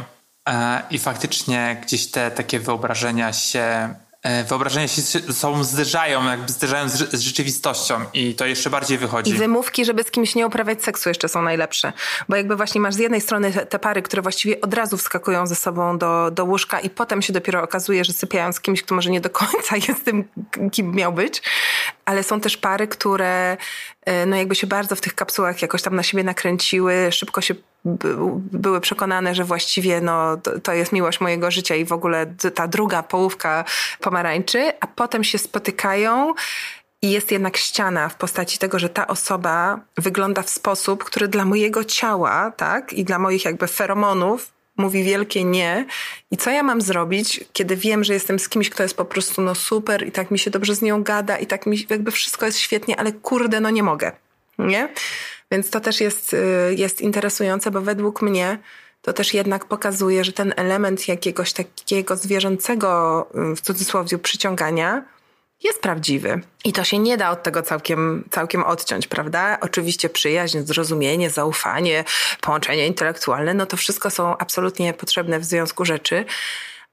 i 0.91 0.99
faktycznie 0.99 1.81
gdzieś 1.83 2.11
te 2.11 2.31
takie 2.31 2.61
wyobrażenia 2.61 3.33
się 3.33 3.95
e, 4.23 4.45
wyobrażenia 4.45 4.89
się 4.89 5.03
sobą 5.33 5.65
zderzają, 5.65 6.25
jakby 6.25 6.53
zderzają 6.53 6.89
z, 6.89 6.93
z 7.13 7.21
rzeczywistością 7.21 8.01
i 8.15 8.35
to 8.35 8.47
jeszcze 8.47 8.71
bardziej 8.71 8.99
wychodzi. 8.99 9.31
I 9.31 9.35
wymówki, 9.35 9.85
żeby 9.85 10.03
z 10.03 10.11
kimś 10.11 10.35
nie 10.35 10.47
uprawiać 10.47 10.85
seksu 10.85 11.09
jeszcze 11.09 11.29
są 11.29 11.43
najlepsze. 11.43 11.93
Bo 12.29 12.37
jakby 12.37 12.57
właśnie 12.57 12.81
masz 12.81 12.95
z 12.95 12.99
jednej 12.99 13.21
strony 13.21 13.53
te, 13.53 13.67
te 13.67 13.79
pary, 13.79 14.03
które 14.03 14.23
właściwie 14.23 14.61
od 14.61 14.75
razu 14.75 14.97
wskakują 14.97 15.47
ze 15.47 15.55
sobą 15.55 15.99
do, 15.99 16.31
do 16.31 16.45
łóżka 16.45 16.81
i 16.81 16.91
potem 16.91 17.23
się 17.23 17.33
dopiero 17.33 17.63
okazuje, 17.63 18.05
że 18.05 18.13
sypiają 18.13 18.53
z 18.53 18.61
kimś, 18.61 18.83
kto 18.83 18.95
może 18.95 19.11
nie 19.11 19.21
do 19.21 19.31
końca 19.31 19.77
jest 19.89 20.05
tym, 20.05 20.25
kim 20.73 20.95
miał 20.95 21.13
być. 21.13 21.43
Ale 22.07 22.23
są 22.23 22.41
też 22.41 22.57
pary, 22.57 22.89
które 22.89 23.57
e, 24.03 24.27
no 24.27 24.37
jakby 24.37 24.55
się 24.55 24.67
bardzo 24.67 24.97
w 24.97 25.01
tych 25.01 25.15
kapsułach 25.15 25.63
jakoś 25.63 25.83
tam 25.83 25.97
na 25.97 26.03
siebie 26.03 26.25
nakręciły, 26.25 27.09
szybko 27.13 27.41
się 27.41 27.55
by, 27.85 28.17
były 28.53 28.81
przekonane, 28.81 29.35
że 29.35 29.45
właściwie 29.45 30.01
no, 30.01 30.37
to, 30.63 30.73
jest 30.73 30.93
miłość 30.93 31.21
mojego 31.21 31.51
życia 31.51 31.75
i 31.75 31.85
w 31.85 31.93
ogóle 31.93 32.27
ta 32.55 32.69
druga 32.69 33.03
połówka 33.03 33.65
pomarańczy, 34.01 34.73
a 34.81 34.87
potem 34.87 35.25
się 35.25 35.39
spotykają 35.39 36.35
i 37.03 37.11
jest 37.11 37.33
jednak 37.33 37.57
ściana 37.57 38.09
w 38.09 38.15
postaci 38.15 38.59
tego, 38.59 38.79
że 38.79 38.89
ta 38.89 39.07
osoba 39.07 39.81
wygląda 39.97 40.43
w 40.43 40.51
sposób, 40.51 41.05
który 41.05 41.29
dla 41.29 41.45
mojego 41.45 41.85
ciała, 41.85 42.51
tak, 42.51 42.93
i 42.93 43.05
dla 43.05 43.19
moich 43.19 43.45
jakby 43.45 43.67
feromonów 43.67 44.56
mówi 44.77 45.05
wielkie 45.05 45.45
nie. 45.45 45.87
I 46.31 46.37
co 46.37 46.51
ja 46.51 46.63
mam 46.63 46.81
zrobić, 46.81 47.45
kiedy 47.53 47.77
wiem, 47.77 48.05
że 48.05 48.15
jestem 48.15 48.39
z 48.39 48.49
kimś, 48.49 48.71
kto 48.71 48.83
jest 48.83 48.97
po 48.97 49.05
prostu 49.05 49.43
no 49.43 49.55
super 49.55 50.07
i 50.07 50.13
tak 50.13 50.31
mi 50.31 50.39
się 50.39 50.51
dobrze 50.51 50.75
z 50.75 50.83
nią 50.83 51.03
gada 51.03 51.39
i 51.39 51.47
tak 51.47 51.67
mi 51.67 51.87
jakby 51.91 52.11
wszystko 52.11 52.47
jest 52.47 52.59
świetnie, 52.59 53.01
ale 53.01 53.13
kurde, 53.13 53.61
no 53.61 53.71
nie 53.71 53.83
mogę. 53.83 54.13
Nie? 54.59 54.89
Więc 55.51 55.71
to 55.71 55.81
też 55.81 56.01
jest, 56.01 56.35
y, 56.35 56.39
jest 56.77 57.01
interesujące, 57.01 57.71
bo 57.71 57.81
według 57.81 58.23
mnie 58.23 58.59
to 59.03 59.13
też 59.13 59.35
jednak 59.35 59.65
pokazuje, 59.65 60.25
że 60.25 60.33
ten 60.33 60.55
element 60.57 61.09
jakiegoś 61.09 61.53
takiego 61.53 62.17
zwierzęcego, 62.17 63.27
y, 63.53 63.57
w 63.57 63.61
cudzysłowie, 63.61 64.19
przyciągania 64.19 65.05
jest 65.65 65.81
prawdziwy. 65.81 66.41
I 66.65 66.73
to 66.73 66.85
się 66.85 66.99
nie 66.99 67.17
da 67.17 67.31
od 67.31 67.43
tego 67.43 67.63
całkiem, 67.63 68.29
całkiem 68.31 68.65
odciąć, 68.65 69.07
prawda? 69.07 69.59
Oczywiście 69.61 70.09
przyjaźń, 70.09 70.59
zrozumienie, 70.65 71.31
zaufanie, 71.31 72.05
połączenie 72.41 72.87
intelektualne, 72.87 73.55
no 73.55 73.67
to 73.67 73.77
wszystko 73.77 74.11
są 74.11 74.39
absolutnie 74.39 74.95
potrzebne 74.95 75.41
w 75.41 75.45
związku 75.45 75.85
rzeczy. 75.85 76.25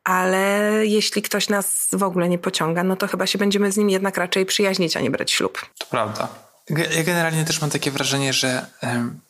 Ale 0.03 0.72
jeśli 0.84 1.22
ktoś 1.22 1.49
nas 1.49 1.88
w 1.93 2.03
ogóle 2.03 2.30
nie 2.30 2.39
pociąga, 2.39 2.84
no 2.84 2.95
to 2.95 3.07
chyba 3.07 3.28
się 3.28 3.38
będziemy 3.38 3.72
z 3.72 3.78
nim 3.78 3.89
jednak 3.89 4.18
raczej 4.18 4.45
przyjaźnić, 4.45 4.97
a 4.97 5.01
nie 5.01 5.11
brać 5.11 5.32
ślub. 5.32 5.66
To 5.78 5.86
prawda. 5.86 6.28
Ja 6.70 7.03
generalnie 7.03 7.45
też 7.45 7.61
mam 7.61 7.70
takie 7.70 7.91
wrażenie, 7.91 8.34
że. 8.34 8.66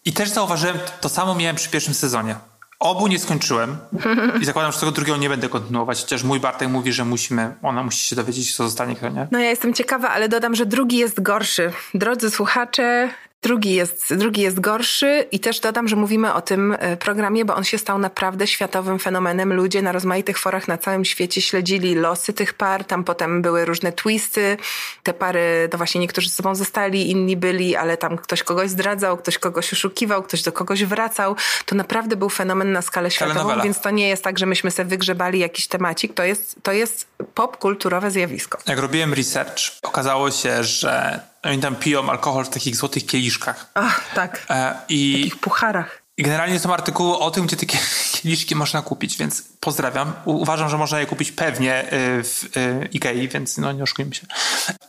I 0.06 0.14
też 0.14 0.30
zauważyłem, 0.30 0.80
to 1.02 1.10
samo 1.10 1.36
miałem 1.36 1.56
przy 1.56 1.70
pierwszym 1.70 1.94
sezonie. 1.94 2.36
Obu 2.84 3.08
nie 3.08 3.20
skończyłem 3.20 3.78
i 4.42 4.46
zakładam, 4.46 4.72
że 4.72 4.80
tego 4.80 4.92
drugiego 4.92 5.18
nie 5.18 5.30
będę 5.30 5.50
kontynuować, 5.50 6.02
chociaż 6.02 6.24
mój 6.24 6.40
Bartek 6.40 6.70
mówi, 6.70 6.94
że 6.94 7.06
musimy, 7.06 7.56
ona 7.62 7.84
musi 7.84 8.08
się 8.08 8.16
dowiedzieć, 8.16 8.56
co 8.56 8.64
zostanie, 8.64 8.96
kto 8.96 9.10
nie. 9.10 9.28
No 9.32 9.40
ja 9.40 9.50
jestem 9.50 9.74
ciekawa, 9.74 10.10
ale 10.10 10.30
dodam, 10.30 10.56
że 10.56 10.66
drugi 10.66 10.98
jest 10.98 11.22
gorszy. 11.22 11.72
Drodzy 11.94 12.30
słuchacze, 12.30 13.10
drugi 13.44 13.74
jest, 13.74 14.14
drugi 14.16 14.42
jest 14.42 14.60
gorszy 14.60 15.26
i 15.32 15.40
też 15.40 15.60
dodam, 15.60 15.88
że 15.88 15.96
mówimy 15.96 16.34
o 16.34 16.42
tym 16.42 16.76
e, 16.80 16.98
programie, 16.98 17.46
bo 17.46 17.56
on 17.56 17.64
się 17.64 17.78
stał 17.78 18.00
naprawdę 18.00 18.48
światowym 18.48 19.00
fenomenem. 19.00 19.54
Ludzie 19.54 19.82
na 19.82 19.92
rozmaitych 19.92 20.40
forach 20.40 20.68
na 20.68 20.78
całym 20.78 21.06
świecie 21.06 21.42
śledzili 21.42 21.96
losy 21.96 22.34
tych 22.34 22.54
par, 22.54 22.86
tam 22.86 23.04
potem 23.04 23.42
były 23.42 23.66
różne 23.66 23.92
twisty. 23.92 24.58
Te 25.04 25.14
pary, 25.14 25.68
to 25.72 25.78
właśnie 25.78 26.02
niektórzy 26.02 26.30
z 26.30 26.36
sobą 26.36 26.56
zostali, 26.56 27.12
inni 27.12 27.38
byli, 27.38 27.76
ale 27.76 27.98
tam 27.98 28.18
ktoś 28.18 28.44
kogoś 28.44 28.70
zdradzał, 28.70 29.18
ktoś 29.18 29.38
kogoś 29.38 29.74
oszukiwał, 29.74 30.24
ktoś 30.24 30.42
do 30.42 30.52
kogoś 30.52 30.84
wracał. 30.84 31.36
To 31.66 31.76
naprawdę 31.76 32.16
był 32.16 32.30
fenomen 32.30 32.72
na 32.72 32.82
skalę 32.82 33.12
światową, 33.12 33.62
więc 33.64 33.82
to 33.82 33.90
nie 33.90 34.08
jest 34.08 34.24
tak, 34.24 34.40
że 34.40 34.46
myśmy 34.46 34.72
sobie 34.72 34.90
wygrzebali 34.90 35.40
jakiś 35.40 35.68
temacik, 35.68 36.14
to 36.14 36.24
jest, 36.24 36.56
to 36.64 36.72
jest 36.72 37.08
popkulturowe 37.34 38.12
zjawisko. 38.12 38.58
Jak 38.68 38.80
robiłem 38.80 39.14
research, 39.14 39.62
okazało 39.84 40.32
się, 40.32 40.64
że 40.64 41.33
oni 41.44 41.60
tam 41.60 41.76
piją 41.76 42.10
alkohol 42.10 42.46
w 42.46 42.50
takich 42.50 42.76
złotych 42.76 43.06
kieliszkach. 43.06 43.72
Ach, 43.74 44.14
tak. 44.16 44.46
E, 44.50 44.76
I 44.90 45.14
W 45.14 45.18
takich 45.18 45.40
pucharach. 45.40 46.04
I 46.18 46.24
generalnie 46.24 46.60
są 46.60 46.74
artykuły 46.74 47.18
o 47.18 47.32
tym, 47.32 47.46
gdzie 47.46 47.58
takie 47.58 47.78
kieliszki 48.14 48.56
można 48.56 48.82
kupić, 48.82 49.18
więc 49.18 49.44
pozdrawiam. 49.60 50.14
Uważam, 50.26 50.70
że 50.70 50.78
można 50.78 51.00
je 51.00 51.06
kupić 51.06 51.32
pewnie 51.32 51.84
y, 51.84 51.88
w 52.24 52.58
y, 52.58 52.90
Ikei, 52.94 53.28
więc 53.28 53.58
no 53.58 53.72
nie 53.72 53.84
oszukujmy 53.84 54.16
się. 54.16 54.28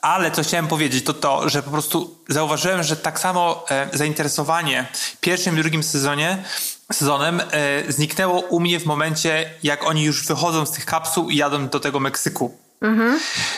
Ale 0.02 0.30
co 0.30 0.42
chciałem 0.42 0.66
powiedzieć, 0.66 1.04
to 1.04 1.14
to, 1.14 1.48
że 1.48 1.62
po 1.62 1.70
prostu 1.70 2.18
zauważyłem, 2.28 2.82
że 2.82 2.96
tak 2.96 3.20
samo 3.20 3.64
e, 3.70 3.88
zainteresowanie 3.92 4.86
pierwszym 5.20 5.58
i 5.58 5.60
drugim 5.62 5.82
sezonie 5.82 6.44
sezonem 6.92 7.40
e, 7.40 7.92
zniknęło 7.92 8.40
u 8.40 8.60
mnie 8.60 8.80
w 8.80 8.86
momencie, 8.86 9.50
jak 9.62 9.84
oni 9.84 10.04
już 10.04 10.26
wychodzą 10.26 10.66
z 10.66 10.70
tych 10.70 10.86
kapsuł 10.86 11.30
i 11.30 11.36
jadą 11.36 11.68
do 11.68 11.80
tego 11.80 12.00
Meksyku. 12.00 12.58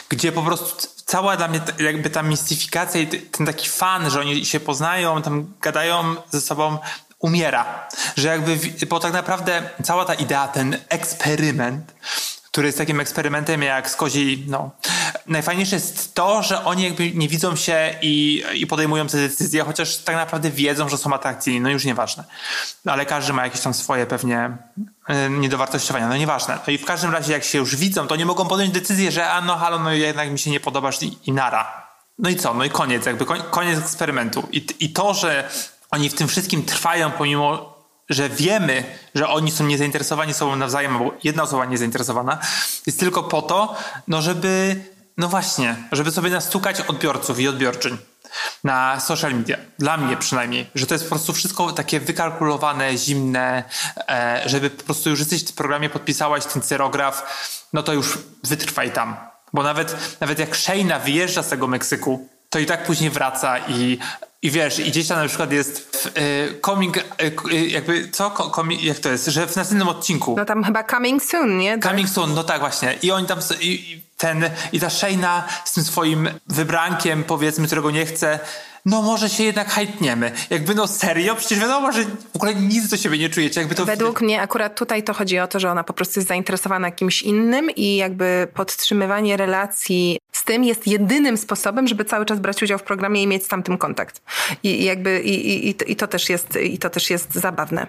Gdzie 0.08 0.32
po 0.32 0.42
prostu 0.42 0.88
cała 1.04 1.36
dla 1.36 1.48
mnie 1.48 1.60
jakby 1.78 2.10
ta 2.10 2.22
mistyfikacja 2.22 3.00
i 3.00 3.06
ten 3.06 3.46
taki 3.46 3.68
fan, 3.68 4.10
że 4.10 4.20
oni 4.20 4.44
się 4.44 4.60
poznają, 4.60 5.22
tam 5.22 5.52
gadają 5.60 6.16
ze 6.30 6.40
sobą, 6.40 6.78
umiera. 7.18 7.88
Że 8.16 8.28
jakby, 8.28 8.58
bo 8.88 9.00
tak 9.00 9.12
naprawdę 9.12 9.70
cała 9.82 10.04
ta 10.04 10.14
idea, 10.14 10.48
ten 10.48 10.78
eksperyment, 10.88 11.94
który 12.56 12.68
jest 12.68 12.78
takim 12.78 13.00
eksperymentem 13.00 13.62
jak 13.62 13.90
z 13.90 13.96
kozi, 13.96 14.44
no. 14.48 14.70
Najfajniejsze 15.26 15.76
jest 15.76 16.14
to, 16.14 16.42
że 16.42 16.64
oni 16.64 16.82
jakby 16.82 17.12
nie 17.12 17.28
widzą 17.28 17.56
się 17.56 17.94
i, 18.02 18.44
i 18.54 18.66
podejmują 18.66 19.06
te 19.06 19.16
decyzje, 19.16 19.64
chociaż 19.64 19.96
tak 19.96 20.16
naprawdę 20.16 20.50
wiedzą, 20.50 20.88
że 20.88 20.98
są 20.98 21.12
atrakcyjni, 21.12 21.60
no 21.60 21.70
już 21.70 21.84
nieważne. 21.84 22.24
Ale 22.86 23.06
każdy 23.06 23.32
ma 23.32 23.44
jakieś 23.44 23.60
tam 23.60 23.74
swoje 23.74 24.06
pewnie 24.06 24.56
y, 25.10 25.30
niedowartościowania, 25.30 26.08
no 26.08 26.16
nieważne. 26.16 26.58
No 26.66 26.72
i 26.72 26.78
w 26.78 26.84
każdym 26.84 27.12
razie 27.12 27.32
jak 27.32 27.44
się 27.44 27.58
już 27.58 27.76
widzą, 27.76 28.06
to 28.06 28.16
nie 28.16 28.26
mogą 28.26 28.46
podjąć 28.46 28.72
decyzji, 28.72 29.12
że 29.12 29.30
a 29.30 29.40
no 29.40 29.56
halo, 29.56 29.78
no 29.78 29.92
jednak 29.92 30.30
mi 30.30 30.38
się 30.38 30.50
nie 30.50 30.60
podobasz 30.60 31.02
i, 31.02 31.18
i 31.26 31.32
nara. 31.32 31.86
No 32.18 32.30
i 32.30 32.36
co? 32.36 32.54
No 32.54 32.64
i 32.64 32.70
koniec, 32.70 33.06
jakby 33.06 33.24
koniec 33.50 33.78
eksperymentu. 33.78 34.48
I, 34.52 34.66
I 34.80 34.90
to, 34.92 35.14
że 35.14 35.50
oni 35.90 36.08
w 36.08 36.14
tym 36.14 36.28
wszystkim 36.28 36.62
trwają, 36.62 37.10
pomimo 37.10 37.75
że 38.08 38.28
wiemy, 38.28 38.84
że 39.14 39.28
oni 39.28 39.50
są 39.50 39.66
niezainteresowani 39.66 40.34
sobą 40.34 40.56
nawzajem, 40.56 40.96
albo 40.96 41.12
jedna 41.24 41.42
osoba 41.42 41.64
niezainteresowana, 41.64 42.38
jest 42.86 43.00
tylko 43.00 43.22
po 43.22 43.42
to, 43.42 43.76
no 44.08 44.22
żeby, 44.22 44.84
no 45.16 45.28
właśnie, 45.28 45.76
żeby 45.92 46.10
sobie 46.10 46.30
nastukać 46.30 46.80
odbiorców 46.80 47.40
i 47.40 47.48
odbiorczyń 47.48 47.98
na 48.64 49.00
social 49.00 49.34
media. 49.34 49.56
Dla 49.78 49.96
mnie 49.96 50.16
przynajmniej, 50.16 50.70
że 50.74 50.86
to 50.86 50.94
jest 50.94 51.04
po 51.04 51.10
prostu 51.10 51.32
wszystko 51.32 51.72
takie 51.72 52.00
wykalkulowane, 52.00 52.98
zimne, 52.98 53.64
e, 54.08 54.42
żeby 54.46 54.70
po 54.70 54.82
prostu 54.82 55.10
już 55.10 55.18
jesteś 55.18 55.42
w 55.42 55.46
tym 55.46 55.56
programie, 55.56 55.90
podpisałaś 55.90 56.46
ten 56.46 56.62
cyrograf, 56.62 57.22
no 57.72 57.82
to 57.82 57.92
już 57.92 58.18
wytrwaj 58.44 58.92
tam. 58.92 59.16
Bo 59.52 59.62
nawet, 59.62 59.96
nawet 60.20 60.38
jak 60.38 60.56
Shayna 60.56 60.98
wyjeżdża 60.98 61.42
z 61.42 61.48
tego 61.48 61.66
Meksyku, 61.66 62.28
to 62.50 62.58
i 62.58 62.66
tak 62.66 62.84
później 62.84 63.10
wraca 63.10 63.58
i, 63.58 63.98
I 64.46 64.50
wiesz, 64.50 64.78
i 64.78 64.84
gdzieś 64.84 65.08
tam 65.08 65.18
na 65.18 65.28
przykład 65.28 65.52
jest 65.52 66.06
y, 66.18 66.60
coming, 66.66 66.96
y, 66.96 67.02
y, 67.52 67.66
jakby, 67.68 68.08
co? 68.08 68.50
Coming, 68.54 68.82
jak 68.82 68.98
to 68.98 69.08
jest? 69.08 69.26
Że 69.26 69.46
w 69.46 69.56
następnym 69.56 69.88
odcinku. 69.88 70.34
No 70.38 70.44
tam 70.44 70.64
chyba 70.64 70.84
coming 70.84 71.22
soon, 71.22 71.58
nie? 71.58 71.78
Tak. 71.78 71.90
Coming 71.92 72.08
soon, 72.08 72.34
no 72.34 72.44
tak 72.44 72.60
właśnie. 72.60 72.98
I 73.02 73.10
oni 73.10 73.26
tam, 73.26 73.38
i, 73.60 73.66
i 73.66 74.02
ten, 74.16 74.50
i 74.72 74.80
ta 74.80 74.90
Shayna 74.90 75.44
z 75.64 75.72
tym 75.72 75.84
swoim 75.84 76.28
wybrankiem, 76.46 77.24
powiedzmy, 77.24 77.66
którego 77.66 77.90
nie 77.90 78.06
chce, 78.06 78.38
no 78.84 79.02
może 79.02 79.28
się 79.28 79.44
jednak 79.44 79.68
hajtniemy. 79.68 80.32
Jakby 80.50 80.74
no 80.74 80.86
serio, 80.86 81.34
przecież 81.34 81.58
wiadomo, 81.58 81.92
że 81.92 82.04
w 82.04 82.36
ogóle 82.36 82.54
nic 82.54 82.88
do 82.88 82.96
siebie 82.96 83.18
nie 83.18 83.28
czujecie. 83.28 83.60
Jakby 83.60 83.74
to 83.74 83.84
Według 83.84 84.20
mnie 84.20 84.40
akurat 84.40 84.78
tutaj 84.78 85.02
to 85.02 85.14
chodzi 85.14 85.38
o 85.38 85.46
to, 85.46 85.60
że 85.60 85.70
ona 85.70 85.84
po 85.84 85.92
prostu 85.92 86.20
jest 86.20 86.28
zainteresowana 86.28 86.90
kimś 86.90 87.22
innym 87.22 87.70
i 87.70 87.96
jakby 87.96 88.48
podtrzymywanie 88.54 89.36
relacji 89.36 90.18
tym 90.46 90.64
jest 90.64 90.86
jedynym 90.86 91.36
sposobem, 91.36 91.88
żeby 91.88 92.04
cały 92.04 92.24
czas 92.24 92.40
brać 92.40 92.62
udział 92.62 92.78
w 92.78 92.82
programie 92.82 93.22
i 93.22 93.26
mieć 93.26 93.44
z 93.44 93.48
tamtym 93.48 93.78
kontakt. 93.78 94.22
I 94.62 94.76
i 94.80 94.84
jakby 94.84 95.20
i, 95.20 95.68
i, 95.68 95.92
i, 95.92 95.96
to, 95.96 96.06
też 96.06 96.30
jest, 96.30 96.56
i 96.56 96.78
to 96.78 96.90
też 96.90 97.10
jest 97.10 97.34
zabawne. 97.34 97.86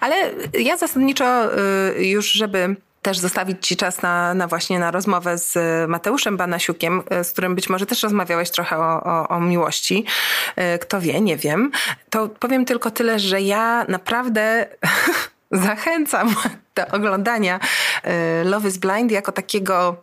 Ale 0.00 0.16
ja 0.58 0.76
zasadniczo 0.76 1.58
y, 1.98 2.06
już, 2.06 2.32
żeby 2.32 2.76
też 3.02 3.18
zostawić 3.18 3.66
Ci 3.66 3.76
czas 3.76 4.02
na, 4.02 4.34
na 4.34 4.46
właśnie 4.46 4.78
na 4.78 4.90
rozmowę 4.90 5.38
z 5.38 5.54
Mateuszem 5.88 6.36
Banasiukiem, 6.36 7.02
y, 7.20 7.24
z 7.24 7.32
którym 7.32 7.54
być 7.54 7.68
może 7.68 7.86
też 7.86 8.02
rozmawiałeś 8.02 8.50
trochę 8.50 8.78
o, 8.78 9.02
o, 9.02 9.28
o 9.28 9.40
miłości. 9.40 10.04
Y, 10.74 10.78
Kto 10.78 11.00
wie, 11.00 11.20
nie 11.20 11.36
wiem. 11.36 11.70
To 12.10 12.28
powiem 12.28 12.64
tylko 12.64 12.90
tyle, 12.90 13.18
że 13.18 13.40
ja 13.40 13.84
naprawdę 13.88 14.66
zachęcam 15.66 16.34
do 16.74 16.86
oglądania 16.86 17.60
y, 17.60 18.44
Love 18.44 18.68
is 18.68 18.78
Blind 18.78 19.12
jako 19.12 19.32
takiego 19.32 19.96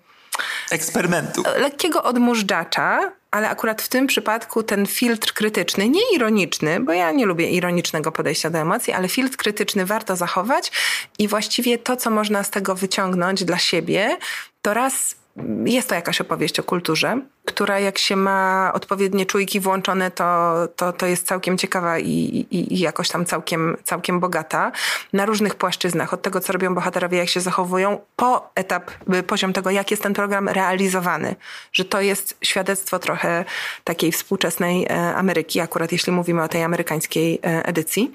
eksperymentu. 0.71 1.43
lekkiego 1.57 2.03
odmóżdżacza, 2.03 3.11
ale 3.31 3.49
akurat 3.49 3.81
w 3.81 3.87
tym 3.87 4.07
przypadku 4.07 4.63
ten 4.63 4.85
filtr 4.85 5.33
krytyczny, 5.33 5.89
nie 5.89 6.15
ironiczny, 6.15 6.79
bo 6.79 6.93
ja 6.93 7.11
nie 7.11 7.25
lubię 7.25 7.49
ironicznego 7.49 8.11
podejścia 8.11 8.49
do 8.49 8.57
emocji, 8.57 8.93
ale 8.93 9.07
filtr 9.07 9.37
krytyczny 9.37 9.85
warto 9.85 10.15
zachować 10.15 10.71
i 11.19 11.27
właściwie 11.27 11.77
to, 11.77 11.97
co 11.97 12.09
można 12.09 12.43
z 12.43 12.49
tego 12.49 12.75
wyciągnąć 12.75 13.43
dla 13.43 13.57
siebie, 13.57 14.17
to 14.61 14.73
raz 14.73 15.15
jest 15.65 15.89
to 15.89 15.95
jakaś 15.95 16.21
opowieść 16.21 16.59
o 16.59 16.63
kulturze, 16.63 17.21
która 17.45 17.79
jak 17.79 17.97
się 17.97 18.15
ma 18.15 18.71
odpowiednie 18.73 19.25
czujki 19.25 19.59
włączone, 19.59 20.11
to, 20.11 20.53
to, 20.75 20.93
to 20.93 21.05
jest 21.05 21.27
całkiem 21.27 21.57
ciekawa 21.57 21.99
i, 21.99 22.45
i, 22.51 22.73
i 22.73 22.79
jakoś 22.79 23.09
tam 23.09 23.25
całkiem, 23.25 23.77
całkiem 23.83 24.19
bogata 24.19 24.71
na 25.13 25.25
różnych 25.25 25.55
płaszczyznach. 25.55 26.13
Od 26.13 26.21
tego, 26.21 26.39
co 26.39 26.53
robią 26.53 26.75
bohaterowie, 26.75 27.17
jak 27.17 27.29
się 27.29 27.41
zachowują, 27.41 27.99
po 28.15 28.49
etap, 28.55 28.91
y, 29.13 29.23
poziom 29.23 29.53
tego, 29.53 29.69
jak 29.69 29.91
jest 29.91 30.03
ten 30.03 30.13
program 30.13 30.49
realizowany. 30.49 31.35
Że 31.71 31.85
to 31.85 32.01
jest 32.01 32.37
świadectwo 32.41 32.99
trochę 32.99 33.45
takiej 33.83 34.11
współczesnej 34.11 34.85
e, 34.85 35.15
Ameryki, 35.15 35.59
akurat 35.59 35.91
jeśli 35.91 36.13
mówimy 36.13 36.43
o 36.43 36.47
tej 36.47 36.63
amerykańskiej 36.63 37.39
e, 37.43 37.65
edycji. 37.65 38.11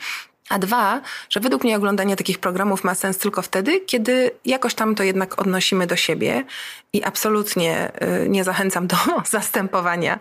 A 0.48 0.58
dwa, 0.58 1.00
że 1.30 1.40
według 1.40 1.64
mnie 1.64 1.76
oglądanie 1.76 2.16
takich 2.16 2.38
programów 2.38 2.84
ma 2.84 2.94
sens 2.94 3.18
tylko 3.18 3.42
wtedy, 3.42 3.80
kiedy 3.80 4.30
jakoś 4.44 4.74
tam 4.74 4.94
to 4.94 5.02
jednak 5.02 5.40
odnosimy 5.40 5.86
do 5.86 5.96
siebie 5.96 6.44
i 6.92 7.04
absolutnie 7.04 7.92
y, 8.24 8.28
nie 8.28 8.44
zachęcam 8.44 8.86
do 8.86 8.96
zastępowania 9.30 10.18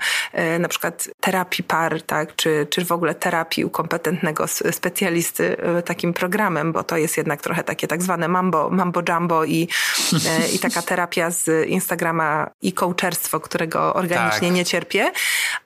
y, 0.55 0.59
na 0.59 0.67
przykład 0.67 1.09
terapii 1.19 1.63
par, 1.63 2.01
tak, 2.01 2.35
czy, 2.35 2.67
czy 2.69 2.85
w 2.85 2.91
ogóle 2.91 3.15
terapii 3.15 3.65
u 3.65 3.69
kompetentnego 3.69 4.47
specjalisty 4.71 5.57
y, 5.79 5.81
takim 5.81 6.13
programem, 6.13 6.73
bo 6.73 6.83
to 6.83 6.97
jest 6.97 7.17
jednak 7.17 7.41
trochę 7.41 7.63
takie 7.63 7.87
tak 7.87 8.03
zwane 8.03 8.27
mambo, 8.27 8.69
mambo 8.69 9.01
jumbo 9.09 9.45
i, 9.45 9.67
i 10.55 10.59
taka 10.59 10.81
terapia 10.81 11.31
z 11.31 11.67
Instagrama 11.67 12.49
i 12.61 12.73
coacherstwo, 12.73 13.39
którego 13.39 13.93
organicznie 13.93 14.47
Tak. 14.47 14.55
nie 14.55 14.65
cierpię, 14.65 15.11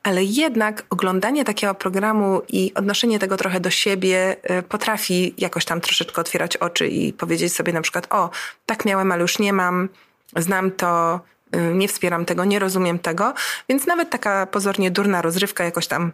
ale 0.03 0.23
jednak 0.23 0.83
oglądanie 0.89 1.45
takiego 1.45 1.75
programu 1.75 2.41
i 2.49 2.73
odnoszenie 2.75 3.19
tego 3.19 3.37
trochę 3.37 3.59
do 3.59 3.69
siebie 3.69 4.35
potrafi 4.69 5.33
jakoś 5.37 5.65
tam 5.65 5.81
troszeczkę 5.81 6.21
otwierać 6.21 6.57
oczy 6.57 6.87
i 6.87 7.13
powiedzieć 7.13 7.53
sobie 7.53 7.73
na 7.73 7.81
przykład, 7.81 8.07
o, 8.09 8.29
tak 8.65 8.85
miałem, 8.85 9.11
ale 9.11 9.21
już 9.21 9.39
nie 9.39 9.53
mam, 9.53 9.89
znam 10.35 10.71
to, 10.71 11.19
y, 11.55 11.59
nie 11.73 11.87
wspieram 11.87 12.25
tego, 12.25 12.45
nie 12.45 12.59
rozumiem 12.59 12.99
tego, 12.99 13.33
więc 13.69 13.87
nawet 13.87 14.09
taka 14.09 14.45
pozornie 14.45 14.91
durna 14.91 15.21
rozrywka 15.21 15.63
jakoś 15.63 15.87
tam 15.87 16.11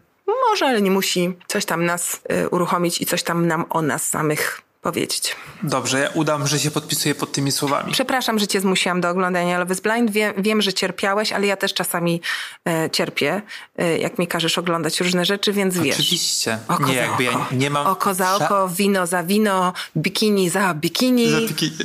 może, 0.50 0.66
ale 0.66 0.82
nie 0.82 0.92
musi 0.92 1.34
coś 1.48 1.66
tam 1.66 1.86
nas 1.86 2.22
y, 2.44 2.50
uruchomić 2.50 3.02
i 3.02 3.06
coś 3.06 3.24
tam 3.24 3.48
nam 3.48 3.66
o 3.70 3.82
nas 3.82 4.10
samych 4.10 4.67
powiedzieć. 4.88 5.36
Dobrze, 5.64 6.00
ja 6.00 6.10
udam, 6.10 6.48
że 6.48 6.60
się 6.60 6.72
podpisuję 6.72 7.16
pod 7.16 7.32
tymi 7.32 7.52
słowami. 7.52 7.94
Przepraszam, 7.94 8.40
że 8.40 8.48
cię 8.48 8.62
zmusiłam 8.62 9.02
do 9.02 9.10
oglądania 9.10 9.60
Love 9.60 9.74
is 9.74 9.80
Blind. 9.80 10.12
Wiem, 10.12 10.34
wiem 10.38 10.62
że 10.62 10.74
cierpiałeś, 10.74 11.34
ale 11.34 11.48
ja 11.48 11.58
też 11.58 11.74
czasami 11.74 12.22
e, 12.68 12.90
cierpię, 12.90 13.42
e, 13.78 13.98
jak 13.98 14.20
mi 14.20 14.28
każesz 14.28 14.58
oglądać 14.58 15.00
różne 15.00 15.26
rzeczy, 15.26 15.54
więc 15.54 15.78
wiesz. 15.78 15.96
Oczywiście. 15.96 16.60
Oko 16.68 16.88
nie, 16.88 16.96
za 16.96 17.02
jakby 17.02 17.24
ja 17.24 17.32
oko. 17.32 17.46
nie 17.52 17.70
mam... 17.70 17.88
Oko 17.88 18.14
za 18.14 18.36
oko, 18.36 18.70
wino 18.70 19.08
za 19.08 19.24
wino, 19.24 19.74
bikini 19.98 20.50
za 20.50 20.74
bikini. 20.74 21.32
Za 21.32 21.42
bikini. 21.42 21.78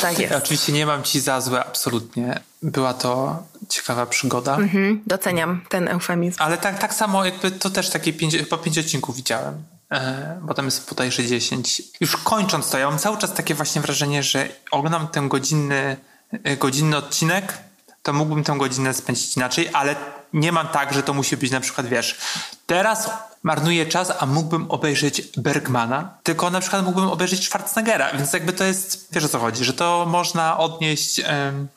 Tak 0.00 0.18
jest. 0.18 0.32
Ja 0.32 0.38
oczywiście 0.38 0.72
nie 0.72 0.86
mam 0.86 1.02
ci 1.02 1.20
za 1.20 1.40
złe, 1.40 1.64
absolutnie. 1.64 2.40
Była 2.62 2.94
to 2.94 3.42
ciekawa 3.68 4.06
przygoda. 4.06 4.56
Mhm, 4.56 5.02
doceniam 5.06 5.60
ten 5.68 5.88
eufemizm. 5.88 6.36
Ale 6.42 6.58
tak, 6.58 6.78
tak 6.78 6.94
samo 6.94 7.24
jakby 7.24 7.50
to 7.50 7.70
też 7.70 7.90
takie 7.90 8.12
pięć, 8.12 8.36
chyba 8.36 8.58
pięć 8.58 8.78
odcinków 8.78 9.16
widziałem. 9.16 9.54
E, 9.92 10.38
bo 10.42 10.54
tam 10.54 10.64
jest 10.64 10.88
bodajże 10.88 11.26
10. 11.26 11.82
Już 12.00 12.16
kończąc 12.16 12.70
to, 12.70 12.78
ja 12.78 12.90
mam 12.90 12.98
cały 12.98 13.18
czas 13.18 13.32
takie 13.32 13.54
właśnie 13.54 13.80
wrażenie, 13.80 14.22
że 14.22 14.48
oglądam 14.70 15.08
ten 15.08 15.28
godzinny, 15.28 15.96
e, 16.44 16.56
godzinny 16.56 16.96
odcinek, 16.96 17.58
to 18.02 18.12
mógłbym 18.12 18.44
tę 18.44 18.58
godzinę 18.58 18.94
spędzić 18.94 19.36
inaczej, 19.36 19.70
ale 19.72 19.96
nie 20.32 20.52
mam 20.52 20.68
tak, 20.68 20.94
że 20.94 21.02
to 21.02 21.14
musi 21.14 21.36
być 21.36 21.50
na 21.50 21.60
przykład, 21.60 21.86
wiesz, 21.86 22.18
teraz 22.66 23.10
marnuję 23.42 23.86
czas, 23.86 24.12
a 24.18 24.26
mógłbym 24.26 24.70
obejrzeć 24.70 25.22
Bergmana, 25.36 26.18
tylko 26.22 26.50
na 26.50 26.60
przykład 26.60 26.84
mógłbym 26.84 27.08
obejrzeć 27.08 27.44
Schwarzeneggera, 27.44 28.12
więc 28.12 28.32
jakby 28.32 28.52
to 28.52 28.64
jest, 28.64 29.08
wiesz 29.12 29.24
o 29.24 29.28
co 29.28 29.38
chodzi, 29.38 29.64
że 29.64 29.72
to 29.72 30.06
można 30.08 30.58
odnieść 30.58 31.20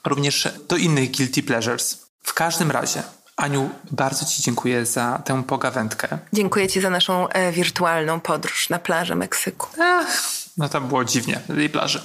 również 0.05 0.49
do 0.69 0.77
innych 0.77 1.11
guilty 1.11 1.43
pleasures. 1.43 1.97
W 2.23 2.33
każdym 2.33 2.71
razie, 2.71 3.03
Aniu, 3.37 3.69
bardzo 3.91 4.25
Ci 4.25 4.43
dziękuję 4.43 4.85
za 4.85 5.21
tę 5.25 5.43
pogawędkę. 5.43 6.17
Dziękuję 6.33 6.67
Ci 6.67 6.81
za 6.81 6.89
naszą 6.89 7.29
e, 7.29 7.51
wirtualną 7.51 8.19
podróż 8.19 8.69
na 8.69 8.79
plażę 8.79 9.15
Meksyku. 9.15 9.67
Ach, 9.81 10.21
no 10.57 10.69
tam 10.69 10.87
było 10.87 11.05
dziwnie 11.05 11.39
tej 11.47 11.69
plaży. 11.69 12.01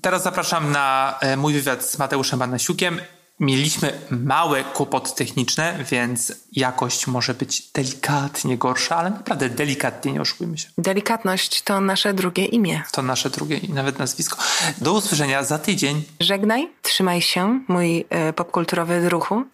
Teraz 0.00 0.22
zapraszam 0.22 0.72
na 0.72 1.18
e, 1.20 1.36
mój 1.36 1.52
wywiad 1.52 1.84
z 1.84 1.98
Mateuszem 1.98 2.38
Banasiukiem. 2.38 3.00
Mieliśmy 3.40 4.00
małe 4.10 4.64
kłopoty 4.64 5.14
techniczne, 5.14 5.84
więc 5.90 6.32
jakość 6.52 7.06
może 7.06 7.34
być 7.34 7.70
delikatnie 7.72 8.58
gorsza, 8.58 8.96
ale 8.96 9.10
naprawdę 9.10 9.50
delikatnie, 9.50 10.12
nie 10.12 10.20
oszukujmy 10.20 10.58
się. 10.58 10.68
Delikatność 10.78 11.62
to 11.62 11.80
nasze 11.80 12.14
drugie 12.14 12.44
imię. 12.44 12.82
To 12.92 13.02
nasze 13.02 13.30
drugie 13.30 13.56
i 13.56 13.72
nawet 13.72 13.98
nazwisko. 13.98 14.38
Do 14.78 14.92
usłyszenia 14.92 15.42
za 15.42 15.58
tydzień. 15.58 16.02
Żegnaj, 16.20 16.68
trzymaj 16.82 17.22
się, 17.22 17.60
mój 17.68 18.06
e, 18.10 18.32
popkulturowy 18.32 19.00
druhu. 19.00 19.44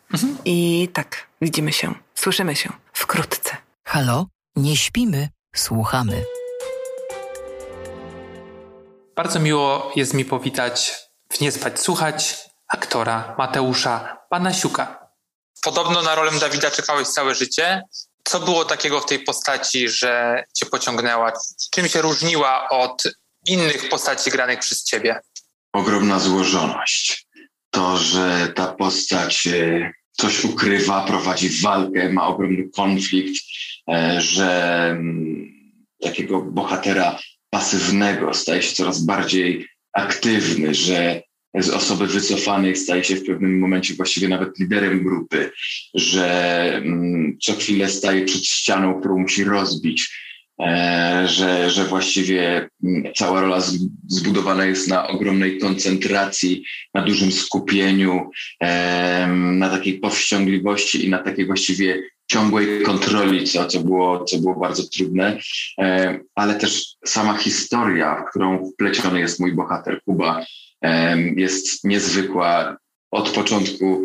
I 0.44 0.88
tak, 0.92 1.26
widzimy 1.40 1.72
się, 1.72 1.94
słyszymy 2.14 2.56
się 2.56 2.72
wkrótce. 2.92 3.56
Halo? 3.84 4.26
Nie 4.56 4.76
śpimy, 4.76 5.28
słuchamy. 5.56 6.24
Bardzo 9.16 9.40
miło 9.40 9.92
jest 9.96 10.14
mi 10.14 10.24
powitać 10.24 10.94
w 11.32 11.40
Nie 11.40 11.52
Spać 11.52 11.80
Słuchać 11.80 12.49
aktora 12.70 13.34
Mateusza 13.38 14.16
Panasiuka. 14.30 15.10
Podobno 15.62 16.02
na 16.02 16.14
rolę 16.14 16.30
Dawida 16.40 16.70
czekałeś 16.70 17.08
całe 17.08 17.34
życie. 17.34 17.82
Co 18.24 18.40
było 18.40 18.64
takiego 18.64 19.00
w 19.00 19.06
tej 19.06 19.18
postaci, 19.18 19.88
że 19.88 20.44
cię 20.54 20.66
pociągnęła? 20.66 21.32
Czym 21.70 21.88
się 21.88 22.02
różniła 22.02 22.68
od 22.68 23.02
innych 23.46 23.88
postaci 23.88 24.30
granych 24.30 24.58
przez 24.58 24.84
ciebie? 24.84 25.20
ogromna 25.72 26.18
złożoność. 26.18 27.26
To, 27.70 27.96
że 27.96 28.52
ta 28.54 28.66
postać 28.66 29.46
e, 29.46 29.92
coś 30.12 30.44
ukrywa, 30.44 31.04
prowadzi 31.04 31.50
walkę, 31.62 32.12
ma 32.12 32.26
ogromny 32.26 32.68
konflikt, 32.76 33.42
e, 33.88 34.20
że 34.20 34.84
mm, 34.90 35.52
takiego 36.02 36.42
bohatera 36.42 37.18
pasywnego 37.50 38.34
staje 38.34 38.62
się 38.62 38.74
coraz 38.74 39.00
bardziej 39.00 39.68
aktywny, 39.92 40.74
że 40.74 41.22
z 41.54 41.70
osoby 41.70 42.06
wycofanej 42.06 42.76
staje 42.76 43.04
się 43.04 43.16
w 43.16 43.24
pewnym 43.24 43.58
momencie 43.58 43.94
właściwie 43.94 44.28
nawet 44.28 44.58
liderem 44.58 45.04
grupy, 45.04 45.50
że 45.94 46.72
mm, 46.76 47.36
co 47.42 47.52
chwilę 47.52 47.88
staje 47.88 48.24
przed 48.24 48.44
ścianą, 48.44 49.00
którą 49.00 49.18
musi 49.18 49.44
rozbić, 49.44 50.10
e, 50.60 51.24
że, 51.28 51.70
że 51.70 51.84
właściwie 51.84 52.68
mm, 52.84 53.12
cała 53.16 53.40
rola 53.40 53.62
zbudowana 54.08 54.64
jest 54.64 54.88
na 54.88 55.08
ogromnej 55.08 55.58
koncentracji, 55.58 56.64
na 56.94 57.02
dużym 57.02 57.32
skupieniu, 57.32 58.30
em, 58.60 59.58
na 59.58 59.70
takiej 59.70 59.98
powściągliwości 59.98 61.06
i 61.06 61.10
na 61.10 61.18
takiej 61.18 61.46
właściwie 61.46 62.02
ciągłej 62.26 62.82
kontroli, 62.82 63.44
co, 63.44 63.66
co, 63.66 63.80
było, 63.80 64.24
co 64.24 64.38
było 64.38 64.60
bardzo 64.60 64.82
trudne, 64.88 65.38
E, 65.80 66.18
ale 66.34 66.54
też 66.54 66.86
sama 67.04 67.36
historia, 67.36 68.24
w 68.26 68.30
którą 68.30 68.70
wpleciony 68.72 69.20
jest 69.20 69.40
mój 69.40 69.54
bohater 69.54 70.00
Kuba, 70.04 70.44
jest 71.36 71.84
niezwykła. 71.84 72.76
Od 73.10 73.30
początku, 73.30 74.04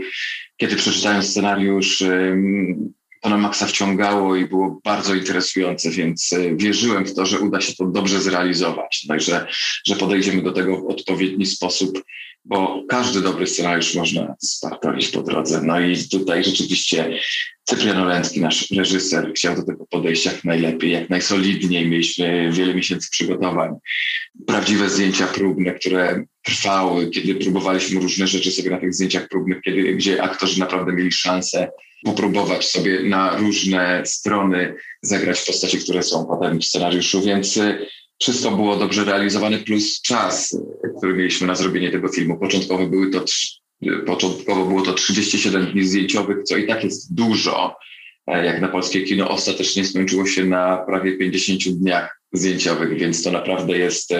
kiedy 0.57 0.76
przeczytałem 0.76 1.23
scenariusz, 1.23 2.03
to 3.26 3.30
na 3.30 3.38
maksa 3.38 3.65
wciągało 3.65 4.36
i 4.36 4.45
było 4.45 4.80
bardzo 4.84 5.15
interesujące, 5.15 5.89
więc 5.89 6.34
e, 6.34 6.55
wierzyłem 6.55 7.05
w 7.05 7.13
to, 7.13 7.26
że 7.26 7.39
uda 7.39 7.61
się 7.61 7.73
to 7.73 7.86
dobrze 7.86 8.21
zrealizować. 8.21 9.05
Także, 9.07 9.47
że 9.86 9.95
podejdziemy 9.95 10.41
do 10.41 10.51
tego 10.51 10.82
w 10.82 10.88
odpowiedni 10.88 11.45
sposób, 11.45 12.03
bo 12.46 12.84
każdy 12.89 13.22
dobry 13.22 13.48
scenariusz 13.48 13.96
można 13.96 14.36
spartolić 14.39 15.08
po 15.08 15.22
drodze. 15.22 15.62
No 15.64 15.80
i 15.80 15.98
tutaj 16.12 16.43
rzeczywiście 16.43 17.20
Cyprian 17.64 17.98
Olęcki, 17.98 18.41
nasz 18.41 18.72
reżyser, 18.72 19.32
chciał 19.36 19.56
do 19.56 19.64
tego 19.64 19.86
podejść 19.86 20.26
jak 20.26 20.43
najlepiej, 20.43 20.91
jak 20.91 21.10
najsolidniej. 21.10 21.88
Mieliśmy 21.88 22.52
wiele 22.52 22.76
miesięcy 22.76 23.10
przygotowań, 23.12 23.76
prawdziwe 24.48 24.89
zdjęcia 24.89 25.28
próbne, 25.28 25.74
które 25.74 26.26
trwały, 26.43 27.10
kiedy 27.10 27.36
próbowaliśmy 27.36 28.02
różne 28.02 28.28
rzeczy 28.28 28.52
sobie 28.52 28.70
na 28.70 28.80
tych 28.80 28.93
zdjęciach 28.93 29.28
próbnych, 29.28 29.62
kiedy, 29.62 29.93
gdzie 29.93 30.24
aktorzy 30.24 30.60
naprawdę 30.60 30.93
mieli 30.93 31.12
szansę 31.12 31.72
popróbować 32.04 32.68
sobie 32.68 33.04
na 33.04 33.38
różne 33.38 34.02
strony 34.06 34.76
zagrać 35.02 35.46
postacie, 35.46 35.78
które 35.78 36.04
są 36.04 36.26
potem 36.26 36.60
w 36.60 36.66
scenariuszu, 36.66 37.22
więc 37.22 37.60
wszystko 38.22 38.51
było 38.51 38.76
dobrze 38.76 39.03
realizowane, 39.03 39.57
plus 39.57 40.01
czas, 40.01 40.53
y, 40.53 40.57
który 40.97 41.13
mieliśmy 41.13 41.47
na 41.47 41.55
zrobienie 41.55 41.91
tego 41.91 42.07
filmu. 42.07 42.39
Początkowo 42.39 42.88
były 42.88 43.11
to, 43.11 43.26
y, 43.84 43.99
początkowo 44.05 44.66
było 44.66 44.82
to 44.82 44.93
37 44.93 45.66
dni 45.66 45.86
zdjęciowych, 45.86 46.43
co 46.43 46.57
i 46.57 46.68
tak 46.68 46.84
jest 46.84 47.16
dużo, 47.16 47.76
e, 48.28 48.45
jak 48.45 48.61
na 48.61 48.68
polskie 48.68 49.01
kino. 49.01 49.30
Ostatecznie 49.30 49.86
skończyło 49.86 50.26
się 50.26 50.45
na 50.45 50.78
prawie 50.78 51.18
50 51.18 51.63
dniach 51.63 52.22
zdjęciowych, 52.34 52.99
więc 52.99 53.24
to 53.24 53.32
naprawdę 53.32 53.78
jest 53.78 54.13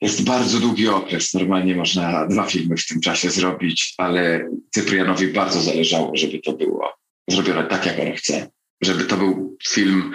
jest 0.00 0.24
bardzo 0.24 0.60
długi 0.60 0.88
okres. 0.88 1.34
Normalnie 1.34 1.76
można 1.76 2.26
dwa 2.26 2.44
filmy 2.44 2.76
w 2.76 2.86
tym 2.86 3.00
czasie 3.00 3.30
zrobić, 3.30 3.94
ale 3.98 4.50
Cyprianowi 4.74 5.26
bardzo 5.26 5.60
zależało, 5.60 6.16
żeby 6.16 6.38
to 6.38 6.52
było 6.52 6.92
zrobione 7.30 7.64
tak, 7.64 7.86
jak 7.86 7.98
on 7.98 8.12
chce. 8.12 8.50
Żeby 8.80 9.04
to 9.04 9.16
był 9.16 9.56
film. 9.68 10.12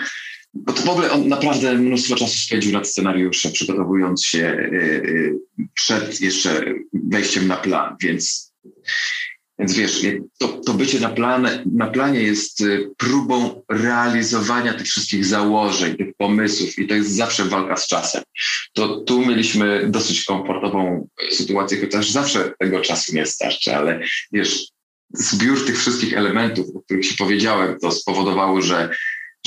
Bo 0.53 0.73
to 0.73 0.81
w 0.81 0.89
ogóle 0.89 1.11
on 1.11 1.27
naprawdę 1.27 1.73
mnóstwo 1.73 2.15
czasu 2.15 2.37
spędził 2.37 2.71
nad 2.71 2.87
scenariuszem, 2.87 3.51
przygotowując 3.51 4.25
się 4.25 4.47
y, 4.47 4.75
y, 5.59 5.67
przed 5.73 6.21
jeszcze 6.21 6.65
wejściem 6.93 7.47
na 7.47 7.57
plan, 7.57 7.95
więc 8.01 8.53
więc 9.59 9.73
wiesz, 9.73 10.05
to, 10.37 10.47
to 10.47 10.73
bycie 10.73 10.99
na, 10.99 11.09
plan, 11.09 11.47
na 11.73 11.87
planie 11.87 12.21
jest 12.21 12.61
y, 12.61 12.89
próbą 12.97 13.63
realizowania 13.69 14.73
tych 14.73 14.87
wszystkich 14.87 15.25
założeń, 15.25 15.97
tych 15.97 16.15
pomysłów 16.17 16.79
i 16.79 16.87
to 16.87 16.95
jest 16.95 17.11
zawsze 17.11 17.45
walka 17.45 17.77
z 17.77 17.87
czasem. 17.87 18.23
To 18.73 19.01
tu 19.01 19.25
mieliśmy 19.25 19.89
dosyć 19.89 20.23
komfortową 20.23 21.07
sytuację, 21.31 21.81
chociaż 21.81 22.09
zawsze 22.09 22.53
tego 22.59 22.81
czasu 22.81 23.15
nie 23.15 23.25
starczy, 23.25 23.75
ale 23.75 23.99
wiesz, 24.31 24.67
zbiór 25.13 25.65
tych 25.65 25.79
wszystkich 25.79 26.17
elementów, 26.17 26.65
o 26.75 26.81
których 26.81 27.05
się 27.05 27.15
powiedziałem, 27.17 27.79
to 27.79 27.91
spowodowało, 27.91 28.61
że, 28.61 28.89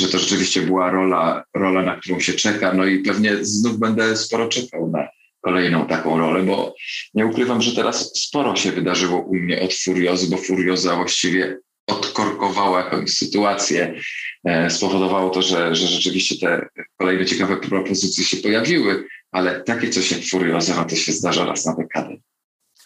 że 0.00 0.08
to 0.08 0.18
rzeczywiście 0.18 0.62
była 0.62 0.90
rola, 0.90 1.44
rola, 1.54 1.82
na 1.82 1.96
którą 1.96 2.20
się 2.20 2.32
czeka, 2.32 2.72
no 2.72 2.84
i 2.84 2.98
pewnie 2.98 3.44
znów 3.44 3.78
będę 3.78 4.16
sporo 4.16 4.48
czekał 4.48 4.90
na, 4.90 5.08
kolejną 5.46 5.86
taką 5.86 6.18
rolę, 6.18 6.42
bo 6.42 6.74
nie 7.14 7.26
ukrywam, 7.26 7.62
że 7.62 7.76
teraz 7.76 8.12
sporo 8.14 8.56
się 8.56 8.72
wydarzyło 8.72 9.20
u 9.20 9.34
mnie 9.34 9.62
od 9.62 9.74
Furiozy, 9.74 10.30
bo 10.30 10.36
Furioza 10.36 10.96
właściwie 10.96 11.58
odkorkowała 11.86 12.84
jakąś 12.84 13.10
sytuację, 13.10 14.00
e, 14.44 14.70
spowodowało 14.70 15.30
to, 15.30 15.42
że, 15.42 15.74
że 15.74 15.86
rzeczywiście 15.86 16.34
te 16.46 16.68
kolejne 16.96 17.26
ciekawe 17.26 17.56
propozycje 17.56 18.24
się 18.24 18.36
pojawiły, 18.36 19.04
ale 19.32 19.60
takie 19.60 19.90
coś 19.90 20.10
jak 20.10 20.20
Furioza, 20.30 20.76
no 20.76 20.84
to 20.84 20.96
się 20.96 21.12
zdarza 21.12 21.44
raz 21.44 21.66
na 21.66 21.74
dekadę. 21.74 22.16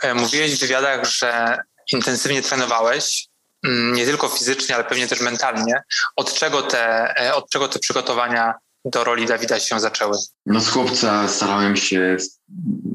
E, 0.02 0.14
mówiłeś 0.14 0.56
w 0.56 0.60
wywiadach, 0.60 1.04
że 1.04 1.58
intensywnie 1.92 2.42
trenowałeś, 2.42 3.28
nie 3.64 4.04
tylko 4.04 4.28
fizycznie, 4.28 4.74
ale 4.74 4.84
pewnie 4.84 5.08
też 5.08 5.20
mentalnie. 5.20 5.82
Od 6.16 6.34
czego 6.34 6.62
te, 6.62 7.14
e, 7.20 7.34
od 7.34 7.50
czego 7.50 7.68
te 7.68 7.78
przygotowania 7.78 8.54
do 8.84 9.04
roli 9.04 9.26
Dawida 9.26 9.60
się 9.60 9.80
zaczęły? 9.80 10.16
No 10.46 10.60
z 10.60 10.68
chłopca 10.68 11.28
starałem 11.28 11.76
się 11.76 12.16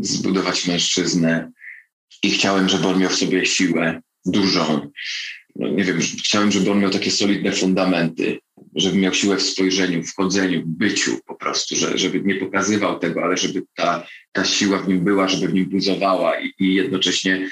zbudować 0.02 0.68
mężczyznę 0.68 1.52
i 2.24 2.32
chciałem, 2.32 2.70
żeby 2.70 2.88
on 2.88 3.00
miał 3.00 3.10
w 3.10 3.16
sobie 3.16 3.46
siłę 3.46 4.02
dużą. 4.26 4.92
No, 5.56 5.68
nie 5.68 5.84
wiem, 5.84 6.00
chciałem, 6.00 6.52
żeby 6.52 6.72
on 6.72 6.80
miał 6.80 6.92
takie 6.92 7.12
solidne 7.12 7.52
fundamenty, 7.52 8.40
żeby 8.76 8.98
miał 8.98 9.14
siłę 9.14 9.38
w 9.38 9.42
spojrzeniu, 9.42 10.04
w 10.04 10.16
chodzeniu, 10.16 10.62
w 10.62 10.68
byciu 10.68 11.20
po 11.28 11.36
prostu, 11.36 11.76
że, 11.76 11.98
żeby 11.98 12.22
nie 12.22 12.36
pokazywał 12.36 13.00
tego, 13.00 13.24
ale 13.24 13.38
żeby 13.38 13.64
ta, 13.76 14.08
ta 14.32 14.46
siła 14.46 14.80
w 14.80 14.88
nim 14.88 15.04
była, 15.04 15.28
żeby 15.28 15.48
w 15.48 15.54
nim 15.54 15.66
buzowała 15.66 16.40
i, 16.40 16.54
i 16.60 16.74
jednocześnie, 16.74 17.50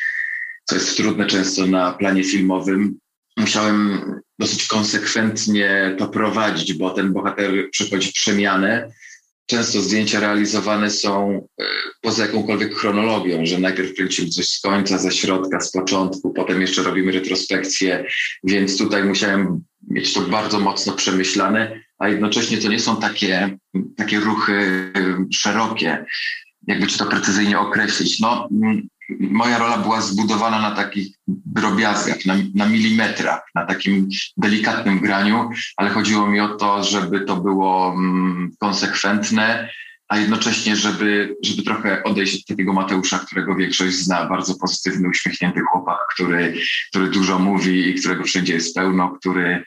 co 0.66 0.76
jest 0.76 0.98
trudne 0.98 1.26
często 1.26 1.68
na 1.68 1.92
planie 1.92 2.24
filmowym, 2.24 3.00
musiałem 3.38 4.02
dosyć 4.40 4.68
konsekwentnie 4.68 5.96
to 5.98 6.08
prowadzić, 6.08 6.74
bo 6.74 6.90
ten 6.90 7.14
bohater 7.14 7.70
przechodzi 7.72 8.14
przemianę. 8.14 8.92
Często 9.46 9.82
zdjęcia 9.82 10.20
realizowane 10.20 10.90
są 10.90 11.32
e, 11.62 11.66
poza 12.02 12.26
jakąkolwiek 12.26 12.76
chronologią, 12.76 13.46
że 13.46 13.60
najpierw 13.60 13.96
kręcimy 13.96 14.30
coś 14.30 14.50
z 14.50 14.62
końca, 14.62 14.98
ze 14.98 15.12
środka, 15.12 15.60
z 15.60 15.72
początku, 15.72 16.34
potem 16.34 16.62
jeszcze 16.62 16.84
robimy 16.84 17.12
retrospekcję, 17.12 18.06
więc 18.44 18.78
tutaj 18.78 19.04
musiałem 19.04 19.64
mieć 19.90 20.14
to 20.14 20.22
bardzo 20.22 20.60
mocno 20.60 20.94
przemyślane, 20.94 21.84
a 22.00 22.10
jednocześnie 22.10 22.58
to 22.58 22.68
nie 22.70 22.80
są 22.80 22.98
takie, 22.98 23.58
takie 23.98 24.20
ruchy 24.20 24.54
e, 24.54 25.26
szerokie, 25.34 26.06
jakby 26.68 26.88
ci 26.88 26.98
to 26.98 27.06
precyzyjnie 27.06 27.60
określić. 27.60 28.20
No, 28.20 28.50
moja 29.20 29.58
rola 29.58 29.78
była 29.78 30.02
zbudowana 30.02 30.62
na 30.62 30.72
takich 30.72 31.08
drobiazgach, 31.28 32.26
na, 32.26 32.36
na 32.56 32.66
milimetrach, 32.66 33.42
na 33.56 33.66
takim 33.66 34.10
delikatnym 34.38 35.00
graniu, 35.00 35.50
ale 35.78 35.90
chodziło 35.90 36.28
mi 36.28 36.40
o 36.40 36.48
to, 36.48 36.84
żeby 36.84 37.22
to 37.22 37.36
było 37.36 37.94
mm, 37.94 38.52
konsekwentne, 38.60 39.70
a 40.08 40.18
jednocześnie, 40.18 40.76
żeby, 40.76 41.36
żeby 41.44 41.64
trochę 41.64 42.04
odejść 42.04 42.36
od 42.36 42.46
takiego 42.46 42.74
Mateusza, 42.74 43.20
którego 43.20 43.56
większość 43.56 43.96
zna, 43.96 44.26
bardzo 44.26 44.56
pozytywny, 44.56 45.10
uśmiechnięty 45.10 45.62
chłopak, 45.72 45.98
który, 46.14 46.54
który 46.90 47.10
dużo 47.10 47.40
mówi 47.40 47.90
i 47.90 47.96
którego 47.96 48.24
wszędzie 48.24 48.54
jest 48.54 48.76
pełno, 48.76 49.10
który 49.10 49.64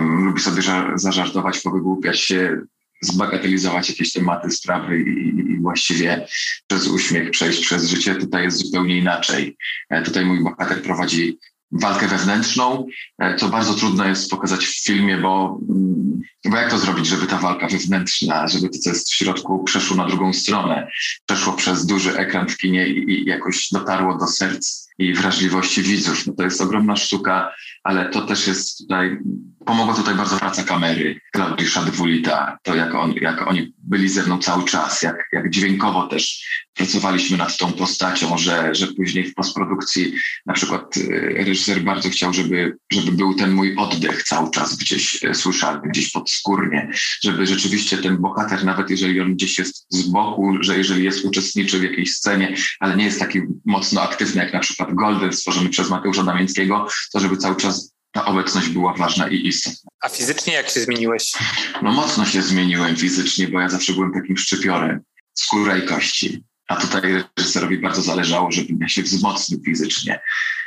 lubi 0.00 0.40
sobie 0.40 0.62
zażartować, 0.94 1.60
powygłupiać 1.60 2.20
się, 2.20 2.60
zbagatelizować 3.02 3.88
jakieś 3.88 4.12
tematy, 4.12 4.50
sprawy 4.50 4.98
i, 5.02 5.28
i, 5.38 5.60
właściwie 5.60 6.26
przez 6.66 6.88
uśmiech 6.88 7.30
przejść 7.30 7.66
przez 7.66 7.90
życie. 7.90 8.14
Tutaj 8.14 8.44
jest 8.44 8.58
zupełnie 8.58 8.98
inaczej. 8.98 9.56
E, 9.90 10.02
tutaj 10.02 10.24
mój 10.24 10.44
bohater 10.44 10.82
prowadzi 10.82 11.38
walkę 11.72 12.08
wewnętrzną, 12.08 12.86
e, 13.18 13.36
co 13.36 13.48
bardzo 13.48 13.74
trudno 13.74 14.08
jest 14.08 14.30
pokazać 14.30 14.66
w 14.66 14.84
filmie, 14.84 15.18
bo, 15.18 15.60
mm, 15.68 16.20
bo 16.44 16.56
jak 16.56 16.70
to 16.70 16.78
zrobić, 16.78 17.06
żeby 17.06 17.26
ta 17.26 17.38
walka 17.38 17.68
wewnętrzna, 17.68 18.48
żeby 18.48 18.68
to, 18.68 18.78
co 18.78 18.90
jest 18.90 19.10
w 19.10 19.14
środku, 19.14 19.64
przeszło 19.64 19.96
na 19.96 20.06
drugą 20.06 20.32
stronę, 20.32 20.90
przeszło 21.26 21.52
przez 21.52 21.86
duży 21.86 22.18
ekran 22.18 22.48
w 22.48 22.56
kinie 22.56 22.88
i, 22.88 23.10
i 23.12 23.24
jakoś 23.24 23.68
dotarło 23.72 24.18
do 24.18 24.26
serc 24.26 24.85
i 24.98 25.14
wrażliwości 25.14 25.82
widzów. 25.82 26.26
No 26.26 26.32
to 26.32 26.42
jest 26.42 26.60
ogromna 26.60 26.96
sztuka, 26.96 27.52
ale 27.84 28.10
to 28.10 28.26
też 28.26 28.46
jest 28.46 28.78
tutaj, 28.78 29.18
pomogła 29.66 29.94
tutaj 29.94 30.14
bardzo 30.14 30.36
praca 30.36 30.62
kamery 30.62 31.20
Klaudisza 31.32 31.82
Dwulita, 31.82 32.58
to 32.62 32.74
jak, 32.74 32.94
on, 32.94 33.14
jak 33.20 33.48
oni 33.48 33.72
byli 33.78 34.08
ze 34.08 34.22
mną 34.22 34.38
cały 34.38 34.64
czas, 34.64 35.02
jak, 35.02 35.16
jak 35.32 35.50
dźwiękowo 35.50 36.06
też 36.06 36.46
pracowaliśmy 36.76 37.36
nad 37.36 37.56
tą 37.56 37.72
postacią, 37.72 38.38
że, 38.38 38.74
że 38.74 38.86
później 38.86 39.24
w 39.24 39.34
postprodukcji 39.34 40.14
na 40.46 40.54
przykład 40.54 40.96
y, 40.96 41.34
reżyser 41.36 41.80
bardzo 41.80 42.10
chciał, 42.10 42.32
żeby, 42.32 42.76
żeby 42.92 43.12
był 43.12 43.34
ten 43.34 43.52
mój 43.52 43.76
oddech 43.76 44.22
cały 44.22 44.50
czas 44.50 44.76
gdzieś 44.76 45.24
y, 45.24 45.34
słyszalny, 45.34 45.88
gdzieś 45.88 46.10
podskórnie, 46.10 46.90
żeby 47.22 47.46
rzeczywiście 47.46 47.98
ten 47.98 48.16
bohater, 48.16 48.64
nawet 48.64 48.90
jeżeli 48.90 49.20
on 49.20 49.34
gdzieś 49.34 49.58
jest 49.58 49.86
z 49.88 50.08
boku, 50.08 50.56
że 50.60 50.78
jeżeli 50.78 51.04
jest 51.04 51.24
uczestniczy 51.24 51.78
w 51.78 51.82
jakiejś 51.82 52.14
scenie, 52.14 52.56
ale 52.80 52.96
nie 52.96 53.04
jest 53.04 53.18
taki 53.18 53.40
mocno 53.64 54.02
aktywny 54.02 54.42
jak 54.42 54.52
na 54.52 54.60
przykład 54.60 54.85
Golden 54.92 55.32
stworzony 55.32 55.68
przez 55.68 55.90
Mateusza 55.90 56.22
Damięckiego, 56.22 56.86
to 57.12 57.20
żeby 57.20 57.36
cały 57.36 57.56
czas 57.56 57.92
ta 58.12 58.24
obecność 58.24 58.68
była 58.68 58.94
ważna 58.94 59.28
i 59.28 59.46
istotna. 59.46 59.90
A 60.02 60.08
fizycznie 60.08 60.52
jak 60.52 60.68
się 60.68 60.80
zmieniłeś? 60.80 61.32
No 61.82 61.92
mocno 61.92 62.24
się 62.24 62.42
zmieniłem 62.42 62.96
fizycznie, 62.96 63.48
bo 63.48 63.60
ja 63.60 63.68
zawsze 63.68 63.92
byłem 63.92 64.12
takim 64.12 64.36
szczypiorem 64.36 65.00
skóra 65.34 65.76
i 65.76 65.86
kości. 65.86 66.44
A 66.68 66.76
tutaj 66.76 67.24
reżyserowi 67.38 67.78
bardzo 67.78 68.02
zależało, 68.02 68.52
żebym 68.52 68.78
ja 68.80 68.88
się 68.88 69.02
wzmocnił 69.02 69.60
fizycznie. 69.64 70.20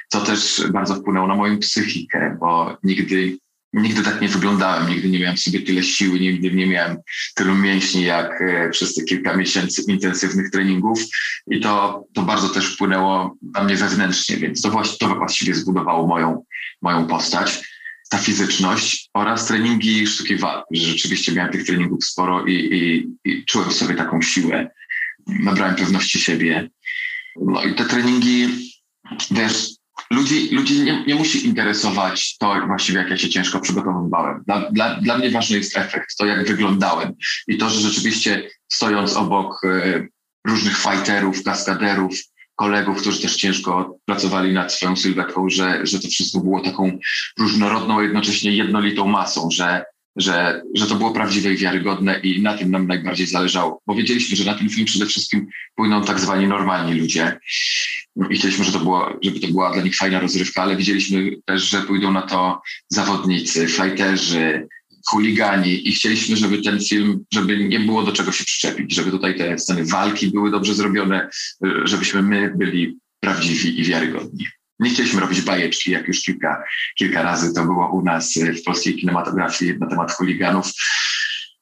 Co 0.07 0.21
też 0.21 0.63
bardzo 0.73 0.95
wpłynęło 0.95 1.27
na 1.27 1.35
moją 1.35 1.59
psychikę, 1.59 2.37
bo 2.39 2.77
nigdy, 2.83 3.37
nigdy 3.73 4.03
tak 4.03 4.21
nie 4.21 4.27
wyglądałem, 4.27 4.89
nigdy 4.89 5.09
nie 5.09 5.19
miałem 5.19 5.37
w 5.37 5.39
sobie 5.39 5.59
tyle 5.59 5.83
siły, 5.83 6.19
nigdy 6.19 6.51
nie 6.51 6.67
miałem 6.67 6.97
tylu 7.35 7.55
mięśni 7.55 8.03
jak 8.03 8.41
e, 8.41 8.69
przez 8.69 8.95
te 8.95 9.03
kilka 9.03 9.37
miesięcy 9.37 9.83
intensywnych 9.87 10.51
treningów 10.51 10.99
i 11.47 11.59
to, 11.59 12.03
to 12.13 12.21
bardzo 12.21 12.49
też 12.49 12.73
wpłynęło 12.73 13.37
na 13.55 13.63
mnie 13.63 13.75
wewnętrznie, 13.75 14.37
więc 14.37 14.61
to, 14.61 14.71
właśnie, 14.71 14.97
to 14.97 15.15
właściwie 15.15 15.55
zbudowało 15.55 16.07
moją, 16.07 16.43
moją 16.81 17.07
postać 17.07 17.69
ta 18.09 18.17
fizyczność 18.17 19.09
oraz 19.13 19.45
treningi 19.45 20.07
sztuki 20.07 20.35
walki, 20.35 20.77
rzeczywiście 20.77 21.31
miałem 21.31 21.51
tych 21.51 21.65
treningów 21.65 22.05
sporo 22.05 22.45
i, 22.45 22.53
i, 22.53 23.07
i 23.31 23.45
czułem 23.45 23.71
sobie 23.71 23.95
taką 23.95 24.21
siłę 24.21 24.69
nabrałem 25.27 25.75
pewności 25.75 26.19
siebie. 26.19 26.69
No 27.41 27.63
i 27.63 27.75
te 27.75 27.85
treningi, 27.85 28.47
wiesz, 29.31 29.78
ludzi, 30.11 30.49
ludzi 30.51 30.81
nie, 30.81 31.03
nie 31.05 31.15
musi 31.15 31.45
interesować 31.45 32.37
to 32.37 32.55
właściwie, 32.67 32.99
jak 32.99 33.09
ja 33.09 33.17
się 33.17 33.29
ciężko 33.29 33.59
przygotowywałem. 33.59 34.43
Dla, 34.47 34.71
dla, 34.71 34.95
dla 34.95 35.17
mnie 35.17 35.31
ważny 35.31 35.57
jest 35.57 35.77
efekt, 35.77 36.17
to 36.17 36.25
jak 36.25 36.47
wyglądałem 36.47 37.13
i 37.47 37.57
to, 37.57 37.69
że 37.69 37.79
rzeczywiście 37.79 38.49
stojąc 38.71 39.17
obok 39.17 39.61
e, 39.63 40.07
różnych 40.47 40.77
fighterów, 40.77 41.43
kaskaderów, 41.43 42.13
kolegów, 42.55 43.01
którzy 43.01 43.21
też 43.21 43.35
ciężko 43.35 43.97
pracowali 44.05 44.53
nad 44.53 44.73
swoją 44.73 44.95
sylwetką, 44.95 45.49
że, 45.49 45.79
że 45.83 45.99
to 45.99 46.07
wszystko 46.07 46.39
było 46.39 46.59
taką 46.61 46.99
różnorodną, 47.39 48.01
jednocześnie 48.01 48.51
jednolitą 48.51 49.07
masą, 49.07 49.51
że, 49.51 49.85
że, 50.15 50.61
że 50.75 50.87
to 50.87 50.95
było 50.95 51.11
prawdziwe 51.11 51.53
i 51.53 51.57
wiarygodne 51.57 52.19
i 52.19 52.41
na 52.41 52.57
tym 52.57 52.71
nam 52.71 52.87
najbardziej 52.87 53.27
zależało, 53.27 53.81
bo 53.87 53.95
wiedzieliśmy, 53.95 54.37
że 54.37 54.45
na 54.45 54.57
ten 54.57 54.69
film 54.69 54.85
przede 54.85 55.05
wszystkim 55.05 55.47
płyną 55.75 56.03
tak 56.03 56.19
zwani 56.19 56.47
normalni 56.47 56.99
ludzie 56.99 57.39
i 58.29 58.35
chcieliśmy, 58.35 58.65
żeby 58.65 58.77
to, 58.77 58.83
było, 58.83 59.19
żeby 59.23 59.39
to 59.39 59.47
była 59.47 59.73
dla 59.73 59.83
nich 59.83 59.95
fajna 59.95 60.19
rozrywka, 60.19 60.61
ale 60.61 60.75
widzieliśmy 60.75 61.31
też, 61.45 61.63
że 61.63 61.81
pójdą 61.81 62.11
na 62.11 62.21
to 62.21 62.61
zawodnicy, 62.87 63.67
fajterzy, 63.67 64.67
chuligani 65.09 65.87
i 65.87 65.91
chcieliśmy, 65.91 66.35
żeby 66.35 66.61
ten 66.61 66.79
film, 66.79 67.25
żeby 67.33 67.67
nie 67.67 67.79
było 67.79 68.03
do 68.03 68.11
czego 68.11 68.31
się 68.31 68.43
przyczepić, 68.43 68.95
żeby 68.95 69.11
tutaj 69.11 69.37
te 69.37 69.57
sceny 69.57 69.85
walki 69.85 70.27
były 70.27 70.51
dobrze 70.51 70.73
zrobione, 70.73 71.29
żebyśmy 71.83 72.21
my 72.21 72.53
byli 72.57 72.97
prawdziwi 73.19 73.79
i 73.79 73.83
wiarygodni. 73.83 74.45
Nie 74.79 74.89
chcieliśmy 74.89 75.21
robić 75.21 75.41
bajeczki, 75.41 75.91
jak 75.91 76.07
już 76.07 76.21
kilka, 76.21 76.63
kilka 76.97 77.23
razy 77.23 77.53
to 77.53 77.65
było 77.65 77.91
u 77.91 78.03
nas 78.03 78.33
w 78.59 78.63
polskiej 78.63 78.95
kinematografii 78.95 79.77
na 79.79 79.87
temat 79.87 80.11
chuliganów, 80.11 80.71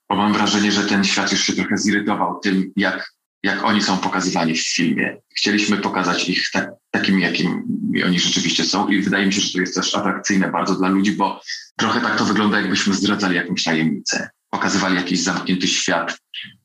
bo 0.10 0.16
mam 0.16 0.34
wrażenie, 0.34 0.72
że 0.72 0.84
ten 0.84 1.04
świat 1.04 1.32
już 1.32 1.44
się 1.44 1.54
trochę 1.54 1.78
zirytował 1.78 2.40
tym, 2.40 2.72
jak, 2.76 3.14
jak 3.44 3.64
oni 3.64 3.82
są 3.82 3.98
pokazywani 3.98 4.56
w 4.56 4.68
filmie. 4.68 5.18
Chcieliśmy 5.36 5.78
pokazać 5.78 6.30
ich 6.30 6.50
tak, 6.54 6.70
takimi, 6.92 7.22
jakimi 7.22 7.54
oni 8.06 8.20
rzeczywiście 8.20 8.64
są 8.64 8.88
i 8.88 9.02
wydaje 9.02 9.26
mi 9.26 9.34
się, 9.34 9.42
że 9.42 9.54
to 9.54 9.60
jest 9.60 9.76
też 9.76 9.96
atrakcyjne 9.96 10.52
bardzo 10.52 10.76
dla 10.76 10.90
ludzi, 10.90 11.12
bo 11.12 11.42
trochę 11.78 12.02
tak 12.02 12.18
to 12.18 12.26
wygląda, 12.26 12.60
jakbyśmy 12.60 12.94
zdradzali 12.94 13.36
jakąś 13.36 13.64
tajemnicę. 13.64 14.30
Pokazywali 14.50 14.96
jakiś 14.96 15.20
zamknięty 15.20 15.68
świat, 15.68 16.20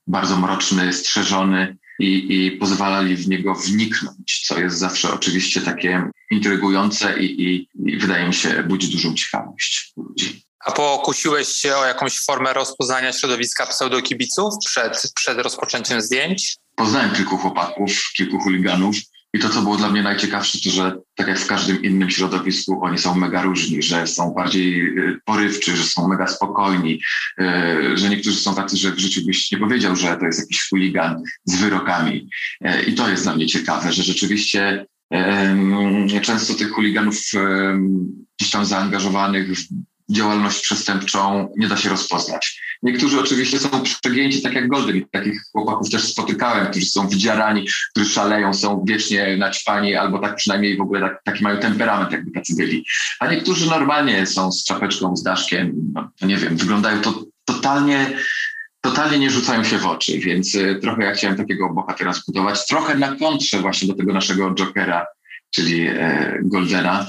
bardzo 0.06 0.36
mroczny, 0.36 0.92
strzeżony 0.92 1.76
i, 1.98 2.46
i 2.46 2.50
pozwalali 2.52 3.16
w 3.16 3.28
niego 3.28 3.54
wniknąć, 3.54 4.42
co 4.46 4.60
jest 4.60 4.78
zawsze 4.78 5.12
oczywiście 5.12 5.60
takie 5.60 6.10
intrygujące 6.30 7.18
i, 7.18 7.42
i, 7.42 7.68
i 7.86 7.98
wydaje 7.98 8.26
mi 8.26 8.34
się 8.34 8.62
budzi 8.62 8.88
dużą 8.88 9.14
ciekawość 9.14 9.92
ludzi. 9.96 10.42
A 10.64 10.72
pokusiłeś 10.72 11.48
się 11.48 11.76
o 11.76 11.86
jakąś 11.86 12.20
formę 12.20 12.52
rozpoznania 12.52 13.12
środowiska 13.12 13.66
pseudokibiców 13.66 14.54
przed, 14.66 15.12
przed 15.14 15.38
rozpoczęciem 15.38 16.00
zdjęć? 16.00 16.56
Poznałem 16.76 17.14
kilku 17.14 17.36
chłopaków, 17.36 18.12
kilku 18.16 18.38
chuliganów 18.38 18.96
i 19.34 19.38
to, 19.38 19.48
co 19.48 19.62
było 19.62 19.76
dla 19.76 19.90
mnie 19.90 20.02
najciekawsze, 20.02 20.58
to 20.64 20.70
że 20.70 20.96
tak 21.14 21.28
jak 21.28 21.38
w 21.38 21.46
każdym 21.46 21.82
innym 21.82 22.10
środowisku, 22.10 22.84
oni 22.84 22.98
są 22.98 23.14
mega 23.14 23.42
różni, 23.42 23.82
że 23.82 24.06
są 24.06 24.30
bardziej 24.30 24.98
y, 24.98 25.20
porywczy, 25.24 25.76
że 25.76 25.84
są 25.84 26.08
mega 26.08 26.26
spokojni, 26.26 27.00
y, 27.40 27.96
że 27.96 28.08
niektórzy 28.08 28.36
są 28.36 28.54
tacy, 28.54 28.76
że 28.76 28.92
w 28.92 28.98
życiu 28.98 29.20
byś 29.26 29.52
nie 29.52 29.58
powiedział, 29.58 29.96
że 29.96 30.16
to 30.16 30.26
jest 30.26 30.40
jakiś 30.40 30.68
chuligan 30.68 31.22
z 31.44 31.56
wyrokami. 31.56 32.28
Y, 32.66 32.82
I 32.82 32.94
to 32.94 33.08
jest 33.08 33.22
dla 33.22 33.36
mnie 33.36 33.46
ciekawe, 33.46 33.92
że 33.92 34.02
rzeczywiście 34.02 34.86
często 36.22 36.54
tych 36.54 36.70
chuliganów 36.70 37.16
gdzieś 38.38 38.50
tam 38.50 38.64
zaangażowanych 38.64 39.58
w 39.58 39.68
działalność 40.12 40.60
przestępczą 40.60 41.48
nie 41.56 41.68
da 41.68 41.76
się 41.76 41.88
rozpoznać. 41.88 42.62
Niektórzy 42.82 43.20
oczywiście 43.20 43.58
są 43.58 43.82
przegięci, 43.82 44.42
tak 44.42 44.52
jak 44.52 44.68
Golden. 44.68 45.04
Takich 45.10 45.42
chłopaków 45.52 45.90
też 45.90 46.04
spotykałem, 46.04 46.66
którzy 46.66 46.86
są 46.86 47.08
wdziarani, 47.08 47.66
którzy 47.90 48.10
szaleją, 48.10 48.54
są 48.54 48.84
wiecznie 48.88 49.36
naćpani, 49.36 49.94
albo 49.94 50.18
tak 50.18 50.36
przynajmniej 50.36 50.76
w 50.76 50.80
ogóle 50.80 51.00
tak, 51.00 51.22
taki 51.24 51.44
mają 51.44 51.58
temperament, 51.58 52.12
jakby 52.12 52.30
tacy 52.30 52.56
byli. 52.56 52.84
A 53.20 53.26
niektórzy 53.26 53.66
normalnie 53.66 54.26
są 54.26 54.52
z 54.52 54.64
czapeczką, 54.64 55.16
z 55.16 55.22
daszkiem, 55.22 55.72
no, 55.94 56.10
nie 56.22 56.36
wiem, 56.36 56.56
wyglądają 56.56 57.00
to 57.00 57.24
totalnie 57.44 58.10
totalnie 58.80 59.18
nie 59.18 59.30
rzucają 59.30 59.64
się 59.64 59.78
w 59.78 59.86
oczy, 59.86 60.18
więc 60.18 60.54
y, 60.54 60.78
trochę 60.82 61.04
ja 61.04 61.12
chciałem 61.12 61.36
takiego 61.36 61.74
bohatera 61.74 62.12
zbudować, 62.12 62.66
trochę 62.66 62.94
na 62.94 63.16
kontrze 63.16 63.58
właśnie 63.58 63.88
do 63.88 63.94
tego 63.94 64.12
naszego 64.12 64.54
Jokera, 64.54 65.06
czyli 65.50 65.86
e, 65.86 66.38
Goldena, 66.42 67.06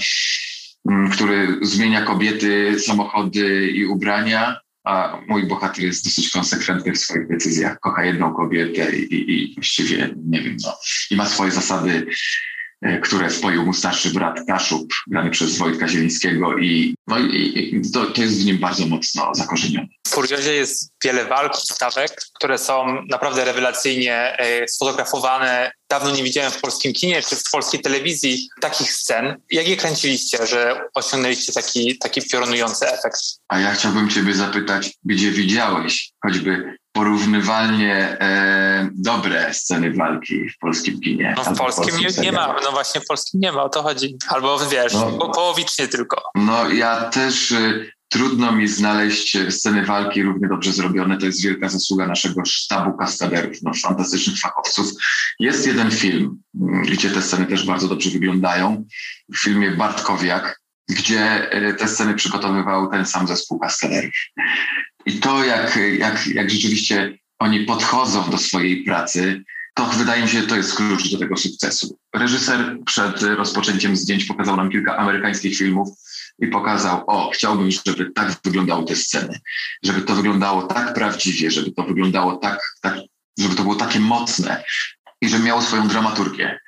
który 1.11 1.57
zmienia 1.61 2.01
kobiety, 2.01 2.79
samochody 2.79 3.67
i 3.67 3.85
ubrania, 3.85 4.59
a 4.83 5.19
mój 5.27 5.47
bohater 5.47 5.83
jest 5.83 6.05
dosyć 6.05 6.31
konsekwentny 6.31 6.91
w 6.91 6.97
swoich 6.97 7.27
decyzjach. 7.27 7.79
Kocha 7.79 8.05
jedną 8.05 8.33
kobietę 8.33 8.95
i, 8.95 9.31
i 9.31 9.53
właściwie, 9.55 10.15
nie 10.25 10.41
wiem, 10.41 10.57
no, 10.63 10.77
i 11.11 11.15
ma 11.15 11.25
swoje 11.25 11.51
zasady 11.51 12.05
które 13.03 13.29
wpoił 13.29 13.65
mu 13.65 13.73
starszy 13.73 14.09
brat 14.09 14.39
Kaszub, 14.47 14.93
grany 15.07 15.29
przez 15.29 15.57
Wojtka 15.57 15.87
Zielińskiego 15.87 16.57
i, 16.57 16.95
no 17.07 17.19
i, 17.19 17.71
i 17.75 17.91
to, 17.91 18.05
to, 18.05 18.21
jest 18.21 18.41
w 18.41 18.45
nim 18.45 18.57
bardzo 18.57 18.85
mocno 18.85 19.35
zakorzenione. 19.35 19.87
W 20.07 20.09
Furiozie 20.09 20.53
jest 20.53 20.91
wiele 21.03 21.25
walk, 21.25 21.55
stawek, 21.55 22.21
które 22.33 22.57
są 22.57 23.03
naprawdę 23.09 23.45
rewelacyjnie 23.45 24.37
e, 24.37 24.67
sfotografowane. 24.67 25.71
Dawno 25.89 26.11
nie 26.11 26.23
widziałem 26.23 26.51
w 26.51 26.61
polskim 26.61 26.93
kinie 26.93 27.21
czy 27.21 27.35
w 27.35 27.43
polskiej 27.51 27.81
telewizji 27.81 28.49
takich 28.61 28.91
scen. 28.91 29.41
Jak 29.51 29.67
je 29.67 29.77
kręciliście, 29.77 30.47
że 30.47 30.81
osiągnęliście 30.93 31.53
taki, 31.53 31.97
taki 31.97 32.21
piorunujący 32.21 32.87
efekt? 32.87 33.19
A 33.47 33.59
ja 33.59 33.73
chciałbym 33.73 34.09
ciebie 34.09 34.35
zapytać, 34.35 34.91
gdzie 35.03 35.31
widziałeś 35.31 36.11
choćby 36.23 36.77
porównywalnie 36.93 38.17
e, 38.19 38.89
dobre 38.93 39.53
sceny 39.53 39.93
walki 39.93 40.49
w 40.49 40.57
polskim 40.57 40.99
kinie. 40.99 41.35
No 41.37 41.43
w 41.43 41.57
polskim 41.57 41.97
nie, 41.97 42.23
nie, 42.23 42.31
ma, 42.31 42.55
no 42.63 42.71
właśnie 42.71 43.01
w 43.01 43.05
polskim 43.05 43.39
nie 43.39 43.51
ma, 43.51 43.63
o 43.63 43.69
to 43.69 43.83
chodzi. 43.83 44.17
Albo 44.27 44.59
wiesz, 44.59 44.93
no, 44.93 45.29
połowicznie 45.29 45.87
tylko. 45.87 46.21
No 46.35 46.69
ja 46.69 47.09
też 47.09 47.51
y, 47.51 47.91
trudno 48.09 48.51
mi 48.51 48.67
znaleźć 48.67 49.37
sceny 49.49 49.85
walki 49.85 50.23
równie 50.23 50.47
dobrze 50.47 50.73
zrobione. 50.73 51.17
To 51.17 51.25
jest 51.25 51.43
wielka 51.43 51.69
zasługa 51.69 52.07
naszego 52.07 52.45
sztabu 52.45 52.97
kaskaderów, 52.97 53.57
no, 53.61 53.71
fantastycznych 53.83 54.39
fachowców. 54.39 54.91
Jest 55.39 55.67
jeden 55.67 55.91
film, 55.91 56.41
mm, 56.61 56.83
gdzie 56.83 57.09
te 57.09 57.21
sceny 57.21 57.45
też 57.45 57.65
bardzo 57.65 57.87
dobrze 57.87 58.09
wyglądają. 58.09 58.85
W 59.33 59.43
filmie 59.43 59.71
Bartkowiak, 59.71 60.61
gdzie 60.89 61.53
y, 61.69 61.73
te 61.73 61.87
sceny 61.87 62.13
przygotowywał 62.13 62.91
ten 62.91 63.05
sam 63.05 63.27
zespół 63.27 63.59
kaskaderów. 63.59 64.13
I 65.05 65.19
to, 65.19 65.43
jak, 65.43 65.79
jak, 65.97 66.27
jak 66.27 66.49
rzeczywiście 66.49 67.17
oni 67.39 67.59
podchodzą 67.59 68.29
do 68.29 68.37
swojej 68.37 68.83
pracy, 68.83 69.43
to 69.73 69.85
wydaje 69.85 70.23
mi 70.23 70.29
się, 70.29 70.41
to 70.41 70.55
jest 70.55 70.75
klucz 70.75 71.11
do 71.11 71.19
tego 71.19 71.37
sukcesu. 71.37 71.97
Reżyser 72.15 72.77
przed 72.85 73.21
rozpoczęciem 73.21 73.95
zdjęć 73.95 74.25
pokazał 74.25 74.57
nam 74.57 74.69
kilka 74.69 74.97
amerykańskich 74.97 75.57
filmów 75.57 75.89
i 76.39 76.47
pokazał, 76.47 77.03
o, 77.07 77.31
chciałbym, 77.33 77.71
żeby 77.71 78.11
tak 78.15 78.35
wyglądały 78.45 78.85
te 78.85 78.95
sceny, 78.95 79.39
żeby 79.83 80.01
to 80.01 80.15
wyglądało 80.15 80.63
tak 80.63 80.93
prawdziwie, 80.93 81.51
żeby 81.51 81.71
to 81.71 81.83
wyglądało 81.83 82.35
tak, 82.35 82.59
tak 82.81 82.97
żeby 83.39 83.55
to 83.55 83.63
było 83.63 83.75
takie 83.75 83.99
mocne 83.99 84.63
i 85.21 85.29
że 85.29 85.39
miało 85.39 85.61
swoją 85.61 85.87
dramaturgię. 85.87 86.59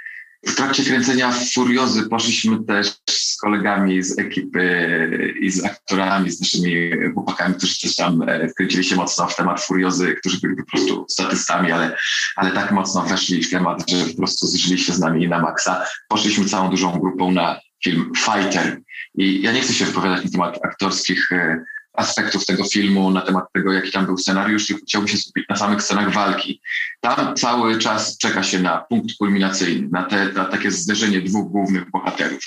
W 0.48 0.56
trakcie 0.56 0.84
kręcenia 0.84 1.32
Furiozy 1.54 2.10
poszliśmy 2.10 2.64
też 2.64 2.92
z 3.10 3.38
kolegami 3.38 4.04
z 4.04 4.20
ekipy 4.20 5.34
i 5.42 5.52
z 5.52 5.66
aktorami, 5.66 6.32
z 6.32 6.42
naszymi 6.42 6.92
chłopakami, 7.14 7.56
którzy 7.56 7.82
też 7.82 7.96
tam 7.96 8.22
e, 8.22 8.50
wkręcili 8.50 8.84
się 8.84 8.96
mocno 8.96 9.28
w 9.28 9.36
temat 9.36 9.62
Furiozy, 9.62 10.16
którzy 10.20 10.40
byli 10.42 10.56
po 10.56 10.64
prostu 10.66 11.06
statystami, 11.10 11.72
ale, 11.72 11.98
ale 12.36 12.52
tak 12.52 12.72
mocno 12.72 13.02
weszli 13.02 13.44
w 13.44 13.50
temat, 13.50 13.90
że 13.90 14.06
po 14.06 14.18
prostu 14.18 14.48
zżyli 14.48 14.82
się 14.82 14.94
z 14.94 15.00
nami 15.00 15.28
na 15.28 15.40
maksa. 15.40 15.86
Poszliśmy 16.10 16.46
całą 16.46 16.70
dużą 16.70 17.00
grupą 17.00 17.32
na 17.32 17.60
film 17.84 18.12
Fighter. 18.18 18.82
I 19.16 19.42
ja 19.42 19.52
nie 19.52 19.62
chcę 19.62 19.74
się 19.74 19.86
wypowiadać 19.86 20.26
na 20.26 20.32
temat 20.32 20.60
aktorskich 20.66 21.32
e, 21.32 21.64
aspektów 21.98 22.46
tego 22.46 22.64
filmu, 22.64 23.12
na 23.12 23.22
temat 23.22 23.46
tego, 23.54 23.74
jaki 23.74 23.92
tam 23.92 24.06
był 24.06 24.18
scenariusz, 24.18 24.68
tylko 24.68 24.86
chciałbym 24.86 25.08
się 25.08 25.18
skupić 25.18 25.46
na 25.50 25.56
samych 25.56 25.82
scenach 25.82 26.14
walki. 26.14 26.62
Tam 27.02 27.36
cały 27.36 27.80
czas 27.80 28.18
czeka 28.18 28.44
się 28.44 28.60
na 28.60 28.78
punkt 28.78 29.18
kulminacyjny, 29.18 29.88
na, 29.92 30.04
te, 30.04 30.34
na 30.34 30.46
takie 30.46 30.72
zderzenie 30.72 31.22
dwóch 31.22 31.52
głównych 31.52 31.92
bohaterów. 31.92 32.44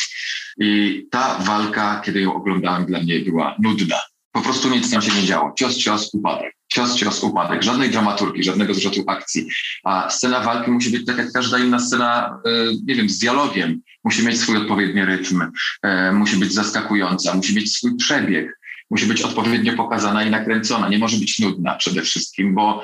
I 0.60 1.06
ta 1.10 1.38
walka, 1.38 2.02
kiedy 2.04 2.20
ją 2.20 2.34
oglądałem, 2.34 2.86
dla 2.86 3.00
mnie 3.00 3.20
była 3.20 3.56
nudna. 3.58 3.96
Po 4.32 4.40
prostu 4.40 4.70
nic 4.70 4.90
tam 4.90 5.02
się 5.02 5.12
nie 5.12 5.26
działo. 5.26 5.52
Cios, 5.58 5.76
cios, 5.76 6.14
upadek. 6.14 6.54
Cios, 6.72 6.96
cios, 6.96 7.22
upadek. 7.22 7.62
Żadnej 7.62 7.90
dramaturgii, 7.90 8.44
żadnego 8.44 8.74
zwrotu 8.74 9.04
akcji. 9.06 9.48
A 9.84 10.10
scena 10.10 10.40
walki 10.40 10.70
musi 10.70 10.90
być 10.90 11.06
tak 11.06 11.18
jak 11.18 11.32
każda 11.32 11.58
inna 11.58 11.78
scena, 11.78 12.40
e, 12.46 12.50
nie 12.86 12.94
wiem, 12.94 13.08
z 13.08 13.18
dialogiem. 13.18 13.80
Musi 14.04 14.26
mieć 14.26 14.40
swój 14.40 14.56
odpowiedni 14.56 15.04
rytm, 15.04 15.50
e, 15.82 16.12
musi 16.12 16.36
być 16.36 16.52
zaskakująca, 16.52 17.34
musi 17.34 17.54
mieć 17.54 17.72
swój 17.72 17.96
przebieg 17.96 18.57
musi 18.90 19.06
być 19.06 19.22
odpowiednio 19.22 19.76
pokazana 19.76 20.24
i 20.24 20.30
nakręcona. 20.30 20.88
Nie 20.88 20.98
może 20.98 21.16
być 21.16 21.38
nudna 21.38 21.74
przede 21.74 22.02
wszystkim, 22.02 22.54
bo, 22.54 22.82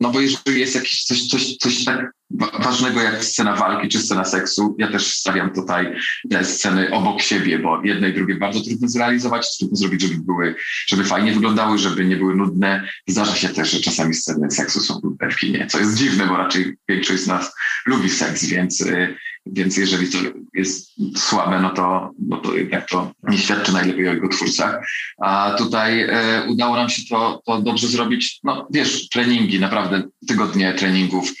no 0.00 0.10
bo 0.10 0.20
jeżeli 0.20 0.60
jest 0.60 0.74
jakieś 0.74 1.04
coś, 1.04 1.26
coś, 1.26 1.56
coś 1.56 1.84
tak 1.84 2.12
ważnego 2.58 3.02
jak 3.02 3.24
scena 3.24 3.56
walki 3.56 3.88
czy 3.88 3.98
scena 3.98 4.24
seksu, 4.24 4.76
ja 4.78 4.92
też 4.92 5.14
stawiam 5.14 5.54
tutaj 5.54 5.94
te 6.30 6.44
sceny 6.44 6.90
obok 6.92 7.22
siebie, 7.22 7.58
bo 7.58 7.82
jedne 7.84 8.08
i 8.08 8.14
drugie 8.14 8.34
bardzo 8.34 8.60
trudno 8.60 8.88
zrealizować, 8.88 9.58
trudno 9.58 9.76
zrobić, 9.76 10.02
żeby 10.02 10.14
były, 10.16 10.54
żeby 10.86 11.04
fajnie 11.04 11.32
wyglądały, 11.32 11.78
żeby 11.78 12.04
nie 12.04 12.16
były 12.16 12.36
nudne. 12.36 12.88
Zdarza 13.06 13.34
się 13.34 13.48
też, 13.48 13.70
że 13.70 13.80
czasami 13.80 14.14
sceny 14.14 14.50
seksu 14.50 14.80
są 14.80 15.00
nudne 15.02 15.30
w 15.30 15.36
kinie, 15.36 15.66
co 15.70 15.78
jest 15.78 15.96
dziwne, 15.96 16.26
bo 16.26 16.36
raczej 16.36 16.76
większość 16.88 17.22
z 17.22 17.26
nas 17.26 17.52
lubi 17.86 18.10
seks, 18.10 18.44
więc 18.44 18.80
y, 18.80 19.14
więc 19.46 19.76
jeżeli 19.76 20.10
to 20.10 20.18
jest 20.54 20.90
słabe, 21.16 21.60
no 21.60 21.70
to, 21.70 22.10
no 22.28 22.36
to 22.36 22.54
jednak 22.54 22.88
to 22.88 23.12
nie 23.22 23.38
świadczy 23.38 23.72
najlepiej 23.72 24.08
o 24.08 24.12
jego 24.12 24.28
twórcach. 24.28 24.86
A 25.18 25.54
tutaj 25.58 26.00
e, 26.00 26.46
udało 26.48 26.76
nam 26.76 26.88
się 26.88 27.02
to, 27.10 27.42
to 27.46 27.62
dobrze 27.62 27.88
zrobić. 27.88 28.40
No 28.44 28.68
wiesz, 28.70 29.08
treningi, 29.08 29.60
naprawdę 29.60 30.02
tygodnie 30.28 30.74
treningów, 30.74 31.32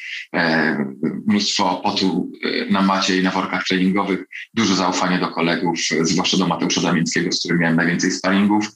mnóstwo 1.26 1.80
potu 1.84 2.30
e, 2.44 2.72
na 2.72 2.82
macie 2.82 3.18
i 3.18 3.22
na 3.22 3.30
workach 3.30 3.64
treningowych, 3.64 4.24
dużo 4.54 4.74
zaufania 4.74 5.18
do 5.18 5.28
kolegów, 5.28 5.78
zwłaszcza 6.00 6.36
do 6.36 6.46
Mateusza 6.46 6.80
Damińskiego, 6.80 7.32
z 7.32 7.38
którym 7.38 7.58
miałem 7.58 7.76
najwięcej 7.76 8.10
sparingów. 8.10 8.70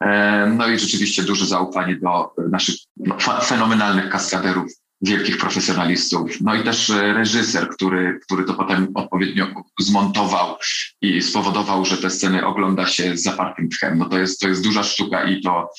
E, 0.00 0.46
no 0.56 0.68
i 0.68 0.78
rzeczywiście 0.78 1.22
duże 1.22 1.46
zaufanie 1.46 1.96
do 1.96 2.30
naszych 2.50 2.74
no, 2.96 3.16
fenomenalnych 3.44 4.08
kaskaderów, 4.08 4.72
wielkich 5.02 5.38
profesjonalistów. 5.38 6.40
No 6.40 6.54
i 6.54 6.64
też 6.64 6.90
e, 6.90 7.12
reżyser, 7.12 7.68
który, 7.68 8.18
który 8.22 8.44
to 8.44 8.54
potem 8.54 8.88
odpowiednio 8.94 9.46
zmontował 9.80 10.56
i 11.00 11.22
spowodował, 11.22 11.84
że 11.84 11.98
te 11.98 12.10
sceny 12.10 12.46
ogląda 12.46 12.86
się 12.86 13.16
z 13.16 13.22
zapartym 13.22 13.68
tchem. 13.68 13.98
No 13.98 14.08
to 14.08 14.18
jest, 14.18 14.40
to 14.40 14.48
jest 14.48 14.64
duża 14.64 14.82
sztuka 14.82 15.24
i 15.24 15.42
to, 15.42 15.70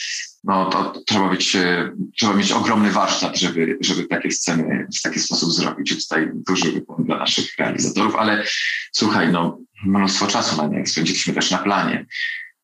no 0.46 0.70
to 0.70 1.02
trzeba 1.08 1.32
mieć, 1.32 1.56
e, 1.56 1.92
trzeba 2.18 2.34
mieć 2.34 2.52
ogromny 2.52 2.92
warsztat, 2.92 3.38
żeby, 3.38 3.78
żeby 3.82 4.08
takie 4.08 4.32
sceny 4.32 4.88
w 5.00 5.02
taki 5.02 5.20
sposób 5.20 5.52
zrobić. 5.52 5.92
I 5.92 5.98
tutaj 5.98 6.30
duży 6.34 6.72
wykład 6.72 7.02
dla 7.02 7.18
naszych 7.18 7.58
realizatorów, 7.58 8.16
ale 8.16 8.44
słuchaj, 8.92 9.32
no 9.32 9.58
mnóstwo 9.86 10.28
czasu 10.28 10.58
na 10.58 10.68
nie 10.68 10.88
spędziliśmy 10.88 11.34
też 11.34 11.52
na 11.52 11.58
planie. 11.58 12.06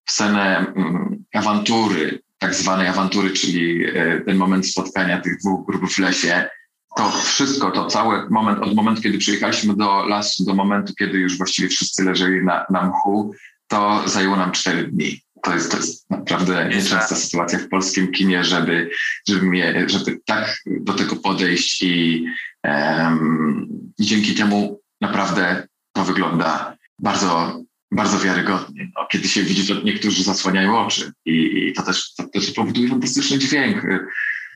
Scenę 0.09 0.57
mm, 0.57 1.23
awantury, 1.33 2.19
tak 2.37 2.55
zwanej 2.55 2.87
awantury, 2.87 3.29
czyli 3.29 3.85
e, 3.85 4.21
ten 4.21 4.37
moment 4.37 4.67
spotkania 4.67 5.21
tych 5.21 5.37
dwóch 5.37 5.65
grup 5.65 5.91
w 5.91 5.99
lesie, 5.99 6.49
to 6.97 7.11
wszystko, 7.11 7.71
to 7.71 7.85
cały 7.85 8.29
moment, 8.29 8.59
od 8.59 8.75
momentu, 8.75 9.01
kiedy 9.01 9.17
przyjechaliśmy 9.17 9.75
do 9.75 10.05
lasu, 10.05 10.45
do 10.45 10.53
momentu, 10.53 10.93
kiedy 10.99 11.17
już 11.17 11.37
właściwie 11.37 11.69
wszyscy 11.69 12.03
leżeli 12.03 12.45
na, 12.45 12.65
na 12.69 12.83
mchu, 12.83 13.33
to 13.67 14.03
zajęło 14.05 14.35
nam 14.35 14.51
cztery 14.51 14.83
dni. 14.83 15.21
To 15.43 15.53
jest, 15.53 15.71
to 15.71 15.77
jest 15.77 16.09
naprawdę 16.09 16.69
nieczęsta 16.69 17.15
sytuacja 17.15 17.59
w 17.59 17.69
polskim 17.69 18.11
kinie, 18.11 18.43
żeby, 18.43 18.89
żeby, 19.27 19.45
mnie, 19.45 19.85
żeby 19.87 20.19
tak 20.25 20.57
do 20.65 20.93
tego 20.93 21.15
podejść 21.15 21.81
i, 21.81 22.25
um, 22.63 23.67
i 23.99 24.05
dzięki 24.05 24.35
temu 24.35 24.81
naprawdę 25.01 25.67
to 25.93 26.03
wygląda 26.03 26.77
bardzo 26.99 27.61
bardzo 27.91 28.19
wiarygodnie. 28.19 28.91
No, 28.97 29.07
kiedy 29.11 29.27
się 29.27 29.43
widzi, 29.43 29.67
to 29.67 29.81
niektórzy 29.81 30.23
zasłaniają 30.23 30.79
oczy 30.79 31.11
i, 31.25 31.67
i 31.67 31.73
to, 31.73 31.83
też, 31.83 32.13
to 32.13 32.23
też 32.27 32.51
powoduje 32.51 32.89
fantastyczny 32.89 33.39
dźwięk, 33.39 33.83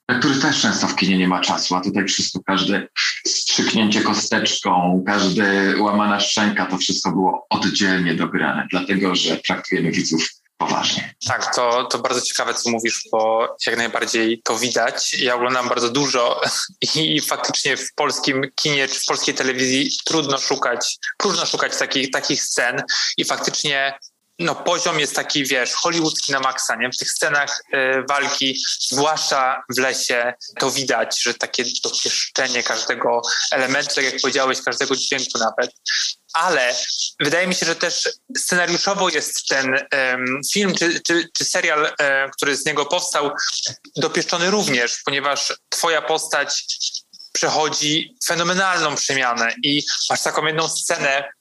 na 0.10 0.20
który 0.20 0.36
też 0.36 0.62
często 0.62 0.88
w 0.88 0.96
kinie 0.96 1.18
nie 1.18 1.28
ma 1.28 1.42
czasu, 1.42 1.76
a 1.76 1.82
tutaj 1.82 2.06
wszystko, 2.06 2.40
każde 2.46 2.88
strzyknięcie 3.28 4.02
kosteczką, 4.02 5.04
każde 5.08 5.76
łamana 5.82 6.20
szczęka, 6.20 6.66
to 6.66 6.78
wszystko 6.78 7.12
było 7.12 7.46
oddzielnie 7.50 8.16
dograne, 8.16 8.68
dlatego 8.72 9.16
że 9.16 9.38
traktujemy 9.38 9.92
widzów 9.92 10.30
poważnie. 10.58 11.16
Tak, 11.28 11.56
to, 11.56 11.84
to 11.84 12.00
bardzo 12.00 12.22
ciekawe, 12.22 12.54
co 12.54 12.70
mówisz, 12.70 13.08
bo 13.12 13.56
jak 13.68 13.78
najbardziej 13.78 14.42
to 14.42 14.58
widać. 14.58 15.14
Ja 15.14 15.36
oglądam 15.36 15.70
bardzo 15.70 15.90
dużo 15.90 16.42
i 16.96 17.22
faktycznie 17.22 17.78
w 17.78 17.94
polskim 17.94 18.52
kinie 18.56 18.88
czy 18.88 19.00
w 19.00 19.06
polskiej 19.06 19.36
telewizji 19.36 19.90
trudno 20.06 20.38
szukać, 20.38 20.98
próżno 21.18 21.46
szukać 21.46 21.78
takich, 21.78 22.12
takich 22.12 22.42
scen 22.42 22.84
i 23.18 23.26
faktycznie 23.26 23.94
no, 24.40 24.56
poziom 24.56 25.00
jest 25.00 25.16
taki, 25.16 25.46
wiesz, 25.46 25.74
hollywoodzki 25.74 26.32
na 26.32 26.40
maksa, 26.40 26.76
nie? 26.76 26.90
W 26.90 26.98
tych 26.98 27.12
scenach 27.12 27.62
y, 27.74 28.04
walki, 28.10 28.60
zwłaszcza 28.80 29.64
w 29.76 29.80
lesie, 29.80 30.34
to 30.60 30.72
widać, 30.72 31.22
że 31.22 31.34
takie 31.34 31.64
dopieszczenie 31.84 32.64
każdego 32.64 33.22
elementu, 33.52 33.96
tak 33.96 34.04
jak 34.04 34.22
powiedziałeś, 34.22 34.62
każdego 34.62 34.96
dźwięku 34.96 35.40
nawet. 35.40 35.72
Ale 36.34 36.76
wydaje 37.20 37.48
mi 37.48 37.56
się, 37.56 37.66
że 37.66 37.76
też 37.76 38.10
scenariuszowo 38.38 39.10
jest 39.10 39.48
ten 39.48 39.76
film 40.54 40.76
czy, 40.76 41.02
czy, 41.02 41.30
czy 41.38 41.46
serial, 41.46 41.82
um, 41.82 42.32
który 42.38 42.58
z 42.58 42.66
niego 42.66 42.86
powstał, 42.86 43.32
dopieszczony 43.96 44.52
również, 44.52 45.02
ponieważ 45.06 45.54
twoja 45.70 46.02
postać 46.02 46.66
przechodzi 47.32 48.16
fenomenalną 48.26 48.96
przemianę 48.96 49.54
i 49.64 49.84
masz 50.10 50.22
taką 50.22 50.46
jedną 50.46 50.70
scenę, 50.70 51.24
E, 51.24 51.34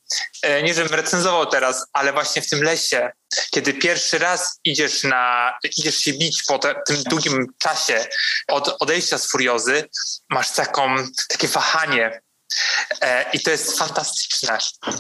nie 0.63 0.75
żebym 0.75 0.95
recenzował 0.95 1.47
teraz, 1.47 1.87
ale 1.93 2.13
właśnie 2.13 2.43
w 2.43 2.49
tym 2.49 2.63
lesie, 2.63 3.11
kiedy 3.51 3.75
pierwszy 3.75 4.19
raz 4.19 4.59
idziesz 4.65 5.03
na, 5.03 5.55
idziesz 5.77 5.97
się 5.97 6.13
bić 6.13 6.43
po 6.43 6.59
te, 6.59 6.75
tym 6.87 7.03
długim 7.03 7.47
czasie 7.59 8.07
od 8.49 8.77
odejścia 8.81 9.19
z 9.19 9.31
furiozy, 9.31 9.89
masz 10.31 10.51
taką, 10.51 10.97
takie 11.29 11.49
wahanie 11.49 12.21
e, 13.01 13.31
i 13.33 13.41
to 13.41 13.51
jest 13.51 13.79
fantastyczne. 13.79 14.59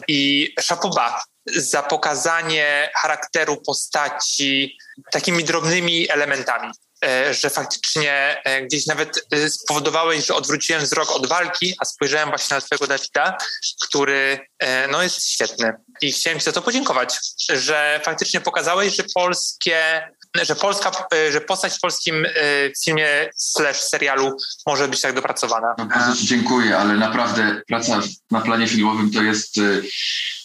I 0.08 0.54
szapoba 0.60 1.22
za 1.46 1.82
pokazanie 1.82 2.90
charakteru 2.94 3.62
postaci 3.66 4.78
takimi 5.12 5.44
drobnymi 5.44 6.10
elementami. 6.10 6.72
E, 7.04 7.34
że 7.34 7.50
faktycznie 7.50 8.36
e, 8.44 8.62
gdzieś 8.62 8.86
nawet 8.86 9.26
e, 9.30 9.50
spowodowałeś, 9.50 10.26
że 10.26 10.34
odwróciłem 10.34 10.82
wzrok 10.82 11.10
od 11.10 11.26
walki, 11.26 11.74
a 11.80 11.84
spojrzałem 11.84 12.28
właśnie 12.28 12.54
na 12.54 12.60
twojego 12.60 12.86
Dawida, 12.86 13.36
który 13.82 14.38
no, 14.92 15.02
jest 15.02 15.28
świetny. 15.28 15.72
I 16.02 16.12
chciałem 16.12 16.38
ci 16.38 16.44
za 16.44 16.52
to 16.52 16.62
podziękować, 16.62 17.18
że 17.48 18.00
faktycznie 18.04 18.40
pokazałeś, 18.40 18.96
że 18.96 19.02
polskie, 19.14 20.08
że 20.42 20.56
polska, 20.56 20.92
że 21.32 21.40
postać 21.40 21.72
w 21.76 21.80
polskim 21.80 22.26
filmie 22.84 23.30
slash 23.36 23.80
serialu 23.80 24.36
może 24.66 24.88
być 24.88 25.00
tak 25.00 25.14
dopracowana. 25.14 25.74
No, 25.78 25.86
bardzo 25.86 26.16
ci 26.16 26.26
dziękuję, 26.26 26.78
ale 26.78 26.94
naprawdę 26.94 27.62
praca 27.68 28.00
na 28.30 28.40
planie 28.40 28.68
filmowym 28.68 29.10
to 29.10 29.22
jest 29.22 29.60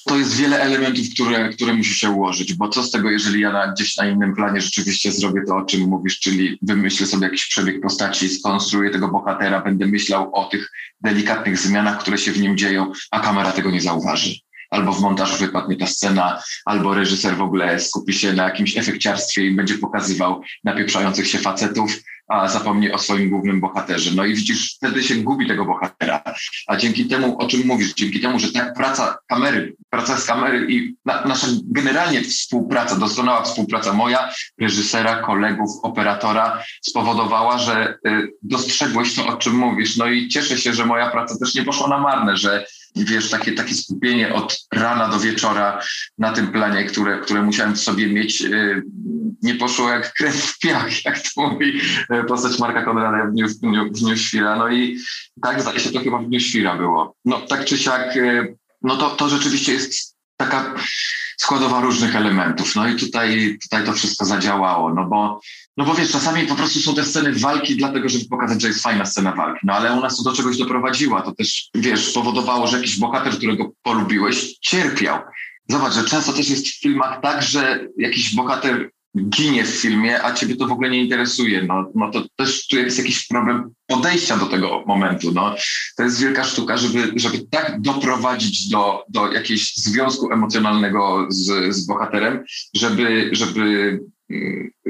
to 0.06 0.18
jest 0.18 0.36
wiele 0.36 0.62
elementów, 0.62 1.06
które, 1.14 1.50
które 1.50 1.74
musi 1.74 1.95
się 1.95 2.10
ułożyć, 2.10 2.54
bo 2.54 2.70
co 2.70 2.84
z 2.84 2.91
tego, 2.91 3.10
jeżeli 3.10 3.41
ja 3.41 3.52
na, 3.52 3.68
gdzieś 3.68 3.97
na 3.97 4.10
innym 4.10 4.36
planie 4.36 4.62
rzeczywiście 4.62 5.12
zrobię 5.12 5.41
to, 5.47 5.56
o 5.56 5.66
czym 5.66 5.82
mówisz, 5.82 6.20
czyli 6.20 6.58
wymyślę 6.62 7.08
sobie 7.08 7.26
jakiś 7.26 7.47
przebieg 7.47 7.82
postaci, 7.82 8.30
skonstruuję 8.30 8.89
tego 8.89 9.08
bohatera, 9.08 9.62
będę 9.62 9.86
myślał 9.86 10.36
o 10.36 10.45
tych 10.45 10.72
delikatnych 11.02 11.58
zmianach, 11.58 12.00
które 12.00 12.18
się 12.18 12.32
w 12.32 12.39
nim 12.39 12.58
dzieją, 12.58 12.91
a 13.12 13.20
kamera 13.20 13.52
tego 13.52 13.72
nie 13.72 13.82
zauważy. 13.82 14.36
Albo 14.70 14.93
w 14.93 15.02
montażu 15.02 15.38
wypadnie 15.38 15.78
ta 15.78 15.88
scena, 15.88 16.41
albo 16.66 16.93
reżyser 16.93 17.38
w 17.38 17.41
ogóle 17.41 17.80
skupi 17.80 18.14
się 18.14 18.34
na 18.34 18.43
jakimś 18.43 18.78
efekciarstwie 18.78 19.45
i 19.45 19.56
będzie 19.56 19.78
pokazywał 19.78 20.41
napieprzających 20.64 21.28
się 21.28 21.38
facetów, 21.38 21.91
a 22.30 22.47
zapomni 22.47 22.91
o 22.91 22.97
swoim 22.97 23.30
głównym 23.30 23.59
bohaterze. 23.59 24.11
No 24.15 24.25
i 24.25 24.36
widzisz, 24.36 24.75
wtedy 24.75 25.03
się 25.03 25.15
gubi 25.15 25.47
tego 25.47 25.65
bohatera. 25.65 26.23
A 26.67 26.77
dzięki 26.77 27.05
temu, 27.05 27.38
o 27.38 27.47
czym 27.47 27.67
mówisz, 27.67 27.93
dzięki 27.93 28.19
temu, 28.19 28.39
że 28.39 28.51
tak 28.51 28.73
praca 28.73 29.17
kamery, 29.27 29.75
praca 29.89 30.17
z 30.17 30.25
kamery 30.25 30.67
i 30.69 30.95
na, 31.05 31.25
nasza 31.25 31.47
generalnie 31.63 32.21
współpraca, 32.21 32.95
doskonała 32.95 33.43
współpraca 33.43 33.93
moja, 33.93 34.30
reżysera, 34.61 35.15
kolegów, 35.15 35.69
operatora 35.84 36.63
spowodowała, 36.82 37.57
że 37.57 37.97
y, 38.07 38.34
dostrzegłeś 38.43 39.15
to, 39.15 39.27
o 39.27 39.38
czym 39.38 39.55
mówisz. 39.55 39.97
No 39.97 40.07
i 40.07 40.27
cieszę 40.27 40.57
się, 40.57 40.73
że 40.73 40.86
moja 40.86 41.09
praca 41.09 41.36
też 41.39 41.55
nie 41.55 41.63
poszła 41.63 41.88
na 41.88 41.99
marne, 41.99 42.38
że 42.38 42.65
wiesz, 42.96 43.30
takie, 43.30 43.52
takie 43.52 43.76
skupienie 43.76 44.34
od 44.34 44.68
rana 44.74 45.10
do 45.10 45.20
wieczora 45.20 45.82
na 46.18 46.34
tym 46.34 46.48
planie, 46.48 46.84
które, 46.84 47.20
które 47.20 47.42
musiałem 47.42 47.76
w 47.76 47.80
sobie 47.80 48.08
mieć, 48.08 48.42
y, 48.42 48.84
nie 49.42 49.56
poszło 49.56 49.90
jak 49.90 50.14
krew 50.14 50.36
w 50.36 50.60
piach, 50.60 51.06
jak 51.06 51.20
to 51.20 51.42
mówi 51.42 51.82
y, 52.14 52.24
postać 52.24 52.60
Marka 52.60 52.84
Konrada 52.84 53.26
w 53.26 53.32
Dniu, 53.32 53.48
w 53.48 53.54
dniu, 53.54 53.86
w 53.86 54.00
dniu 54.00 54.18
Świra. 54.18 54.56
No 54.56 54.70
i 54.70 54.98
tak, 55.42 55.62
zdaje 55.62 55.80
się, 55.80 55.92
to 55.92 56.00
chyba 56.00 56.18
w 56.18 56.26
Dniu 56.26 56.40
Świra 56.40 56.78
było. 56.78 57.16
No 57.26 57.42
tak 57.42 57.66
czy 57.66 57.78
siak, 57.78 58.18
y, 58.18 58.56
no 58.82 58.98
to, 58.98 59.10
to 59.10 59.30
rzeczywiście 59.30 59.74
jest 59.74 60.16
taka 60.38 60.76
składowa 61.38 61.82
różnych 61.82 62.16
elementów. 62.16 62.76
No 62.76 62.88
i 62.88 62.96
tutaj, 62.96 63.58
tutaj 63.62 63.86
to 63.86 63.94
wszystko 63.94 64.26
zadziałało, 64.26 64.94
no 64.94 65.06
bo, 65.06 65.42
no 65.80 65.86
bo 65.86 65.93
wiesz, 65.93 66.11
czasami 66.11 66.47
po 66.47 66.55
prostu 66.55 66.80
są 66.80 66.95
te 66.95 67.03
sceny 67.03 67.34
walki 67.34 67.75
dlatego, 67.75 68.09
żeby 68.09 68.25
pokazać, 68.25 68.61
że 68.61 68.67
jest 68.67 68.84
fajna 68.84 69.05
scena 69.05 69.32
walki. 69.32 69.59
No 69.63 69.73
ale 69.73 69.93
u 69.93 70.01
nas 70.01 70.17
to 70.17 70.23
do 70.23 70.34
czegoś 70.34 70.57
doprowadziła. 70.57 71.21
To 71.21 71.32
też, 71.32 71.69
wiesz, 71.75 72.11
powodowało, 72.11 72.67
że 72.67 72.77
jakiś 72.77 72.99
bohater, 72.99 73.34
którego 73.34 73.71
polubiłeś, 73.84 74.57
cierpiał. 74.61 75.19
Zobacz, 75.69 75.93
że 75.93 76.03
często 76.03 76.34
też 76.34 76.49
jest 76.49 76.67
w 76.67 76.82
filmach 76.82 77.21
tak, 77.21 77.43
że 77.43 77.88
jakiś 77.97 78.36
bohater 78.36 78.91
ginie 79.30 79.63
w 79.63 79.69
filmie, 79.69 80.23
a 80.23 80.34
ciebie 80.34 80.55
to 80.55 80.67
w 80.67 80.71
ogóle 80.71 80.89
nie 80.89 81.03
interesuje, 81.03 81.63
no, 81.63 81.91
no 81.95 82.11
to 82.11 82.25
też 82.36 82.67
tu 82.67 82.77
jest 82.77 82.97
jakiś 82.97 83.27
problem 83.27 83.73
podejścia 83.88 84.38
do 84.38 84.45
tego 84.45 84.84
momentu. 84.88 85.32
No. 85.32 85.55
To 85.97 86.03
jest 86.03 86.21
wielka 86.21 86.43
sztuka, 86.43 86.77
żeby, 86.77 87.11
żeby 87.15 87.39
tak 87.51 87.82
doprowadzić 87.82 88.69
do, 88.69 89.03
do 89.09 89.32
jakiegoś 89.32 89.75
związku 89.75 90.32
emocjonalnego 90.32 91.27
z, 91.30 91.75
z 91.75 91.86
bohaterem, 91.86 92.43
żeby, 92.75 93.30
żeby 93.32 93.99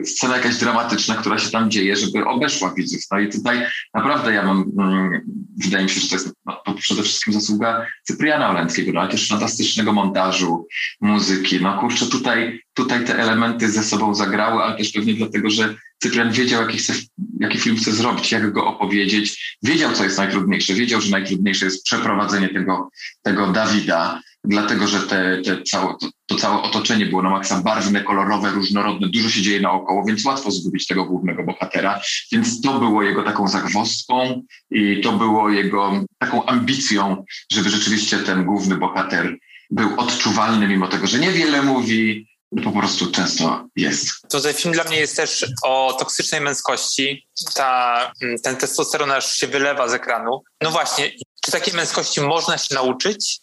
scena 0.06 0.38
jakaś 0.38 0.58
dramatyczna, 0.58 1.16
która 1.16 1.38
się 1.38 1.52
tam 1.52 1.72
dzieje, 1.72 1.96
żeby 1.96 2.26
obeszła 2.26 2.74
widzów. 2.74 3.02
No 3.12 3.20
i 3.20 3.30
tutaj 3.30 3.66
naprawdę 3.94 4.34
ja 4.34 4.44
mam, 4.44 4.72
mm, 4.80 5.22
wydaje 5.64 5.84
mi 5.84 5.90
się, 5.90 6.00
że 6.02 6.08
to 6.08 6.16
jest 6.16 6.34
no, 6.46 6.74
przede 6.80 7.04
wszystkim 7.04 7.34
zasługa 7.34 7.88
Cypriana 8.04 8.50
Oleńskiego, 8.50 8.92
no 8.94 9.00
ale 9.00 9.10
też 9.10 9.28
fantastycznego 9.28 9.94
montażu, 9.94 10.68
muzyki. 11.02 11.62
No 11.62 11.80
kurczę, 11.80 12.06
tutaj, 12.06 12.62
tutaj 12.74 13.06
te 13.06 13.18
elementy 13.20 13.72
ze 13.72 13.84
sobą 13.84 14.16
zagrały, 14.16 14.64
ale 14.64 14.78
też 14.78 14.92
pewnie 14.92 15.14
dlatego, 15.14 15.50
że 15.50 15.76
Cyprian 16.04 16.32
wiedział, 16.32 16.62
jaki, 16.62 16.78
chce, 16.78 16.94
jaki 17.40 17.58
film 17.58 17.78
chce 17.78 17.92
zrobić, 17.92 18.32
jak 18.32 18.52
go 18.52 18.68
opowiedzieć. 18.68 19.58
Wiedział, 19.64 19.94
co 19.94 20.04
jest 20.04 20.18
najtrudniejsze. 20.18 20.74
Wiedział, 20.74 21.02
że 21.02 21.12
najtrudniejsze 21.12 21.66
jest 21.66 21.84
przeprowadzenie 21.84 22.50
tego, 22.50 22.90
tego 23.22 23.48
Dawida, 23.48 24.22
dlatego 24.44 24.88
że 24.88 25.00
te, 25.00 25.42
te 25.46 25.64
całe, 25.64 25.94
to, 26.02 26.10
to 26.26 26.36
całe 26.36 26.62
otoczenie 26.62 27.06
było 27.06 27.22
na 27.22 27.30
maksa 27.30 27.62
barwne, 27.62 28.04
kolorowe, 28.04 28.52
różnorodne, 28.52 29.08
dużo 29.10 29.30
się 29.30 29.42
dzieje 29.42 29.62
naokoło, 29.62 30.04
więc 30.08 30.26
łatwo 30.26 30.52
zgubić 30.52 30.88
tego 30.88 31.06
głównego 31.06 31.44
bohatera. 31.44 32.02
Więc 32.32 32.62
to 32.62 32.80
było 32.80 33.04
jego 33.04 33.24
taką 33.24 33.48
zagwozdką 33.48 34.42
i 34.72 35.02
to 35.02 35.12
było 35.12 35.50
jego 35.50 36.04
taką 36.18 36.46
ambicją, 36.46 37.24
żeby 37.52 37.70
rzeczywiście 37.70 38.18
ten 38.18 38.46
główny 38.46 38.78
bohater 38.78 39.38
był 39.72 40.00
odczuwalny, 40.00 40.68
mimo 40.68 40.88
tego, 40.88 41.08
że 41.08 41.20
niewiele 41.20 41.62
mówi, 41.62 42.30
po 42.64 42.72
prostu 42.72 43.12
często 43.12 43.68
jest. 43.76 44.10
To 44.30 44.42
ten 44.42 44.54
film 44.54 44.74
dla 44.74 44.84
mnie 44.84 45.00
jest 45.00 45.16
też 45.16 45.46
o 45.64 45.96
toksycznej 46.00 46.42
męskości. 46.42 47.28
Ta, 47.56 48.12
ten 48.44 48.56
testosteron 48.56 49.12
aż 49.12 49.36
się 49.36 49.48
wylewa 49.48 49.88
z 49.88 49.94
ekranu. 49.94 50.42
No 50.62 50.72
właśnie, 50.72 51.12
czy 51.46 51.52
takiej 51.52 51.74
męskości 51.74 52.22
można 52.22 52.58
się 52.58 52.76
nauczyć? 52.76 53.40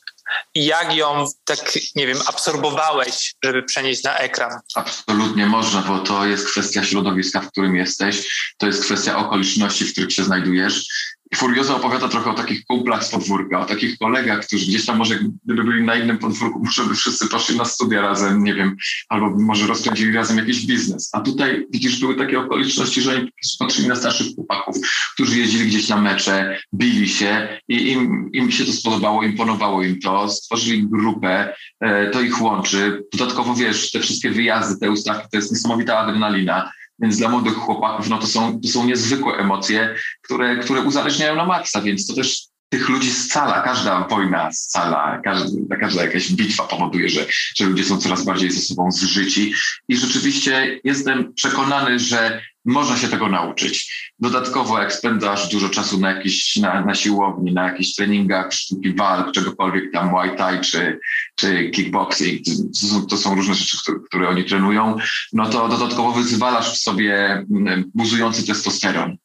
I 0.54 0.64
jak 0.64 0.96
ją, 0.96 1.26
tak 1.44 1.58
nie 1.94 2.06
wiem, 2.06 2.18
absorbowałeś, 2.26 3.34
żeby 3.44 3.62
przenieść 3.62 4.02
na 4.02 4.18
ekran? 4.18 4.60
Absolutnie 4.74 5.46
można, 5.46 5.82
bo 5.82 5.98
to 5.98 6.26
jest 6.26 6.50
kwestia 6.50 6.84
środowiska, 6.84 7.40
w 7.40 7.50
którym 7.50 7.76
jesteś, 7.76 8.28
to 8.58 8.66
jest 8.66 8.84
kwestia 8.84 9.18
okoliczności, 9.18 9.84
w 9.84 9.92
których 9.92 10.12
się 10.12 10.24
znajdujesz. 10.24 10.86
Furioza 11.34 11.76
opowiada 11.76 12.08
trochę 12.08 12.30
o 12.30 12.34
takich 12.34 12.64
kumplach 12.66 13.04
z 13.04 13.10
podwórka, 13.10 13.60
o 13.60 13.64
takich 13.64 13.98
kolegach, 13.98 14.46
którzy 14.46 14.66
gdzieś 14.66 14.86
tam 14.86 14.96
może 14.96 15.18
gdyby 15.44 15.64
byli 15.64 15.84
na 15.84 15.94
innym 15.94 16.18
podwórku, 16.18 16.58
może 16.64 16.84
by 16.84 16.94
wszyscy 16.94 17.28
poszli 17.28 17.56
na 17.56 17.64
studia 17.64 18.00
razem, 18.00 18.44
nie 18.44 18.54
wiem, 18.54 18.76
albo 19.08 19.30
może 19.30 19.66
rozkręcili 19.66 20.12
razem 20.12 20.38
jakiś 20.38 20.66
biznes. 20.66 21.10
A 21.12 21.20
tutaj 21.20 21.66
widzisz, 21.70 22.00
były 22.00 22.14
takie 22.14 22.40
okoliczności, 22.40 23.02
że 23.02 23.16
oni 23.16 23.32
patrzyli 23.58 23.88
na 23.88 23.96
starszych 23.96 24.34
chłopaków, 24.34 24.76
którzy 25.14 25.38
jeździli 25.38 25.66
gdzieś 25.66 25.88
na 25.88 25.96
mecze, 25.96 26.58
bili 26.74 27.08
się 27.08 27.60
i 27.68 27.92
im, 27.92 28.30
im 28.32 28.50
się 28.50 28.64
to 28.64 28.72
spodobało, 28.72 29.22
imponowało 29.22 29.82
im 29.82 30.00
to, 30.00 30.28
stworzyli 30.28 30.88
grupę, 30.88 31.54
e, 31.80 32.10
to 32.10 32.20
ich 32.20 32.42
łączy. 32.42 33.02
Dodatkowo 33.12 33.54
wiesz, 33.54 33.90
te 33.90 34.00
wszystkie 34.00 34.30
wyjazdy, 34.30 34.80
te 34.80 34.90
ustawki, 34.90 35.28
to 35.30 35.36
jest 35.36 35.52
niesamowita 35.52 35.98
adrenalina. 35.98 36.70
Więc 36.98 37.18
dla 37.18 37.28
młodych 37.28 37.54
chłopaków 37.54 38.08
no 38.08 38.18
to, 38.18 38.26
są, 38.26 38.60
to 38.60 38.68
są 38.68 38.86
niezwykłe 38.86 39.34
emocje, 39.34 39.94
które, 40.22 40.56
które 40.56 40.80
uzależniają 40.80 41.36
na 41.36 41.46
maksa, 41.46 41.80
więc 41.82 42.06
to 42.06 42.14
też 42.14 42.48
tych 42.68 42.88
ludzi 42.88 43.10
scala, 43.10 43.62
każda 43.62 44.08
wojna 44.08 44.52
scala, 44.52 45.20
każda, 45.24 45.76
każda 45.76 46.02
jakaś 46.02 46.32
bitwa 46.32 46.64
powoduje, 46.64 47.08
że, 47.08 47.26
że 47.56 47.64
ludzie 47.64 47.84
są 47.84 47.98
coraz 47.98 48.24
bardziej 48.24 48.50
ze 48.50 48.60
sobą 48.60 48.90
zżyci. 48.90 49.52
I 49.88 49.96
rzeczywiście 49.96 50.80
jestem 50.84 51.34
przekonany, 51.34 51.98
że 51.98 52.42
można 52.66 52.96
się 52.96 53.08
tego 53.08 53.28
nauczyć. 53.28 53.96
Dodatkowo 54.18 54.78
jak 54.78 54.92
spędzasz 54.92 55.48
dużo 55.48 55.68
czasu 55.68 56.00
na, 56.00 56.10
jakiś, 56.10 56.56
na, 56.56 56.84
na 56.84 56.94
siłowni, 56.94 57.52
na 57.52 57.68
jakichś 57.68 57.94
treningach, 57.94 58.52
sztuki 58.52 58.94
walk, 58.94 59.32
czegokolwiek 59.32 59.92
tam 59.92 60.10
Muay 60.10 60.36
Thai 60.36 60.60
czy, 60.60 60.98
czy 61.34 61.70
kickboxing, 61.70 62.40
to 62.80 62.86
są, 62.86 63.06
to 63.06 63.16
są 63.16 63.34
różne 63.34 63.54
rzeczy, 63.54 63.76
które, 63.82 63.98
które 64.06 64.28
oni 64.28 64.44
trenują, 64.44 64.96
no 65.32 65.50
to 65.50 65.68
dodatkowo 65.68 66.12
wyzwalasz 66.12 66.74
w 66.74 66.78
sobie 66.78 67.44
mm, 67.50 67.90
buzujący 67.94 68.46
testosteron. 68.46 69.16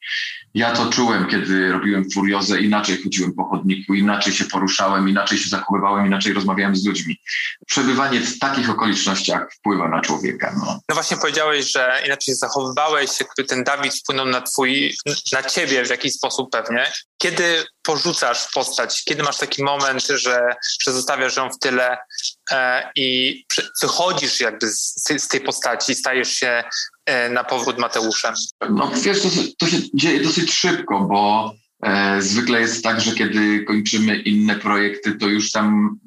Ja 0.53 0.71
to 0.71 0.89
czułem, 0.89 1.27
kiedy 1.27 1.71
robiłem 1.71 2.11
furiozę, 2.13 2.61
inaczej 2.61 3.03
chodziłem 3.03 3.33
po 3.33 3.43
chodniku, 3.43 3.93
inaczej 3.93 4.33
się 4.33 4.45
poruszałem, 4.45 5.09
inaczej 5.09 5.37
się 5.37 5.49
zachowywałem, 5.49 6.05
inaczej 6.05 6.33
rozmawiałem 6.33 6.75
z 6.75 6.85
ludźmi. 6.85 7.17
Przebywanie 7.67 8.19
w 8.19 8.39
takich 8.39 8.69
okolicznościach 8.69 9.53
wpływa 9.53 9.89
na 9.89 10.01
człowieka. 10.01 10.53
No, 10.57 10.79
no 10.89 10.95
właśnie 10.95 11.17
powiedziałeś, 11.17 11.71
że 11.71 12.01
inaczej 12.05 12.35
zachowywałeś 12.35 13.11
się, 13.11 13.25
ten 13.47 13.63
Dawid 13.63 13.95
wpłynął 13.95 14.25
na 14.25 14.41
twój, 14.41 14.95
na 15.31 15.43
ciebie 15.43 15.85
w 15.85 15.89
jakiś 15.89 16.13
sposób 16.13 16.51
pewnie. 16.51 16.91
Kiedy 17.17 17.65
porzucasz 17.83 18.51
postać, 18.53 19.03
kiedy 19.03 19.23
masz 19.23 19.37
taki 19.37 19.63
moment, 19.63 20.07
że, 20.07 20.55
że 20.81 20.91
zostawiasz 20.93 21.37
ją 21.37 21.49
w 21.49 21.59
tyle 21.59 21.97
e, 22.51 22.91
i 22.95 23.43
wychodzisz 23.81 24.39
jakby 24.39 24.67
z, 24.67 25.03
z 25.17 25.27
tej 25.27 25.41
postaci, 25.41 25.95
stajesz 25.95 26.31
się 26.31 26.63
e, 27.05 27.29
na 27.29 27.43
powrót 27.43 27.77
Mateuszem? 27.77 28.33
No 28.69 28.91
wiesz, 28.95 29.21
to, 29.21 29.29
to 29.59 29.67
się 29.67 29.77
dzieje 29.93 30.23
dosyć 30.23 30.53
szybko, 30.53 30.99
bo 30.99 31.53
zwykle 32.19 32.59
jest 32.59 32.83
tak, 32.83 33.01
że 33.01 33.11
kiedy 33.11 33.63
kończymy 33.63 34.15
inne 34.15 34.55
projekty, 34.55 35.11
to 35.15 35.27
już 35.27 35.51
tam 35.51 35.97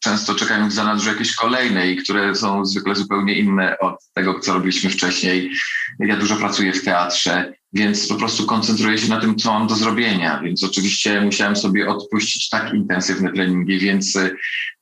często 0.00 0.34
czekają 0.34 0.68
w 0.68 0.72
zanadrzu 0.72 1.08
jakieś 1.08 1.34
kolejne 1.34 1.90
i 1.90 1.96
które 1.96 2.34
są 2.34 2.64
zwykle 2.64 2.94
zupełnie 2.94 3.34
inne 3.34 3.78
od 3.78 4.04
tego, 4.14 4.40
co 4.40 4.54
robiliśmy 4.54 4.90
wcześniej. 4.90 5.50
Ja 5.98 6.16
dużo 6.16 6.36
pracuję 6.36 6.72
w 6.72 6.84
teatrze, 6.84 7.52
więc 7.72 8.08
po 8.08 8.14
prostu 8.14 8.46
koncentruję 8.46 8.98
się 8.98 9.08
na 9.08 9.20
tym, 9.20 9.36
co 9.36 9.52
mam 9.52 9.66
do 9.66 9.74
zrobienia. 9.74 10.40
Więc 10.44 10.64
oczywiście 10.64 11.20
musiałem 11.20 11.56
sobie 11.56 11.88
odpuścić 11.88 12.48
tak 12.48 12.74
intensywne 12.74 13.32
treningi, 13.32 13.78
więc, 13.78 14.18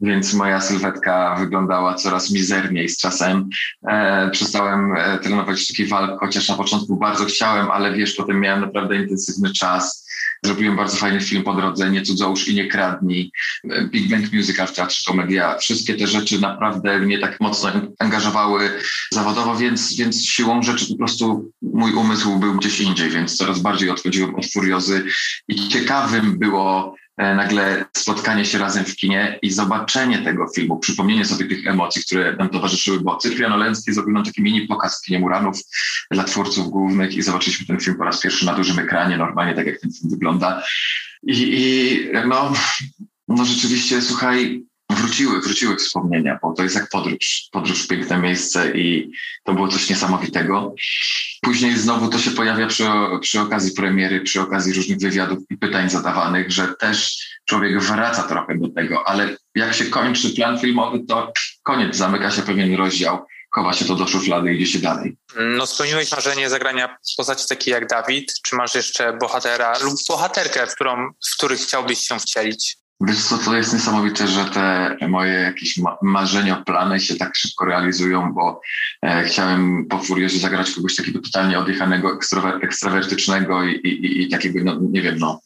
więc 0.00 0.34
moja 0.34 0.60
sylwetka 0.60 1.36
wyglądała 1.38 1.94
coraz 1.94 2.30
mizerniej 2.30 2.88
z 2.88 2.98
czasem. 2.98 3.48
E, 3.88 4.30
przestałem 4.30 4.92
e, 4.96 5.18
trenować 5.18 5.60
sztuki 5.60 5.86
walk, 5.86 6.20
chociaż 6.20 6.48
na 6.48 6.54
początku 6.54 6.96
bardzo 6.96 7.24
chciałem, 7.24 7.70
ale 7.70 7.94
wiesz, 7.94 8.14
potem 8.14 8.40
miałem 8.40 8.60
naprawdę 8.60 8.96
intensywny 8.96 9.52
czas 9.52 10.09
Zrobiłem 10.44 10.76
bardzo 10.76 10.96
fajny 10.96 11.20
film 11.20 11.42
po 11.42 11.54
drodze, 11.54 11.90
Nie 11.90 12.02
cudzołóż 12.02 12.48
i 12.48 12.54
nie 12.54 12.68
kradnij, 12.68 13.32
Big 13.90 14.10
Bang 14.10 14.32
Musical 14.32 14.66
w 14.66 14.72
Teatrze 14.72 15.02
Komedia. 15.06 15.58
Wszystkie 15.58 15.94
te 15.94 16.06
rzeczy 16.06 16.40
naprawdę 16.40 16.98
mnie 16.98 17.18
tak 17.18 17.40
mocno 17.40 17.70
angażowały 17.98 18.70
zawodowo, 19.12 19.56
więc, 19.56 19.96
więc 19.96 20.24
siłą 20.24 20.62
rzeczy 20.62 20.86
po 20.88 20.96
prostu 20.96 21.52
mój 21.62 21.92
umysł 21.92 22.38
był 22.38 22.54
gdzieś 22.54 22.80
indziej, 22.80 23.10
więc 23.10 23.36
coraz 23.36 23.58
bardziej 23.58 23.90
odchodziłem 23.90 24.34
od 24.34 24.46
furiozy 24.46 25.04
i 25.48 25.68
ciekawym 25.68 26.38
było 26.38 26.99
nagle 27.20 27.84
spotkanie 27.96 28.44
się 28.44 28.58
razem 28.58 28.84
w 28.84 28.96
kinie 28.96 29.38
i 29.42 29.50
zobaczenie 29.50 30.18
tego 30.18 30.48
filmu, 30.54 30.78
przypomnienie 30.78 31.24
sobie 31.24 31.46
tych 31.48 31.66
emocji, 31.66 32.02
które 32.04 32.36
nam 32.36 32.48
towarzyszyły, 32.48 33.00
bo 33.00 33.16
Cyprian 33.16 33.52
Oleński 33.52 33.92
zrobił 33.92 34.14
nam 34.14 34.24
taki 34.24 34.42
mini 34.42 34.66
pokaz 34.66 34.98
w 34.98 35.06
kinie 35.06 35.18
Muranów 35.18 35.58
dla 36.10 36.24
twórców 36.24 36.70
głównych 36.70 37.14
i 37.14 37.22
zobaczyliśmy 37.22 37.66
ten 37.66 37.80
film 37.80 37.96
po 37.96 38.04
raz 38.04 38.20
pierwszy 38.20 38.46
na 38.46 38.54
dużym 38.54 38.78
ekranie, 38.78 39.16
normalnie 39.16 39.54
tak 39.54 39.66
jak 39.66 39.80
ten 39.80 39.92
film 39.92 40.10
wygląda. 40.10 40.62
I, 41.22 41.34
i 41.36 42.28
no, 42.28 42.52
no 43.28 43.44
rzeczywiście, 43.44 44.02
słuchaj, 44.02 44.64
wróciły, 44.94 45.40
wróciły 45.40 45.76
wspomnienia, 45.76 46.38
bo 46.42 46.52
to 46.52 46.62
jest 46.62 46.74
jak 46.74 46.88
podróż, 46.88 47.48
podróż 47.52 47.82
w 47.82 47.88
piękne 47.88 48.18
miejsce 48.18 48.70
i 48.70 49.10
to 49.44 49.54
było 49.54 49.68
coś 49.68 49.90
niesamowitego. 49.90 50.74
Później 51.42 51.76
znowu 51.76 52.08
to 52.08 52.18
się 52.18 52.30
pojawia 52.30 52.66
przy, 52.66 52.84
przy 53.20 53.40
okazji 53.40 53.72
premiery, 53.72 54.20
przy 54.20 54.40
okazji 54.40 54.72
różnych 54.72 54.98
wywiadów 54.98 55.38
i 55.50 55.56
pytań 55.56 55.90
zadawanych, 55.90 56.50
że 56.50 56.74
też 56.80 57.18
człowiek 57.44 57.80
wraca 57.80 58.22
trochę 58.22 58.58
do 58.58 58.68
tego, 58.68 59.08
ale 59.08 59.36
jak 59.54 59.74
się 59.74 59.84
kończy 59.84 60.30
plan 60.30 60.58
filmowy, 60.58 61.00
to 61.08 61.32
koniec, 61.62 61.96
zamyka 61.96 62.30
się 62.30 62.42
pewien 62.42 62.74
rozdział 62.74 63.26
chowa 63.50 63.72
się 63.72 63.84
to 63.84 63.94
do 63.94 64.06
szuflady 64.06 64.52
i 64.52 64.56
idzie 64.56 64.72
się 64.72 64.78
dalej. 64.78 65.16
No 65.36 65.66
spełniłeś 65.66 66.12
marzenie 66.12 66.50
zagrania 66.50 66.96
postaci 67.16 67.44
takiej 67.48 67.72
jak 67.72 67.86
Dawid. 67.86 68.32
Czy 68.42 68.56
masz 68.56 68.74
jeszcze 68.74 69.12
bohatera 69.12 69.78
lub 69.78 69.94
bohaterkę, 70.08 70.66
w, 70.66 70.74
którą, 70.74 71.10
w 71.30 71.36
których 71.36 71.60
chciałbyś 71.60 71.98
się 71.98 72.18
wcielić? 72.18 72.76
Wiesz 73.00 73.24
co, 73.24 73.38
to 73.38 73.56
jest 73.56 73.72
niesamowite, 73.72 74.28
że 74.28 74.44
te 74.44 74.96
moje 75.08 75.32
jakieś 75.32 75.76
ma 75.76 75.96
marzenia, 76.02 76.56
plany 76.56 77.00
się 77.00 77.16
tak 77.16 77.36
szybko 77.36 77.64
realizują, 77.64 78.32
bo 78.32 78.60
e, 79.02 79.24
chciałem 79.24 79.86
po 79.86 79.98
Furiozie 79.98 80.38
zagrać 80.38 80.70
kogoś 80.70 80.96
takiego 80.96 81.20
totalnie 81.20 81.58
odjechanego, 81.58 82.14
ekstrawer 82.14 82.64
ekstrawertycznego 82.64 83.64
i, 83.64 83.70
i, 83.70 84.22
i, 84.22 84.28
takiego, 84.28 84.58
no, 84.64 84.78
nie 84.80 85.02
wiem, 85.02 85.18
no, 85.18 85.40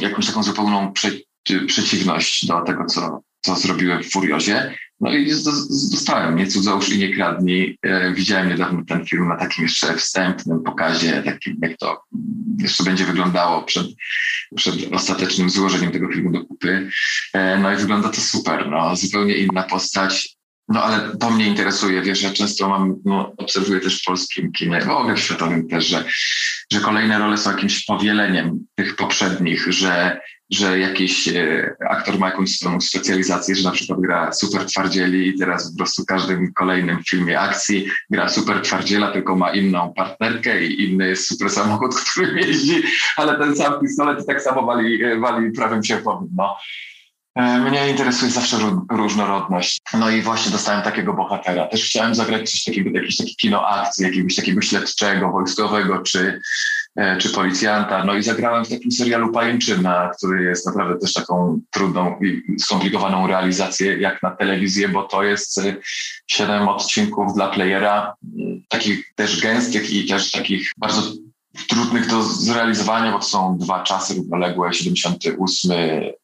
jakąś 0.00 0.26
taką 0.26 0.42
zupełną 0.42 0.92
prze 0.92 1.10
przeciwność 1.66 2.46
do 2.46 2.60
tego, 2.60 2.84
co, 2.84 3.22
co 3.40 3.56
zrobiłem 3.56 4.02
w 4.02 4.10
Furiozie. 4.10 4.74
No 5.00 5.12
i 5.12 5.32
dostałem 5.92 6.36
Nie 6.36 6.46
cudzołóż 6.46 6.88
i 6.88 6.98
nie 6.98 7.14
kradnij. 7.14 7.78
E, 7.82 8.12
widziałem 8.12 8.48
niedawno 8.48 8.82
ten 8.88 9.06
film 9.06 9.28
na 9.28 9.36
takim 9.36 9.64
jeszcze 9.64 9.94
wstępnym 9.94 10.62
pokazie, 10.62 11.22
takim 11.22 11.56
jak 11.62 11.76
to 11.76 12.02
jeszcze 12.58 12.84
będzie 12.84 13.04
wyglądało 13.04 13.62
przed, 13.62 13.86
przed 14.56 14.92
ostatecznym 14.92 15.50
złożeniem 15.50 15.92
tego 15.92 16.08
filmu 16.08 16.32
do 16.32 16.44
kupy. 16.44 16.90
E, 17.32 17.58
no 17.58 17.72
i 17.72 17.76
wygląda 17.76 18.08
to 18.08 18.20
super, 18.20 18.68
no, 18.70 18.96
zupełnie 18.96 19.36
inna 19.36 19.62
postać. 19.62 20.36
No 20.68 20.82
ale 20.82 21.16
to 21.16 21.30
mnie 21.30 21.46
interesuje, 21.46 22.02
wiesz, 22.02 22.22
ja 22.22 22.32
często 22.32 22.68
mam, 22.68 22.96
no, 23.04 23.32
obserwuję 23.36 23.80
też 23.80 24.02
w 24.02 24.04
polskim 24.04 24.52
kinie, 24.52 24.80
w 24.80 24.88
ogóle 24.88 25.14
w 25.14 25.20
światowym 25.20 25.68
też, 25.68 25.86
że, 25.86 26.04
że 26.72 26.80
kolejne 26.80 27.18
role 27.18 27.38
są 27.38 27.50
jakimś 27.50 27.84
powieleniem 27.84 28.66
tych 28.74 28.96
poprzednich, 28.96 29.72
że 29.72 30.20
że 30.50 30.78
jakiś 30.78 31.28
e, 31.28 31.74
aktor 31.90 32.18
ma 32.18 32.26
jakąś 32.26 32.50
swoją 32.50 32.80
specjalizację, 32.80 33.54
że 33.54 33.64
na 33.64 33.70
przykład 33.70 34.00
gra 34.00 34.32
super 34.32 34.66
twardzieli 34.66 35.28
i 35.28 35.38
teraz 35.38 35.70
po 35.72 35.76
prostu 35.78 36.02
w 36.02 36.06
każdym 36.06 36.52
kolejnym 36.52 36.98
filmie 37.08 37.40
akcji 37.40 37.86
gra 38.10 38.28
super 38.28 38.60
twardziela, 38.62 39.12
tylko 39.12 39.36
ma 39.36 39.50
inną 39.52 39.92
partnerkę 39.96 40.64
i 40.64 40.84
inny 40.84 41.08
jest 41.08 41.28
super 41.28 41.50
samochód, 41.50 41.94
którym 42.10 42.38
jeździ, 42.38 42.82
ale 43.16 43.38
ten 43.38 43.56
sam 43.56 43.80
pistolet 43.80 44.22
i 44.22 44.26
tak 44.26 44.42
samo 44.42 44.62
wali, 44.66 45.04
e, 45.04 45.18
wali 45.20 45.52
prawym 45.52 45.84
sierpowym. 45.84 46.28
No. 46.36 46.56
E, 47.36 47.58
Mnie 47.58 47.90
interesuje 47.90 48.30
zawsze 48.30 48.56
ró- 48.56 48.84
różnorodność. 48.90 49.80
No 49.94 50.10
i 50.10 50.22
właśnie 50.22 50.52
dostałem 50.52 50.82
takiego 50.82 51.12
bohatera. 51.12 51.66
Też 51.66 51.84
chciałem 51.84 52.14
zagrać 52.14 52.50
coś 52.50 52.64
takiego, 52.64 52.90
jakieś 52.98 53.16
takie 53.16 53.34
kino 53.34 53.68
akcji, 53.68 54.04
jakiegoś 54.04 54.34
takiego 54.36 54.60
śledczego, 54.62 55.30
wojskowego 55.30 55.98
czy, 56.02 56.40
czy 57.18 57.30
policjanta. 57.30 58.04
No 58.04 58.14
i 58.14 58.22
zagrałem 58.22 58.64
w 58.64 58.68
takim 58.68 58.92
serialu 58.92 59.32
Pajęczyna, 59.32 60.10
który 60.16 60.44
jest 60.44 60.66
naprawdę 60.66 60.98
też 60.98 61.12
taką 61.12 61.60
trudną 61.70 62.18
i 62.20 62.60
skomplikowaną 62.60 63.26
realizację 63.26 63.98
jak 63.98 64.22
na 64.22 64.30
telewizję, 64.30 64.88
bo 64.88 65.02
to 65.02 65.22
jest 65.22 65.58
e, 65.58 65.76
siedem 66.26 66.68
odcinków 66.68 67.34
dla 67.34 67.48
playera, 67.48 68.14
m, 68.38 68.62
takich 68.68 69.14
też 69.14 69.40
gęstych 69.40 69.90
i 69.90 70.06
też 70.06 70.30
takich 70.30 70.70
bardzo 70.76 71.25
trudnych 71.68 72.08
do 72.08 72.22
zrealizowania, 72.22 73.12
bo 73.12 73.18
to 73.18 73.24
są 73.24 73.58
dwa 73.58 73.82
czasy 73.82 74.14
równoległe, 74.14 74.74
78, 74.74 75.72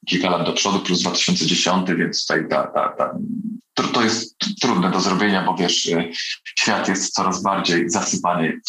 kilka 0.06 0.30
lat 0.30 0.46
do 0.46 0.52
przodu, 0.52 0.80
plus 0.80 1.00
2010, 1.00 1.90
więc 1.98 2.26
tutaj 2.26 2.48
ta, 2.48 2.66
ta, 2.66 2.88
ta, 2.88 3.14
to, 3.74 3.82
to 3.82 4.02
jest 4.02 4.38
trudne 4.60 4.90
do 4.90 5.00
zrobienia, 5.00 5.44
bo 5.44 5.56
wiesz, 5.56 5.86
y, 5.86 6.10
świat 6.58 6.88
jest 6.88 7.14
coraz 7.14 7.42
bardziej 7.42 7.90
zasypany 7.90 8.60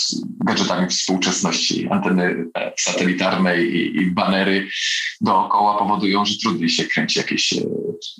gadżetami 0.45 0.87
współczesności. 0.87 1.87
Anteny 1.89 2.45
e, 2.57 2.73
satelitarne 2.79 3.63
i, 3.63 3.97
i 3.97 4.11
banery 4.11 4.67
dookoła 5.21 5.77
powodują, 5.77 6.25
że 6.25 6.37
trudniej 6.37 6.69
się 6.69 6.83
kręci 6.83 7.19
jakieś, 7.19 7.53
e, 7.53 7.65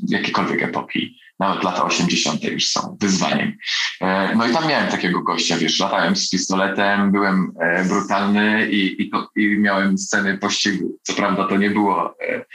jakiekolwiek 0.07 0.63
epoki. 0.63 1.22
Nawet 1.43 1.63
lata 1.63 1.83
80. 1.83 2.43
już 2.43 2.67
są 2.67 2.97
wyzwaniem. 3.01 3.57
E, 4.01 4.35
No 4.35 4.47
i 4.47 4.53
tam 4.53 4.67
miałem 4.67 4.87
takiego 4.87 5.21
gościa, 5.21 5.57
wiesz, 5.57 5.79
latałem 5.79 6.15
z 6.15 6.29
pistoletem, 6.29 7.11
byłem 7.11 7.51
e, 7.59 7.85
brutalny 7.85 8.69
i, 8.71 9.01
i, 9.01 9.09
to, 9.09 9.29
i 9.35 9.47
miałem 9.47 9.97
sceny 9.97 10.37
pościgu. 10.37 10.97
Co 11.01 11.13
prawda 11.13 11.47
to 11.47 11.57
nie 11.57 11.69
było 11.69 12.15
e, 12.21 12.45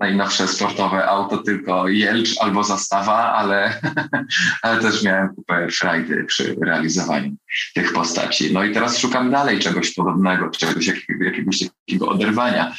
najnowsze 0.00 0.48
sportowe 0.48 1.06
auto, 1.06 1.38
tylko 1.38 1.88
Jelcz 1.88 2.40
albo 2.40 2.64
zastawa, 2.64 3.32
ale, 3.32 3.80
ale 4.62 4.80
też 4.80 5.02
miałem 5.02 5.34
kupę 5.34 5.68
frajdy 5.68 6.24
przy 6.24 6.56
realizowaniu 6.62 7.36
tych 7.74 7.92
postaci. 7.92 8.52
No 8.52 8.64
i 8.64 8.72
teraz 8.72 8.98
szukam 8.98 9.30
dalej 9.30 9.58
czegoś 9.58 9.94
podobnego, 9.94 10.50
czegoś 10.50 10.86
jakiego, 10.86 11.24
jakiegoś 11.24 11.58
takiego 11.86 12.08
oderwania. 12.08 12.74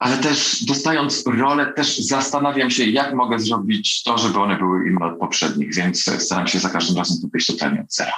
Ale 0.00 0.18
też 0.18 0.64
dostając 0.64 1.24
rolę, 1.26 1.72
też 1.72 1.98
zastanawiam 1.98 2.70
się, 2.70 2.84
jak 2.84 3.14
mogę 3.14 3.38
zrobić 3.38 4.02
to, 4.02 4.18
żeby 4.18 4.38
one 4.38 4.58
były 4.58 4.88
inne 4.88 5.06
od 5.06 5.18
poprzednich, 5.18 5.74
więc 5.74 6.10
staram 6.18 6.46
się 6.46 6.58
za 6.58 6.68
każdym 6.68 6.96
razem 6.96 7.16
podejść 7.22 7.46
totalnie 7.46 7.80
od 7.80 7.94
zera. 7.94 8.12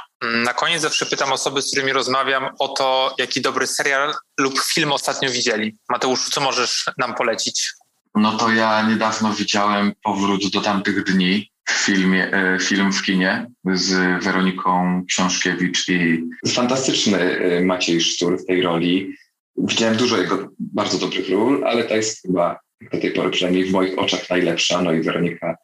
Na 0.44 0.54
koniec 0.54 0.82
zawsze 0.82 1.06
pytam 1.06 1.32
osoby, 1.32 1.62
z 1.62 1.70
którymi 1.70 1.92
rozmawiam 1.92 2.48
o 2.58 2.68
to, 2.68 3.14
jaki 3.18 3.40
dobry 3.40 3.66
serial 3.66 4.14
lub 4.40 4.58
film 4.58 4.92
ostatnio 4.92 5.30
widzieli. 5.30 5.78
Mateuszu, 5.90 6.30
co 6.30 6.40
możesz 6.40 6.90
nam 6.98 7.14
polecić? 7.14 7.72
No 8.14 8.36
to 8.36 8.50
ja 8.50 8.88
niedawno 8.88 9.34
widziałem 9.34 9.92
Powrót 10.02 10.50
do 10.52 10.60
tamtych 10.60 11.04
dni, 11.04 11.52
filmie, 11.70 12.32
e, 12.32 12.58
film 12.58 12.92
w 12.92 13.02
kinie 13.02 13.46
z 13.72 14.24
Weroniką 14.24 15.02
Książkiewicz 15.08 15.88
i 15.88 16.24
fantastyczny 16.48 17.18
e, 17.18 17.64
Maciej 17.64 18.00
Sztur 18.00 18.38
w 18.38 18.46
tej 18.46 18.62
roli. 18.62 19.14
Widziałem 19.56 19.96
dużo 19.96 20.16
jego 20.16 20.48
bardzo 20.58 20.98
dobrych 20.98 21.28
ról, 21.30 21.64
ale 21.64 21.84
ta 21.84 21.96
jest 21.96 22.22
chyba 22.22 22.60
do 22.92 23.00
tej 23.00 23.10
pory 23.10 23.30
przynajmniej 23.30 23.64
w 23.64 23.72
moich 23.72 23.98
oczach 23.98 24.30
najlepsza. 24.30 24.82
No 24.82 24.92
i 24.92 25.02
Weronika 25.02 25.56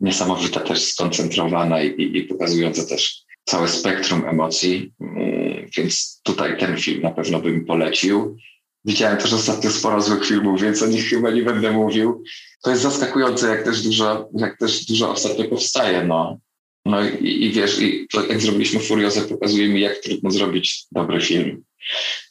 niesamowita, 0.00 0.60
też 0.60 0.84
skoncentrowana 0.84 1.82
i, 1.82 1.88
i, 1.88 2.18
i 2.18 2.22
pokazująca 2.22 2.84
też 2.84 3.24
całe 3.44 3.68
spektrum 3.68 4.28
emocji, 4.28 4.92
Mm, 5.54 5.66
więc 5.76 6.20
tutaj 6.22 6.58
ten 6.58 6.76
film 6.76 7.02
na 7.02 7.10
pewno 7.10 7.40
bym 7.40 7.64
polecił. 7.64 8.36
Widziałem 8.84 9.18
też 9.18 9.32
ostatnio 9.32 9.70
sporo 9.70 10.00
złych 10.00 10.26
filmów, 10.26 10.60
więc 10.60 10.82
o 10.82 10.86
nich 10.86 11.08
chyba 11.08 11.30
nie 11.30 11.42
będę 11.42 11.72
mówił. 11.72 12.22
To 12.62 12.70
jest 12.70 12.82
zaskakujące, 12.82 13.48
jak 13.48 13.64
też 13.64 13.82
dużo, 13.82 14.28
jak 14.38 14.58
też 14.58 14.86
dużo 14.86 15.10
ostatnio 15.10 15.44
powstaje. 15.44 16.04
No, 16.04 16.38
no 16.84 17.08
i, 17.08 17.44
i 17.44 17.52
wiesz, 17.52 17.82
i 17.82 18.06
jak 18.28 18.40
zrobiliśmy 18.40 18.80
Furiozę, 18.80 19.22
pokazuje 19.22 19.68
mi, 19.68 19.80
jak 19.80 19.98
trudno 19.98 20.30
zrobić 20.30 20.84
dobry 20.92 21.20
film. 21.20 21.62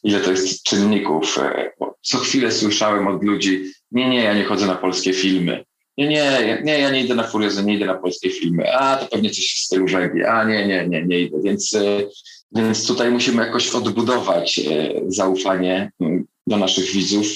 Ile 0.03 0.19
to 0.19 0.31
jest 0.31 0.63
czynników. 0.63 1.37
E, 1.37 1.71
Co 2.01 2.17
chwilę 2.17 2.51
słyszałem 2.51 3.07
od 3.07 3.23
ludzi, 3.23 3.63
nie, 3.91 4.09
nie, 4.09 4.23
ja 4.23 4.33
nie 4.33 4.43
chodzę 4.43 4.65
na 4.65 4.75
polskie 4.75 5.13
filmy. 5.13 5.65
Nie, 5.97 6.07
nie, 6.07 6.61
nie, 6.63 6.79
ja 6.79 6.89
nie 6.89 7.01
idę 7.01 7.15
na 7.15 7.23
Furiozę, 7.23 7.63
nie 7.63 7.73
idę 7.73 7.85
na 7.85 7.93
polskie 7.93 8.29
filmy. 8.29 8.73
A, 8.73 8.97
to 8.97 9.05
pewnie 9.05 9.29
coś 9.29 9.53
w 9.53 9.65
stylu 9.65 9.87
żegli. 9.87 10.23
A, 10.23 10.43
nie, 10.43 10.67
nie, 10.67 10.87
nie, 10.87 11.05
nie 11.05 11.19
idę. 11.19 11.37
Więc, 11.43 11.73
e, 11.73 12.01
więc 12.55 12.87
tutaj 12.87 13.11
musimy 13.11 13.45
jakoś 13.45 13.69
odbudować 13.69 14.59
e, 14.59 14.91
zaufanie 15.07 15.91
mm, 15.99 16.25
do 16.47 16.57
naszych 16.57 16.85
widzów, 16.85 17.27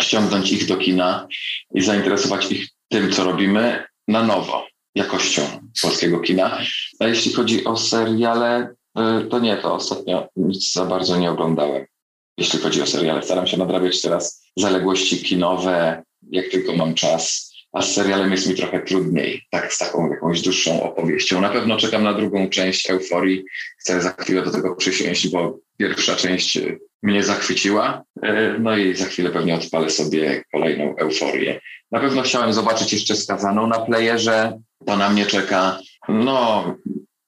ściągnąć 0.00 0.52
ich 0.52 0.66
do 0.66 0.76
kina 0.76 1.28
i 1.74 1.82
zainteresować 1.82 2.52
ich 2.52 2.68
tym, 2.88 3.12
co 3.12 3.24
robimy 3.24 3.84
na 4.08 4.22
nowo, 4.22 4.66
jakością 4.94 5.42
polskiego 5.82 6.20
kina. 6.20 6.58
A 6.98 7.06
jeśli 7.06 7.32
chodzi 7.32 7.64
o 7.64 7.76
seriale, 7.76 8.74
to 9.30 9.38
nie, 9.38 9.56
to 9.56 9.74
ostatnio 9.74 10.28
nic 10.36 10.72
za 10.72 10.84
bardzo 10.84 11.16
nie 11.16 11.30
oglądałem. 11.30 11.86
Jeśli 12.38 12.58
chodzi 12.58 12.82
o 12.82 12.86
seriale, 12.86 13.22
staram 13.22 13.46
się 13.46 13.56
nadrabiać 13.56 14.02
teraz 14.02 14.44
zaległości 14.56 15.22
kinowe, 15.22 16.02
jak 16.30 16.48
tylko 16.48 16.72
mam 16.76 16.94
czas. 16.94 17.54
A 17.72 17.82
z 17.82 17.92
serialem 17.94 18.32
jest 18.32 18.48
mi 18.48 18.54
trochę 18.54 18.80
trudniej, 18.80 19.42
tak 19.50 19.72
z 19.72 19.78
taką 19.78 20.10
jakąś 20.10 20.42
dłuższą 20.42 20.82
opowieścią. 20.82 21.40
Na 21.40 21.48
pewno 21.48 21.76
czekam 21.76 22.04
na 22.04 22.14
drugą 22.14 22.48
część 22.48 22.90
Euforii. 22.90 23.44
Chcę 23.80 24.00
za 24.00 24.10
chwilę 24.10 24.42
do 24.42 24.50
tego 24.50 24.76
przysiąść, 24.76 25.28
bo 25.28 25.58
pierwsza 25.78 26.16
część 26.16 26.58
mnie 27.02 27.22
zachwyciła. 27.22 28.02
Y, 28.24 28.58
No 28.58 28.76
i 28.76 28.96
za 28.96 29.04
chwilę 29.04 29.30
pewnie 29.30 29.54
odpalę 29.54 29.90
sobie 29.90 30.44
kolejną 30.52 30.96
Euforię. 30.96 31.60
Na 31.90 32.00
pewno 32.00 32.22
chciałem 32.22 32.52
zobaczyć 32.52 32.92
jeszcze 32.92 33.16
skazaną 33.16 33.66
na 33.66 33.78
playerze. 33.78 34.60
To 34.86 34.96
na 34.96 35.10
mnie 35.10 35.26
czeka. 35.26 35.78
No, 36.08 36.64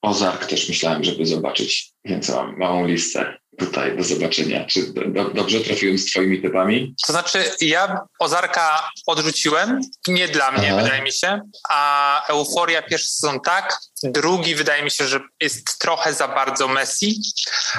Ozark 0.07 0.45
też 0.45 0.69
myślałem, 0.69 1.03
żeby 1.03 1.25
zobaczyć, 1.25 1.91
więc 2.05 2.29
mam 2.29 2.57
małą 2.57 2.87
listę 2.87 3.37
tutaj 3.57 3.97
do 3.97 4.03
zobaczenia. 4.03 4.65
Czy 4.65 4.93
do, 4.93 5.01
do, 5.05 5.29
dobrze 5.29 5.59
trafiłem 5.59 5.97
z 5.97 6.05
twoimi 6.05 6.41
typami? 6.41 6.95
To 7.07 7.11
znaczy, 7.13 7.43
ja 7.61 7.99
Ozarka 8.19 8.89
odrzuciłem, 9.07 9.81
nie 10.07 10.27
dla 10.27 10.51
mnie, 10.51 10.67
Aha. 10.73 10.83
wydaje 10.83 11.01
mi 11.01 11.11
się, 11.11 11.41
a 11.69 12.21
Euforia 12.29 12.81
pierwszy 12.81 13.09
sezon 13.09 13.39
tak, 13.41 13.77
drugi 14.03 14.55
wydaje 14.55 14.83
mi 14.83 14.91
się, 14.91 15.07
że 15.07 15.19
jest 15.41 15.79
trochę 15.79 16.13
za 16.13 16.27
bardzo 16.27 16.67
Messi, 16.67 17.21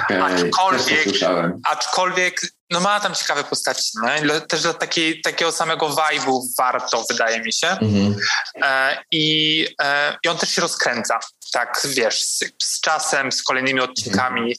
Okej, 0.05 0.17
Aczkolwiek- 0.21 1.51
aczkolwiek 1.65 2.41
no 2.69 2.79
ma 2.79 2.99
tam 2.99 3.15
ciekawe 3.15 3.43
postaci, 3.43 3.91
no, 4.23 4.41
też 4.41 4.61
dla 4.61 4.73
takiej, 4.73 5.21
takiego 5.21 5.51
samego 5.51 5.89
vibe'u 5.89 6.41
warto, 6.57 7.03
wydaje 7.09 7.41
mi 7.41 7.53
się. 7.53 7.67
Mhm. 7.67 8.15
E, 8.63 9.03
i, 9.11 9.67
e, 9.81 10.17
I 10.23 10.27
on 10.27 10.37
też 10.37 10.49
się 10.49 10.61
rozkręca, 10.61 11.19
tak, 11.51 11.81
wiesz, 11.85 12.23
z, 12.23 12.39
z 12.63 12.81
czasem, 12.81 13.31
z 13.31 13.43
kolejnymi 13.43 13.79
odcinkami. 13.79 14.55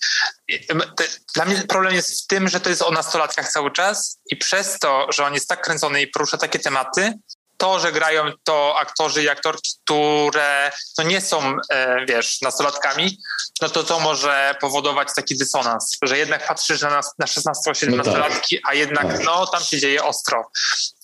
Te, 0.96 1.04
dla 1.34 1.44
mnie 1.44 1.56
problem 1.68 1.94
jest 1.94 2.24
w 2.24 2.26
tym, 2.26 2.48
że 2.48 2.60
to 2.60 2.68
jest 2.70 2.82
o 2.82 2.90
nastolatkach 2.90 3.52
cały 3.52 3.70
czas 3.70 4.18
i 4.30 4.36
przez 4.36 4.78
to, 4.78 5.06
że 5.12 5.24
on 5.24 5.34
jest 5.34 5.48
tak 5.48 5.62
kręcony 5.62 6.02
i 6.02 6.06
porusza 6.06 6.38
takie 6.38 6.58
tematy, 6.58 7.12
to, 7.60 7.80
że 7.80 7.92
grają 7.92 8.24
to 8.44 8.74
aktorzy 8.78 9.22
i 9.22 9.28
aktorki, 9.28 9.70
które 9.84 10.70
no 10.98 11.04
nie 11.04 11.20
są, 11.20 11.56
e, 11.72 12.06
wiesz, 12.06 12.40
nastolatkami, 12.42 13.18
no 13.62 13.68
to 13.68 13.84
to 13.84 14.00
może 14.00 14.54
powodować 14.60 15.08
taki 15.16 15.36
dysonans, 15.38 15.98
że 16.02 16.18
jednak 16.18 16.46
patrzysz 16.48 16.80
na, 16.82 16.90
nas, 16.90 17.14
na 17.18 17.26
16-17-latki, 17.26 18.58
a 18.64 18.74
jednak 18.74 19.06
Tak. 19.06 19.24
no 19.24 19.46
tam 19.46 19.62
się 19.62 19.78
dzieje 19.78 20.04
ostro. 20.04 20.50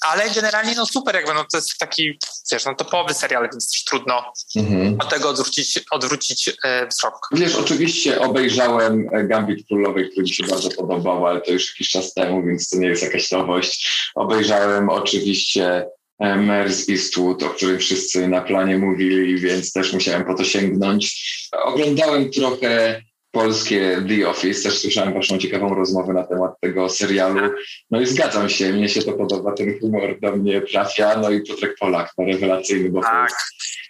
Ale 0.00 0.30
generalnie 0.30 0.74
no 0.74 0.86
super, 0.86 1.14
jakby 1.14 1.34
no 1.34 1.44
to 1.52 1.59
jest 1.59 1.78
taki, 1.78 2.18
wiesz, 2.52 2.64
no 2.64 2.74
topowy 2.74 3.14
serial, 3.14 3.48
więc 3.52 3.70
też 3.72 3.84
trudno 3.84 4.32
Mhm. 4.57 4.96
od 5.00 5.09
tego 5.09 5.28
odwrócić, 5.28 5.80
odwrócić 5.90 6.50
e, 6.64 6.86
wzrok. 6.86 7.28
Wiesz, 7.32 7.54
oczywiście 7.54 8.20
obejrzałem 8.20 9.09
e, 9.12 9.24
Gambit 9.24 9.66
Królowej, 9.68 10.11
który 10.11 10.22
mi 10.22 10.34
się 10.34 10.44
bardzo 10.46 10.70
podobał, 10.70 11.26
ale 11.26 11.40
to 11.40 11.50
już 11.52 11.68
jakiś 11.74 11.90
czas 11.90 12.14
temu, 12.14 12.42
więc 12.46 12.68
to 12.68 12.76
nie 12.76 12.88
jest 12.88 13.02
jakaś 13.02 13.30
nowość. 13.30 14.11
Obejrzałem 14.14 14.88
oczywiście 14.88 15.86
Mers 16.20 16.88
Eastwood, 16.88 17.42
o 17.42 17.50
którym 17.50 17.78
wszyscy 17.78 18.28
na 18.28 18.40
planie 18.40 18.78
mówili, 18.78 19.38
więc 19.38 19.72
też 19.72 19.92
musiałem 19.92 20.24
po 20.24 20.34
to 20.34 20.44
sięgnąć. 20.44 21.22
Oglądałem 21.64 22.30
trochę 22.30 23.02
polskie 23.30 24.02
The 24.08 24.28
Office, 24.28 24.62
też 24.62 24.78
słyszałem 24.78 25.14
waszą 25.14 25.38
ciekawą 25.38 25.74
rozmowę 25.74 26.12
na 26.12 26.24
temat 26.24 26.60
tego 26.60 26.88
serialu. 26.88 27.50
No 27.90 28.00
i 28.00 28.06
zgadzam 28.06 28.48
się, 28.48 28.72
mnie 28.72 28.88
się 28.88 29.02
to 29.02 29.12
podoba, 29.12 29.52
ten 29.52 29.78
humor 29.80 30.20
do 30.20 30.36
mnie 30.36 30.60
trafia, 30.60 31.20
no 31.20 31.30
i 31.30 31.42
Piotrek 31.42 31.76
Polak, 31.80 32.12
no 32.18 32.24
rewelacyjny, 32.24 32.90
bo 32.90 33.01
Tak. 33.01 33.32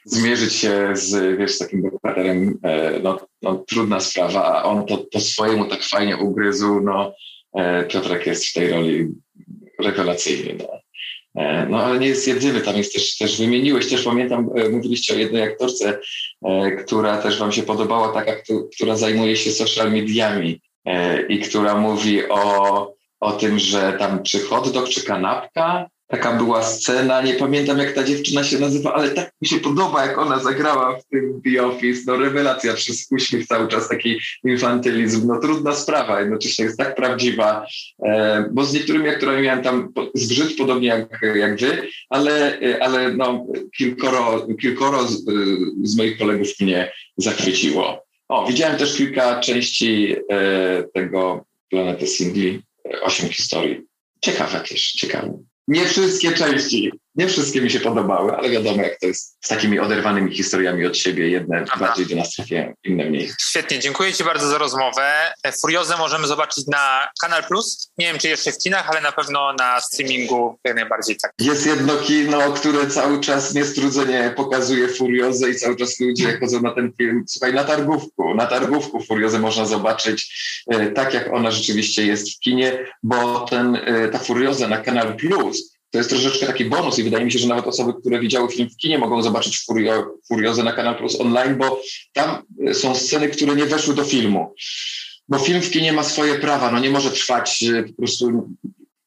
zmierzyć 0.05 0.55
się 0.55 0.91
z, 0.93 1.39
wiesz, 1.39 1.59
takim 1.59 1.83
bohaterem, 1.83 2.59
e, 2.63 3.01
no, 3.03 3.27
no 3.43 3.65
trudna 3.69 4.01
sprawa, 4.01 4.45
a 4.45 4.63
on 4.63 4.87
to 4.87 4.99
po 5.13 5.21
swojemu 5.21 5.67
tak 5.67 5.83
fajnie 5.83 6.17
ugryzł, 6.17 6.81
no 6.81 7.15
e, 7.55 7.85
Piotrek 7.85 8.27
jest 8.27 8.47
w 8.47 8.53
tej 8.53 8.71
roli 8.71 9.09
rewelacyjny, 9.81 10.55
no. 10.59 10.86
E, 11.37 11.67
no 11.69 11.83
ale 11.83 11.99
nie 11.99 12.07
jest 12.07 12.29
jedyny, 12.29 12.61
tam 12.61 12.77
jest 12.77 12.93
też, 12.95 13.17
też 13.19 13.39
wymieniłeś, 13.39 13.91
też 13.91 14.03
pamiętam, 14.03 14.51
e, 14.57 14.69
mówiliście 14.69 15.15
o 15.15 15.19
jednej 15.19 15.43
aktorce, 15.43 15.99
e, 16.45 16.71
która 16.71 17.19
też 17.23 17.39
wam 17.39 17.53
się 17.53 17.63
podobała, 17.63 18.09
taka, 18.09 18.33
która 18.75 18.97
zajmuje 18.97 19.37
się 19.37 19.51
social 19.51 19.93
mediami 19.93 20.61
i 21.29 21.39
która 21.39 21.77
mówi 21.77 22.29
o, 22.29 22.95
o 23.21 23.33
tym, 23.33 23.59
że 23.59 23.93
tam 23.99 24.23
czy 24.23 24.41
hot 24.41 24.73
dog, 24.73 24.89
czy 24.89 25.05
kanapka, 25.05 25.87
taka 26.09 26.33
była 26.33 26.63
scena, 26.63 27.23
nie 27.23 27.35
pamiętam 27.35 27.79
jak 27.79 27.93
ta 27.93 28.05
dziewczyna 28.05 28.45
się 28.45 28.59
nazywa, 28.59 28.95
ale 28.95 29.11
tak 29.11 29.33
mi 29.43 29.49
się 29.49 29.57
podoba, 29.57 30.07
jak 30.07 30.19
ona 30.19 30.39
zagrała 30.39 30.99
w 30.99 31.05
tym 31.05 31.41
The 31.45 31.67
Office, 31.67 32.03
no 32.07 32.17
rewelacja 32.17 32.75
przez 32.75 33.07
uśmiech 33.11 33.47
cały 33.47 33.69
czas, 33.69 33.89
taki 33.89 34.19
infantylizm, 34.45 35.27
no 35.27 35.41
trudna 35.41 35.75
sprawa, 35.75 36.21
jednocześnie 36.21 36.65
jest 36.65 36.79
tak 36.79 36.95
prawdziwa, 36.95 37.67
e, 38.05 38.45
bo 38.53 38.65
z 38.65 38.73
niektórymi 38.73 39.09
aktorami 39.09 39.43
miałem 39.43 39.63
tam 39.63 39.93
zgrzyt, 40.15 40.57
podobnie 40.57 40.89
jak, 40.89 41.21
jak 41.35 41.61
wy, 41.61 41.89
ale, 42.11 42.61
e, 42.61 42.83
ale 42.83 43.15
no 43.15 43.47
kilkoro, 43.77 44.47
kilkoro 44.61 45.07
z, 45.07 45.25
z 45.83 45.97
moich 45.97 46.19
kolegów 46.19 46.49
mnie 46.61 46.93
zachwyciło. 47.17 48.07
O, 48.29 48.47
widziałem 48.47 48.79
też 48.79 48.97
kilka 48.97 49.41
części 49.41 50.17
e, 50.31 50.85
tego 50.95 51.45
Planety 51.71 52.07
Singli, 52.07 52.63
osiem 53.03 53.29
historii. 53.29 53.81
Ciekawe 54.21 54.61
też, 54.61 54.93
ciekawe. 54.93 55.39
Nie 55.69 55.85
wszystkie 55.85 56.33
części, 56.33 56.93
nie 57.17 57.29
wszystkie 57.29 57.61
mi 57.61 57.71
się 57.71 57.81
podobały, 57.81 58.37
ale 58.37 58.51
wiadomo 58.51 58.83
jak 58.83 58.99
to 59.01 59.07
jest 59.07 59.37
z 59.45 59.49
takimi 59.49 59.79
oderwanymi 59.79 60.35
historiami 60.35 60.87
od 60.87 60.97
siebie. 60.97 61.29
Jedne 61.29 61.65
Aha. 61.71 61.81
bardziej 61.81 62.07
do 62.07 62.17
nas 62.17 62.35
trafiają, 62.35 62.75
inne 62.85 63.05
mniej. 63.05 63.31
Świetnie, 63.41 63.79
dziękuję 63.79 64.13
Ci 64.13 64.25
bardzo 64.25 64.49
za 64.49 64.59
rozmowę. 64.59 65.13
Furiozę 65.61 65.97
możemy 65.97 66.27
zobaczyć 66.27 66.67
na 66.67 67.09
Kanal 67.23 67.45
Plus. 67.45 67.91
Nie 67.99 68.07
wiem, 68.07 68.19
czy 68.19 68.29
jeszcze 68.29 68.53
w 68.53 68.59
kinach, 68.59 68.91
ale 68.91 69.01
na 69.01 69.13
pewno 69.13 69.53
na 69.53 69.81
streamingu 69.81 70.59
jak 70.65 70.77
najbardziej 70.77 71.17
tak. 71.17 71.33
Jest 71.39 71.67
jedno 71.67 71.97
kino, 71.97 72.53
które 72.53 72.87
cały 72.87 73.21
czas 73.21 73.55
niestrudzenie 73.55 74.33
pokazuje 74.37 74.89
Furiozę 74.89 75.51
i 75.51 75.55
cały 75.55 75.77
czas 75.77 76.01
ludzie 76.01 76.39
chodzą 76.41 76.63
na 76.63 76.75
ten 76.75 76.93
film. 76.99 77.25
Słuchaj, 77.29 77.55
na 77.55 77.65
targówku, 77.65 78.35
na 78.35 78.47
targówku 78.47 79.03
Furiozę 79.03 79.39
można 79.39 79.67
zobaczyć 79.67 80.37
e, 80.71 80.91
tak, 80.91 81.15
jak 81.15 81.33
ona 81.33 81.51
rzeczywiście 81.51 82.07
jest 82.07 82.37
w 82.37 82.41
kinie, 82.41 82.87
bo 83.03 83.41
ten, 83.41 83.77
e, 83.77 84.09
ta 84.09 84.19
Furioza 84.19 84.69
na 84.69 84.79
Kanal 84.79 85.17
Plus 85.17 85.76
to 85.91 85.99
jest 85.99 86.11
troszeczkę 86.11 86.47
taki 86.47 86.65
bonus 86.65 86.99
i 86.99 87.03
wydaje 87.03 87.25
mi 87.25 87.33
się, 87.33 87.39
że 87.39 87.49
nawet 87.49 87.67
osoby, 87.67 87.95
które 88.01 88.21
widziały 88.21 88.49
film 88.49 88.71
w 88.71 88.77
kinie 88.77 88.99
mogą 88.99 89.23
zobaczyć 89.23 89.65
Furio, 89.65 90.15
Furiozę 90.29 90.63
na 90.63 90.73
Kanal 90.73 90.97
Plus 90.97 91.21
online, 91.21 91.57
bo 91.57 91.81
tam 92.13 92.43
e, 92.67 92.75
są 92.75 92.95
sceny, 92.95 93.29
które 93.29 93.57
nie 93.57 93.67
weszły 93.67 93.95
do 93.95 94.05
filmu. 94.05 94.55
Bo 95.29 95.39
film 95.39 95.63
w 95.63 95.71
kinie 95.71 95.93
ma 95.93 96.03
swoje 96.03 96.35
prawa, 96.35 96.73
no 96.73 96.79
nie 96.79 96.91
może 96.91 97.11
trwać 97.11 97.63
e, 97.63 97.83
po 97.83 97.93
prostu 97.93 98.49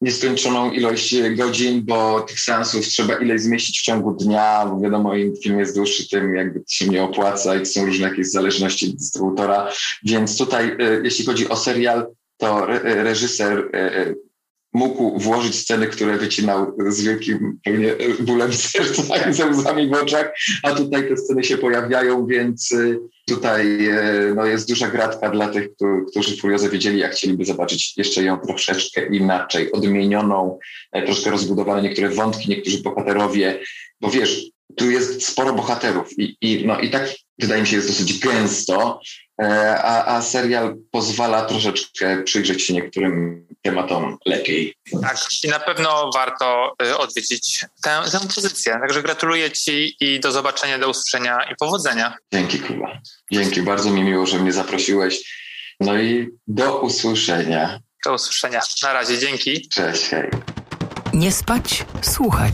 nieskończoną 0.01 0.71
ilość 0.71 1.15
godzin, 1.35 1.81
bo 1.85 2.21
tych 2.21 2.39
seansów 2.39 2.87
trzeba 2.87 3.15
ileś 3.15 3.41
zmieścić 3.41 3.79
w 3.79 3.83
ciągu 3.83 4.11
dnia, 4.11 4.65
bo 4.65 4.79
wiadomo, 4.79 5.15
im 5.15 5.33
film 5.43 5.59
jest 5.59 5.75
dłuższy, 5.75 6.09
tym 6.09 6.35
jakby 6.35 6.63
się 6.67 6.87
nie 6.87 7.03
opłaca 7.03 7.55
i 7.55 7.65
są 7.65 7.85
różne 7.85 8.09
jakieś 8.09 8.31
zależności 8.31 8.93
dystrybutora, 8.93 9.71
więc 10.03 10.37
tutaj 10.37 10.67
e, 10.67 11.01
jeśli 11.03 11.25
chodzi 11.25 11.49
o 11.49 11.55
serial, 11.55 12.07
to 12.37 12.65
reżyser 12.83 13.69
mógł 14.73 15.19
włożyć 15.19 15.55
sceny, 15.55 15.87
które 15.87 16.17
wycinał 16.17 16.75
z 16.87 17.01
wielkim 17.01 17.59
pewnie 17.63 17.95
bólem 18.19 18.53
serca 18.53 19.29
i 19.29 19.33
ze 19.33 19.45
łzami 19.45 19.89
w 19.89 19.93
oczach, 19.93 20.31
a 20.63 20.71
tutaj 20.71 21.07
te 21.07 21.17
sceny 21.17 21.43
się 21.43 21.57
pojawiają, 21.57 22.25
więc 22.25 22.71
y, 22.71 22.99
tutaj 23.27 23.87
y, 23.87 24.33
no, 24.35 24.45
jest 24.45 24.67
duża 24.67 24.87
gratka 24.87 25.29
dla 25.29 25.47
tych, 25.47 25.67
którzy 26.11 26.37
Furiozę 26.37 26.69
widzieli, 26.69 26.99
jak 26.99 27.11
chcieliby 27.11 27.45
zobaczyć 27.45 27.97
jeszcze 27.97 28.23
ją 28.23 28.37
troszeczkę 28.37 29.05
inaczej, 29.05 29.71
odmienioną, 29.71 30.59
e, 30.91 31.05
troszkę 31.05 31.31
rozbudowane 31.31 31.81
niektóre 31.81 32.09
wątki, 32.09 32.49
niektórzy 32.49 32.81
bohaterowie, 32.81 33.59
bo 34.01 34.09
wiesz, 34.09 34.51
tu 34.75 34.91
jest 34.91 35.23
sporo 35.27 35.53
bohaterów 35.53 36.19
i, 36.19 36.37
i, 36.41 36.65
no, 36.65 36.79
i 36.79 36.89
tak 36.89 37.09
wydaje 37.39 37.61
mi 37.61 37.67
się 37.67 37.75
jest 37.75 37.87
dosyć 37.87 38.19
gęsto, 38.19 39.01
e, 39.41 39.77
a, 39.83 40.15
a 40.15 40.21
serial 40.21 40.75
pozwala 40.91 41.45
troszeczkę 41.45 42.23
przyjrzeć 42.23 42.63
się 42.63 42.73
niektórym 42.73 43.47
tematom 43.61 44.17
lepiej. 44.25 44.75
Tak, 45.01 45.17
i 45.43 45.47
na 45.47 45.59
pewno 45.59 46.09
warto 46.13 46.73
y, 46.83 46.97
odwiedzić 46.97 47.65
tę, 47.83 48.01
tę 48.11 48.19
pozycję. 48.35 48.73
Także 48.73 49.03
gratuluję 49.03 49.51
Ci 49.51 49.95
i 49.99 50.19
do 50.19 50.31
zobaczenia, 50.31 50.79
do 50.79 50.89
usłyszenia 50.89 51.37
i 51.51 51.55
powodzenia. 51.59 52.17
Dzięki 52.33 52.59
Kuba. 52.59 52.99
Dzięki, 53.31 53.61
bardzo 53.61 53.89
mi 53.89 54.03
miło, 54.03 54.25
że 54.25 54.39
mnie 54.39 54.51
zaprosiłeś. 54.51 55.39
No 55.79 55.97
i 55.97 56.29
do 56.47 56.79
usłyszenia. 56.81 57.79
Do 58.05 58.13
usłyszenia. 58.13 58.61
Na 58.83 58.93
razie, 58.93 59.17
dzięki. 59.17 59.69
Cześć, 59.69 60.09
hej. 60.09 60.29
Nie 61.13 61.31
spać, 61.31 61.85
słuchać. 62.01 62.53